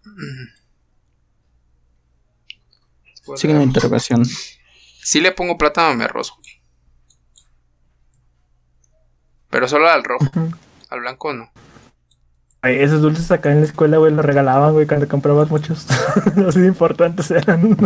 [0.05, 0.62] Mm.
[3.35, 4.25] Sigue la interrogación.
[4.25, 6.61] Sí le pongo plátano a mi arroz, güey.
[9.49, 10.25] Pero solo al rojo.
[10.89, 11.51] Al blanco no.
[12.61, 15.85] Güey, esos dulces acá en la escuela, güey, los regalaban, güey, cuando comprabas muchos.
[16.55, 17.77] De importantes eran.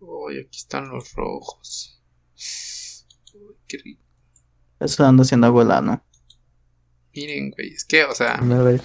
[0.00, 2.02] Uy, aquí están los rojos.
[3.34, 4.02] Uy, qué rico.
[4.80, 6.02] Eso ando haciendo abuela, ¿no?
[7.14, 8.80] Miren, güey, es que, o sea, No, güey.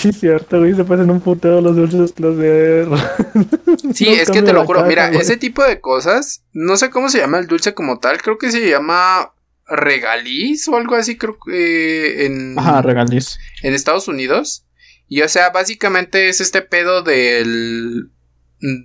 [0.00, 2.86] Sí, es cierto, güey, se pasan un puteo los dulces, los de...
[3.94, 4.84] Sí, No es que te lo juro.
[4.84, 5.20] Mira, güey.
[5.20, 8.50] ese tipo de cosas, no sé cómo se llama el dulce como tal, creo que
[8.50, 9.32] se llama
[9.66, 13.38] regaliz o algo así, creo que eh, en, Ajá, regaliz.
[13.62, 14.64] en Estados Unidos.
[15.08, 18.10] Y o sea, básicamente es este pedo del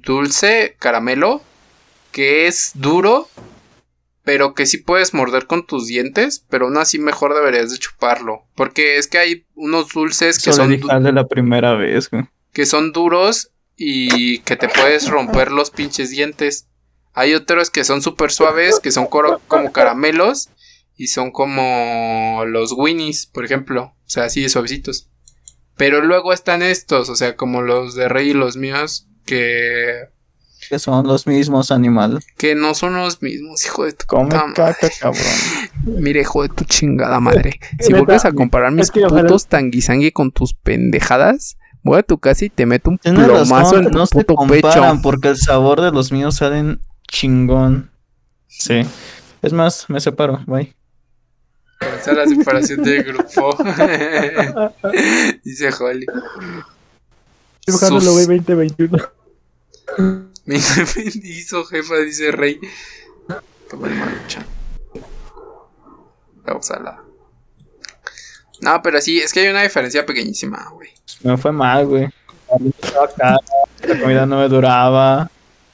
[0.03, 1.41] dulce caramelo
[2.11, 3.27] que es duro,
[4.26, 8.47] pero que sí puedes morder con tus dientes, pero aún así mejor deberías de chuparlo.
[8.56, 12.27] Porque es que hay unos dulces que son de la primera vez, güey.
[12.52, 16.68] que son duros y que te puedes romper los pinches dientes.
[17.14, 20.49] Hay otros que son súper suaves, que son como caramelos
[20.97, 23.93] y son como los Winnies, por ejemplo.
[24.06, 25.10] O sea, así de suavecitos.
[25.77, 30.07] Pero luego están estos, o sea, como los de Rey y los míos, que,
[30.69, 32.23] Que son los mismos animal.
[32.37, 34.53] que no son los mismos, hijo de tu Come puta madre.
[34.55, 35.23] caca, cabrón.
[35.85, 37.59] Mire, hijo de tu chingada madre.
[37.79, 42.03] Si vuelves a comparar mis es que ojalá- putos tanguisangue con tus pendejadas, voy a
[42.03, 44.97] tu casa y te meto un Tienes plomazo razón, en tu no se puto comparan
[44.97, 45.01] pecho.
[45.03, 47.91] porque el sabor de los míos salen chingón.
[48.47, 48.81] Sí.
[49.41, 50.73] Es más, me separo, bye.
[51.79, 53.55] Comenzar la separación del grupo.
[55.43, 56.05] Dice Holly.
[57.67, 58.97] Estoy bajándolo, güey, Sus- 2021.
[60.45, 60.57] Me
[61.23, 62.59] hizo jefa, dice Rey.
[63.69, 64.45] Toma el maruchan.
[66.45, 67.01] Vamos a la.
[68.61, 70.89] No, pero sí, es que hay una diferencia pequeñísima, güey.
[71.23, 72.03] Me fue mal, güey.
[72.49, 73.38] La luz estaba cara,
[73.88, 75.30] La comida no me duraba.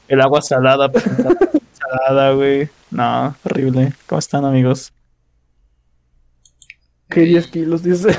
[0.07, 1.03] El agua salada, pues,
[1.73, 2.69] salada, güey.
[2.89, 3.93] No, horrible.
[4.07, 4.91] ¿Cómo están, amigos?
[7.09, 8.17] Que 10 kilos, dice.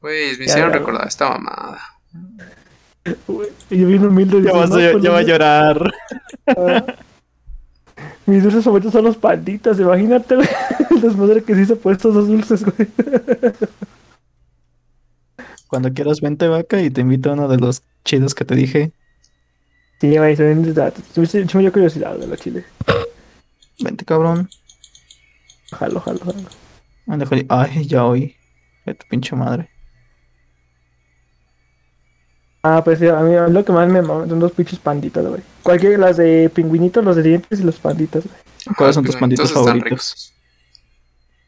[0.00, 0.78] Güey, me Ya, hicieron ya.
[0.78, 1.80] recordar esta mamada.
[3.70, 4.42] Y yo bien humilde.
[4.42, 5.92] Ya vas "No, a, pues, ya va a llorar.
[8.26, 10.36] Mis dulces favoritos son los panditas, imagínate.
[10.90, 12.88] El desmadre que se hizo por estos dos dulces, güey.
[15.68, 18.92] Cuando quieras, vente, vaca, y te invito a uno de los chidos que te dije.
[20.00, 20.62] Sí, güey, se ven
[21.58, 22.64] me dio curiosidad de la chile.
[23.80, 24.48] Vente, cabrón.
[25.72, 26.48] Jalo, jalo, jalo.
[27.48, 28.36] Ay, ya oí.
[28.84, 29.71] De tu pinche madre.
[32.62, 35.42] Ah, pues sí, a mí lo que más me maman son los pinches panditas, güey.
[35.62, 38.76] Cualquiera, las de pingüinitos, los de dientes y los panditas, güey.
[38.76, 40.32] ¿Cuáles son tus están favoritos?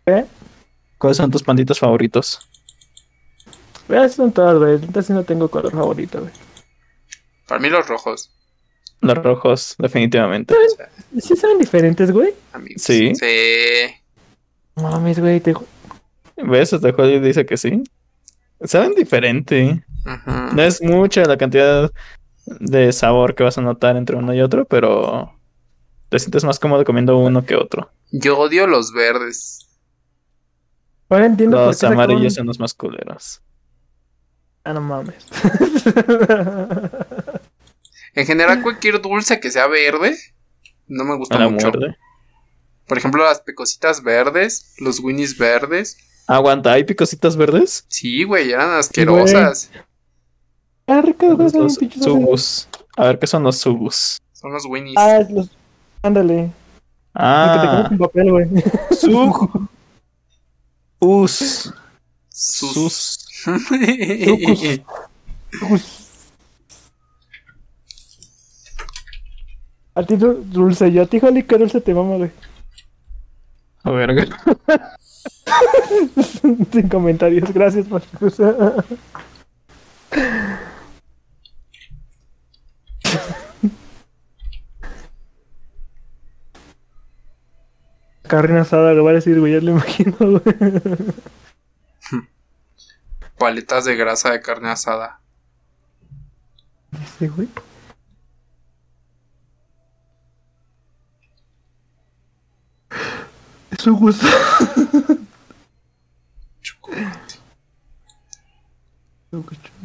[0.07, 0.24] ¿Eh?
[0.99, 2.41] ¿Cuáles son tus panditas favoritos?
[3.86, 4.74] Güey, Esas son todas, güey.
[4.74, 6.32] Entonces sí no tengo color favorito, güey.
[7.47, 8.31] Para mí los rojos,
[9.01, 10.55] Los rojos, definitivamente.
[11.20, 12.35] Sí saben diferentes, güey.
[12.53, 12.82] amigos.
[12.82, 13.12] Sí.
[13.15, 13.95] Sí.
[14.77, 15.55] Mames, güey, te...
[16.36, 16.73] ¿Ves?
[16.73, 17.85] Hasta Jolly dice que sí.
[18.65, 19.85] Saben diferente.
[20.05, 21.91] No es mucha la cantidad
[22.47, 25.39] de sabor que vas a notar entre uno y otro, pero
[26.09, 27.91] te sientes más cómodo comiendo uno que otro.
[28.13, 29.67] Yo odio los verdes.
[31.09, 33.43] Ahora entiendo por Los qué amarillos son los más culeros.
[34.65, 35.27] Ah, no mames.
[38.15, 40.17] En general, cualquier dulce que sea verde,
[40.87, 41.73] no me gusta mucho.
[41.73, 41.97] muerde.
[42.87, 45.97] Por ejemplo, las pecositas verdes, los winnies verdes.
[46.27, 47.85] Aguanta, ¿hay picositas verdes?
[47.89, 49.71] Sí, güey, eran asquerosas.
[50.86, 52.69] Ricardo, Los, ¿cuáles los son pinches subus.
[52.97, 54.19] A ver, ¿qué son los subus?
[54.32, 54.94] Son los winnies.
[54.98, 55.51] Ah, es los...
[56.02, 56.40] Ándale.
[56.40, 56.51] El
[57.52, 58.48] que te comes Ah, con papel, güey.
[58.90, 59.69] su.
[61.01, 61.73] Us.
[62.28, 62.69] Sus.
[62.69, 63.27] Sus.
[69.94, 72.31] A ti du- dulce, yo a ti, Joli, ¿qué dulce te mama, güey?
[73.85, 74.11] A ver,
[76.73, 78.02] Sin comentarios, gracias por
[88.35, 90.43] Carne asada, lo voy a decir, güey, ya lo imagino, güey.
[93.39, 95.20] Paletas de grasa de carne asada.
[97.16, 97.48] Sí, güey.
[103.70, 104.27] Es un gusto.
[106.61, 107.35] Chocolate.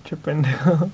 [0.06, 0.90] Che pendejo.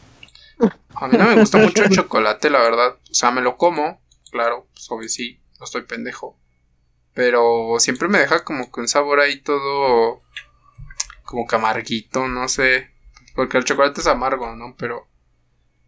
[0.95, 2.95] A mí no me gusta mucho el chocolate, la verdad.
[3.10, 6.38] O sea, me lo como, claro, pues obvio sí, no estoy pendejo.
[7.16, 10.22] Pero siempre me deja como que un sabor ahí todo
[11.24, 12.92] como que amarguito, no sé.
[13.34, 14.76] Porque el chocolate es amargo, ¿no?
[14.78, 15.08] Pero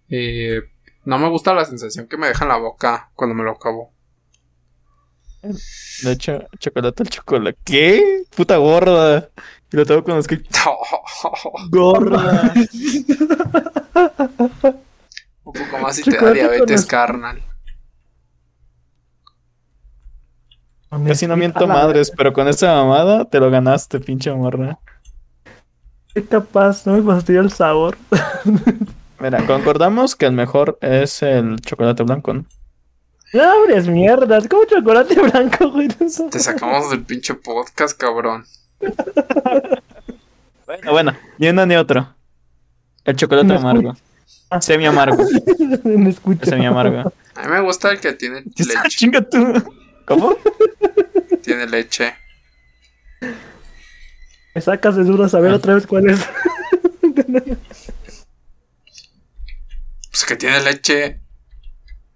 [0.10, 0.62] eh,
[1.04, 3.94] no me gusta la sensación que me deja en la boca cuando me lo acabo.
[5.41, 7.60] De hecho, chocolate al chocolate.
[7.64, 8.24] ¿Qué?
[8.36, 9.30] Puta gorda.
[9.72, 10.41] Y lo tengo con los que.
[11.70, 12.54] Gorda.
[15.44, 17.44] Un poco más y te da diabetes carnal.
[21.06, 24.80] Casi no miento madres, pero con esa mamada te lo ganaste, pinche morra.
[26.14, 27.98] Qué capaz, no me fastidia el sabor.
[29.19, 32.45] Mira, concordamos que el mejor es el chocolate blanco, ¿no?
[33.34, 35.88] No abres mierdas, como chocolate blanco, güey.
[35.90, 38.45] Te sacamos del pinche podcast, cabrón.
[40.65, 42.14] Bueno, bueno, ni uno ni otro.
[43.03, 43.95] El chocolate Me amargo.
[44.60, 45.24] Semi amargo.
[45.84, 46.45] No escucho.
[46.45, 47.11] Semi amargo.
[47.36, 48.76] A mí me gusta el que tiene leche.
[48.90, 49.53] Chinga tú.
[50.08, 50.38] ¿Cómo?
[51.44, 52.16] Tiene leche.
[54.56, 56.20] Me sacas de dudas a ver otra vez cuál es.
[60.12, 61.20] Pues que tiene leche.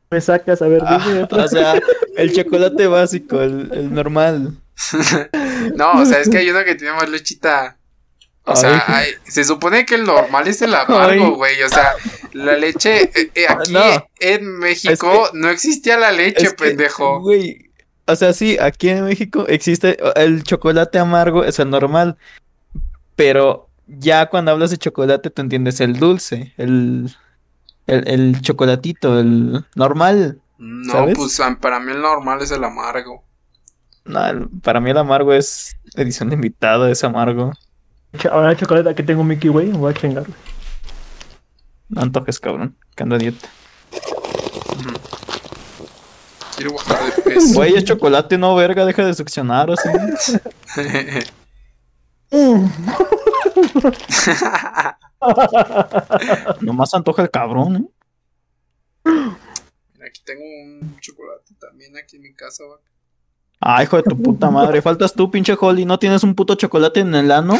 [0.09, 1.79] Me sacas, a ver, dime otra O sea,
[2.17, 4.55] el chocolate básico, el, el normal.
[5.75, 7.77] No, o sea, es que hay uno que tiene más lechita.
[8.43, 9.09] O sea, Ay.
[9.09, 11.61] hay- se supone que el normal es el amargo, güey.
[11.61, 11.91] O sea,
[12.33, 13.03] la leche.
[13.03, 14.07] eh, eh, aquí No.
[14.19, 17.19] en México Es no existía la leche, Es que, pendejo.
[17.21, 17.70] Güey,
[18.07, 22.17] o sea, sí, aquí en México existe el chocolate amargo, es el normal.
[23.15, 27.13] Pero ya cuando hablas de chocolate, tú entiendes el dulce, el,
[27.87, 30.41] el, el chocolatito, el normal.
[30.57, 31.15] No, ¿sabes?
[31.17, 33.23] pues para mí el normal es el amargo.
[34.05, 37.51] No, el- para mí el amargo es edición de invitado, es amargo.
[38.31, 39.67] Ahora chocolate, aquí tengo Mickey, güey.
[39.67, 40.23] Me voy a chingar.
[40.25, 40.37] güey.
[41.89, 43.47] No antojes, cabrón, que ando a dieta.
[46.61, 47.53] Quiero bajar de peso.
[47.55, 49.93] Güey, es chocolate, no, verga, deja de succionar, o sea.
[56.61, 57.85] Nomás antoja el cabrón, ¿eh?
[59.03, 62.83] Mira, aquí tengo un chocolate también aquí en mi casa, vaca.
[63.59, 64.81] Ay, hijo de tu puta madre.
[64.81, 65.85] Faltas tú, pinche Holly.
[65.85, 67.55] ¿No tienes un puto chocolate en el ano?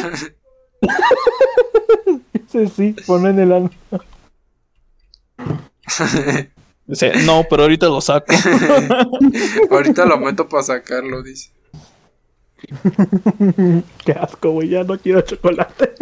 [2.48, 3.70] Sí, sí, ponlo en el ano.
[6.86, 8.34] Dice, no, pero ahorita lo saco.
[9.70, 11.50] Ahorita lo meto para sacarlo, dice.
[14.04, 14.68] Qué asco, güey.
[14.68, 15.92] Ya no quiero chocolate.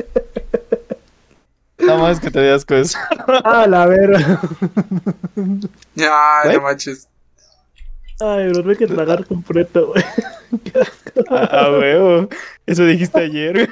[1.78, 2.98] Nada más que te veas con eso.
[3.44, 4.40] Ah, la verga.
[5.94, 6.56] Ya, ¿Güey?
[6.56, 7.08] no manches.
[8.20, 10.04] Ay, los voy a que tragar completo, güey.
[11.30, 12.28] Ah, huevo.
[12.66, 13.70] Eso dijiste ayer.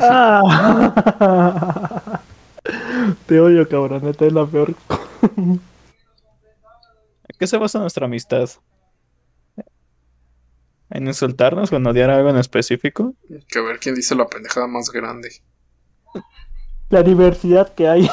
[0.00, 2.19] Ah.
[3.26, 4.06] Te odio, cabrón.
[4.08, 4.74] Esta es la peor.
[5.36, 5.60] ¿En
[7.38, 8.48] qué se basa nuestra amistad?
[10.90, 13.14] ¿En insultarnos o en odiar algo en específico?
[13.48, 15.30] Que ver quién dice la pendejada más grande.
[16.88, 18.02] La diversidad que hay.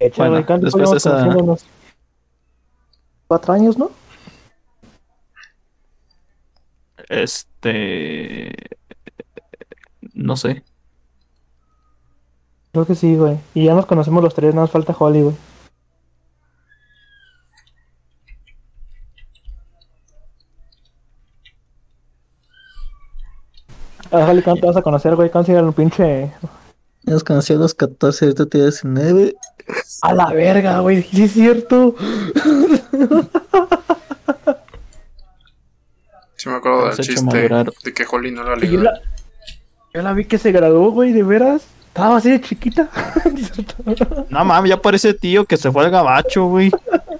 [0.00, 1.28] Échale, Bueno, ¿cuánto después esa-?
[3.28, 3.92] Cuatro años, ¿no?
[7.08, 8.52] Este.
[10.14, 10.64] No sé.
[12.72, 13.38] Creo que sí, güey.
[13.54, 15.36] Y ya nos conocemos los tres, nada más falta Holly, güey.
[24.10, 25.30] Ah, Holly, ¿cuánto te vas a conocer, güey?
[25.30, 26.32] ¿Cuánto el pinche...?
[27.04, 29.34] Nos conocí a los 14, ahorita te 19.
[30.02, 31.02] A la verga, güey.
[31.02, 31.96] Sí es cierto.
[36.36, 37.72] Sí me acuerdo del chiste madurar.
[37.84, 38.82] de que Holly no la ligó.
[39.94, 41.62] Yo la vi que se graduó, güey, de veras.
[41.88, 42.88] Estaba así de chiquita.
[44.30, 46.70] No mames, ya parece tío que se fue al gabacho, güey.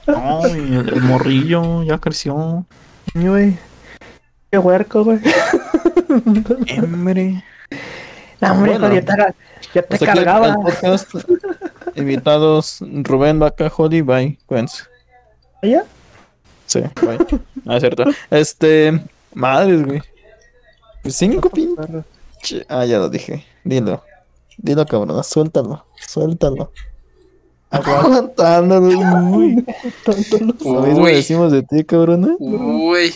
[0.06, 2.64] No, el, el morrillo ya creció.
[3.14, 3.58] Güey.
[4.50, 5.18] Qué huerco, güey.
[6.82, 7.44] Hombre.
[8.40, 8.94] No, hombre, Bueno.
[8.94, 10.54] Ya te, ya el- cargaba.
[10.54, 11.10] podcast.
[11.94, 14.38] Invitados Rubén, Vaca, Holly, bye.
[14.46, 14.84] Cuídense.
[15.62, 15.84] ¿Ya?
[16.66, 17.18] Sí, bye.
[17.66, 18.04] Ah, es cierto.
[18.30, 19.00] Este.
[19.34, 20.02] Madres, güey.
[21.02, 22.02] Pues cinco pinche.
[22.68, 23.44] Ah, ya lo dije.
[23.64, 24.02] Dilo.
[24.58, 25.22] Dilo, cabrón.
[25.24, 25.84] Suéltalo.
[26.06, 26.72] Suéltalo.
[27.70, 28.88] Aguantándolo.
[29.36, 29.64] Uy.
[30.64, 31.12] Lo mismo Uy.
[31.14, 32.36] decimos de ti, cabrón.
[32.38, 33.14] Uy.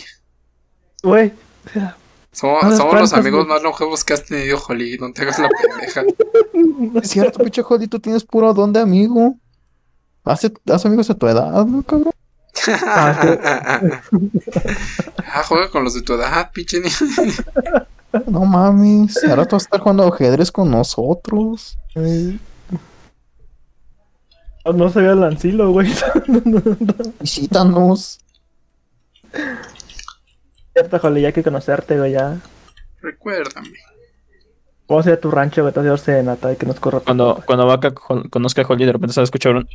[1.03, 1.31] Güey.
[2.31, 2.79] Somos, No, somos los
[3.09, 3.49] ¿cuántos, amigos güey?
[3.55, 4.97] más longevos que has tenido, Holly.
[4.99, 6.03] No te hagas la pendeja.
[7.01, 7.87] Es cierto, pinche Holly.
[7.87, 9.35] Tú tienes puro don de amigo.
[10.23, 12.11] Haz, haz amigos a tu edad, ¿no, cabrón?
[12.67, 13.37] Ah,
[15.33, 16.95] Ah, juega con los de tu edad, pinche niño.
[18.25, 21.77] No mames, ahora tú vas a estar jugando ajedrez con nosotros.
[21.95, 22.39] Ay.
[24.65, 25.89] Oh, No se vea el lancilo, güey.
[27.21, 28.19] Visítanos.
[30.73, 32.37] Cierto, jole, ya hay que conocerte, güey, ya.
[33.01, 33.69] Recuérdame.
[34.87, 36.79] Vamos a ir a tu rancho, güey, te vas a hacer serenata y que nos
[36.79, 36.99] corra.
[37.01, 39.67] Cuando, cuando Vaca con- conozca a Holly, de repente se va a escuchar un...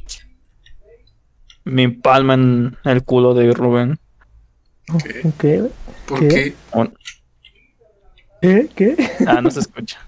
[1.65, 3.99] Mi palma en el culo de Rubén.
[5.05, 5.33] ¿Qué?
[5.39, 5.65] ¿Qué?
[6.07, 6.29] ¿Por ¿Qué?
[6.29, 6.55] qué?
[6.73, 6.95] Un-
[8.43, 8.69] ¿Qué?
[8.75, 8.97] ¿Qué?
[9.27, 10.01] Ah, no se escucha.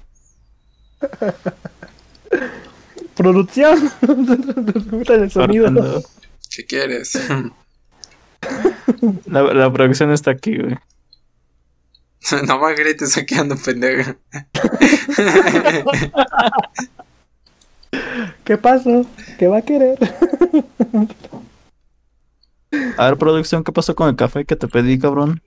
[3.16, 3.92] Producción.
[5.08, 5.66] El sonido.
[5.66, 6.02] Cortando.
[6.54, 7.18] ¿Qué quieres?
[9.26, 10.76] La, la producción está aquí, güey.
[12.46, 14.16] no me grites aquí ando pendeja.
[18.44, 19.06] ¿Qué pasó?
[19.38, 19.98] ¿Qué va a querer?
[22.98, 25.40] A ver, producción, ¿qué pasó con el café que te pedí, cabrón?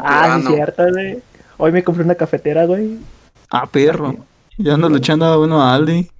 [0.00, 1.22] Ah, es cierto, güey.
[1.62, 2.98] Hoy me compré una cafetera, güey.
[3.50, 4.16] Ah, perro.
[4.56, 6.10] Ya ando luchando a uno a Aldi.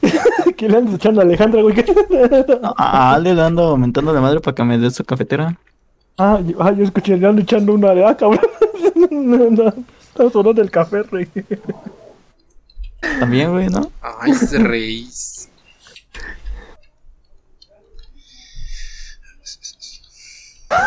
[0.58, 1.74] ¿Qué le andas echando a Alejandra, güey?
[2.76, 5.56] A Aldi le ando aumentando la madre para que me dé su cafetera.
[6.18, 8.42] ah, yo, ah, yo escuché, le ando echando una de ah, cabrón.
[9.10, 11.26] no, no, estamos hablando del café, rey.
[13.18, 13.90] También, güey, ¿no?
[14.02, 15.47] Ay, se reís.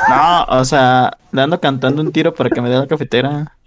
[0.10, 3.58] No, o sea, le ando cantando un tiro para que me dé la cafetera.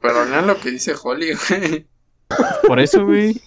[0.00, 1.86] Pero lean lo que dice Holly, güey.
[2.66, 3.40] Por eso, güey.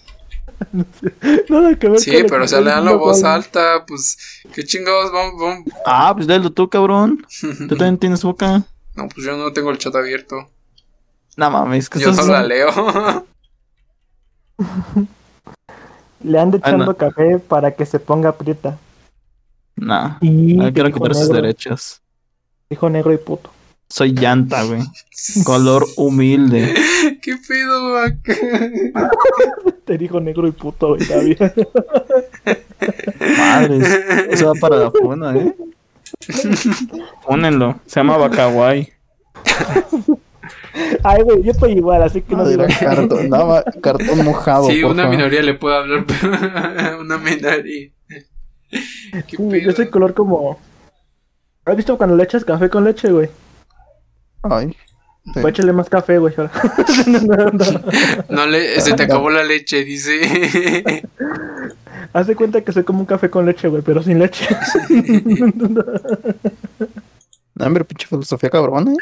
[1.48, 4.16] Nada que ver Sí, con pero que o sea, está leanlo diciendo voz alta, pues,
[4.54, 5.64] qué chingados, vamos, vamos.
[5.84, 7.26] Ah, pues léelo tú, cabrón.
[7.68, 8.62] Tú también tienes boca.
[8.94, 10.48] No, pues yo no tengo el chat abierto.
[11.36, 13.26] No mames, que Yo estás solo la leo.
[16.20, 16.96] Le ando echando no.
[16.96, 18.78] café para que se ponga aprieta.
[19.76, 22.00] Nah, Y no quiero quitar sus derechos.
[22.70, 23.50] Dijo negro y puto.
[23.88, 24.82] Soy llanta, güey.
[25.44, 26.74] Color humilde.
[27.20, 28.34] ¿Qué pedo, vaca?
[29.84, 31.36] Te dijo negro y puto, güey, está bien.
[33.38, 33.88] Madres.
[34.30, 35.54] Eso va para la funa, ¿eh?
[37.26, 37.80] Pónenlo.
[37.86, 38.92] Se llama Bacawai.
[41.04, 44.68] Ay, güey, yo estoy igual, así que no digo cartón, daba cartón mojado.
[44.70, 45.16] Sí, por una favor.
[45.16, 47.90] minoría le puede hablar, pero una minoría.
[49.28, 50.58] ¿Qué Sí, yo soy color como.
[51.64, 53.28] ¿Has visto cuando le echas café con leche, güey?
[54.42, 54.68] Ay.
[55.24, 55.30] sí.
[55.34, 56.34] Pues échale más café, güey.
[56.36, 57.82] No, no, no.
[58.28, 61.04] No le, se te acabó la leche, dice.
[62.12, 64.46] Haz de cuenta que soy como un café con leche, güey, pero sin leche.
[67.54, 68.92] No, hombre, pinche filosofía cabrona.
[68.92, 68.96] ¿eh?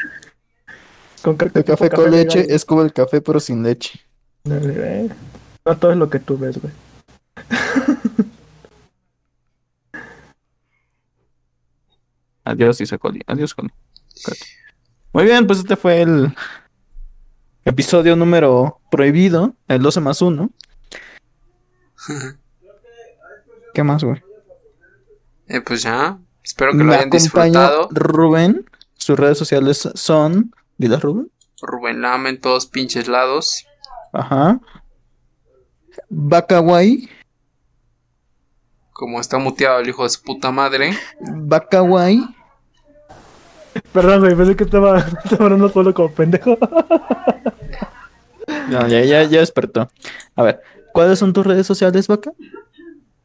[1.21, 2.55] con ca- El café con con leche legal.
[2.55, 3.99] es como el café, pero sin leche.
[4.43, 6.73] No todo es lo que tú ves, güey.
[12.43, 13.21] Adiós, dice Coli.
[13.27, 13.69] Adiós, Coli.
[15.13, 16.33] Muy bien, pues este fue el
[17.65, 20.49] episodio número prohibido, el 12 más 1.
[23.73, 24.21] ¿Qué más, güey?
[25.47, 26.17] Eh, pues ya.
[26.43, 27.89] Espero que lo hayan disfrutado.
[27.91, 28.65] Rubén.
[28.95, 30.53] Sus redes sociales son.
[30.77, 31.31] Dile Rubén.
[31.61, 33.65] Rubén Lama en todos pinches lados.
[34.13, 34.59] Ajá.
[36.09, 37.09] Bakawai.
[39.01, 40.91] Como está muteado el hijo de su puta madre.
[41.21, 42.23] Bakawai.
[43.91, 46.55] Perdón, güey, pensé que estaba, estaba hablando solo como pendejo.
[48.69, 49.89] No, ya, ya, ya despertó.
[50.35, 50.61] A ver,
[50.93, 52.31] ¿cuáles son tus redes sociales, Baka?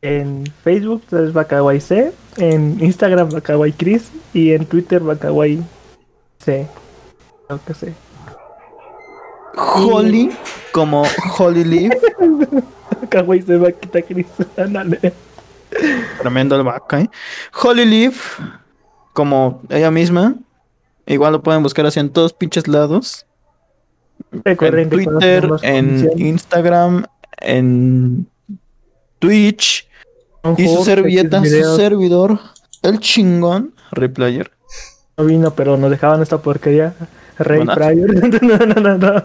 [0.01, 5.63] En Facebook es Bacawai C, en Instagram Bacawai Chris y en Twitter Bacawai
[6.39, 6.67] C.
[7.49, 7.93] Creo que sé.
[9.59, 10.31] Holly,
[10.73, 11.03] como
[11.37, 11.93] Holly Leaf.
[13.03, 14.27] Bacawai C, Vaquita Chris.
[14.57, 15.26] Ándale.
[16.21, 17.11] Tremendo el vaca, ¿eh?
[17.63, 18.41] Holly Leaf,
[19.13, 20.35] como ella misma.
[21.07, 23.27] Igual lo pueden buscar así en todos pinches lados.
[24.31, 26.11] Recuerden En Twitter, en.
[26.17, 27.07] Instagram,
[27.39, 28.27] en
[29.19, 29.89] Twitch.
[30.57, 32.39] Y su servilleta, su servidor,
[32.83, 34.51] el chingón, Replayer.
[35.17, 36.95] No vino, pero nos dejaban esta porquería.
[37.39, 37.75] Rey Bueno.
[37.75, 38.43] Pryor.
[38.43, 39.23] no, no, no, no.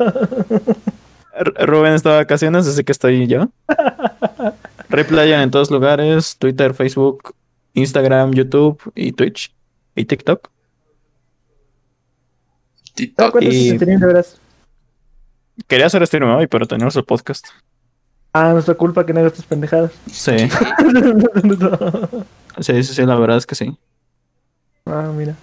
[1.65, 3.47] Rubén está de vacaciones, así que estoy yo.
[4.91, 7.33] Replayer en todos lugares: Twitter, Facebook,
[7.73, 9.53] Instagram, YouTube y Twitch
[9.95, 10.49] y TikTok.
[12.93, 13.31] TikTok.
[13.31, 13.79] ¿Cuántos Y-?
[15.67, 17.47] Quería hacer stream hoy, pero teníamos el podcast.
[18.33, 19.91] Ah, nuestra culpa que no hagas tus pendejadas.
[20.09, 20.37] Sí,
[22.59, 23.77] sí, sí, sí, la verdad es que sí.
[24.85, 25.35] ah, mira.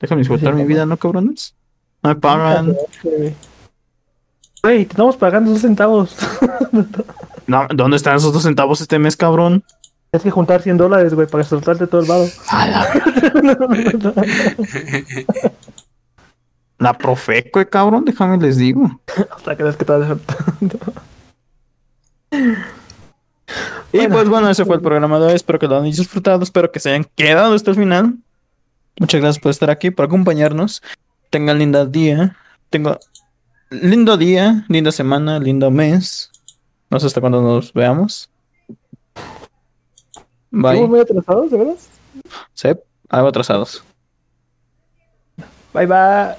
[0.00, 1.54] Déjame disfrutar mi vida, ¿no, cabrones?
[2.02, 2.76] No me pagan.
[4.62, 6.16] Güey, te estamos pagando dos centavos.
[7.46, 9.64] No, ¿Dónde están esos dos centavos este mes, cabrón?
[10.10, 12.26] Tienes que juntar 100 dólares, güey, para soltarte todo el vado.
[12.52, 12.86] La,
[16.78, 19.00] la profeco, cabrón, déjame les digo.
[19.34, 19.92] Hasta que que te.
[23.92, 24.14] Y Bueno.
[24.14, 25.32] pues bueno, ese fue el programa de hoy.
[25.32, 26.42] Espero que lo hayan disfrutado.
[26.42, 28.14] Espero que se hayan quedado hasta el final.
[29.00, 30.82] Muchas gracias por estar aquí, por acompañarnos.
[31.30, 32.36] Tengan lindo día.
[32.68, 32.98] Tengo
[33.70, 36.30] lindo día, linda semana, lindo mes.
[36.90, 38.30] No sé hasta cuándo nos veamos.
[40.50, 40.86] ¿Estamos Bye.
[40.86, 41.76] muy atrasados, de verdad?
[42.54, 42.68] Sí,
[43.08, 43.84] algo atrasados.
[45.74, 46.34] Bye, bye.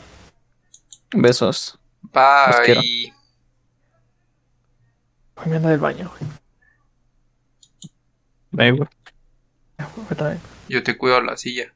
[1.14, 1.80] Besos.
[2.66, 2.82] quiero.
[2.82, 3.14] Bye.
[5.36, 6.32] Ay, me anda del baño, güey.
[8.52, 8.90] Bye, güey.
[10.68, 11.74] Yo te cuido la silla.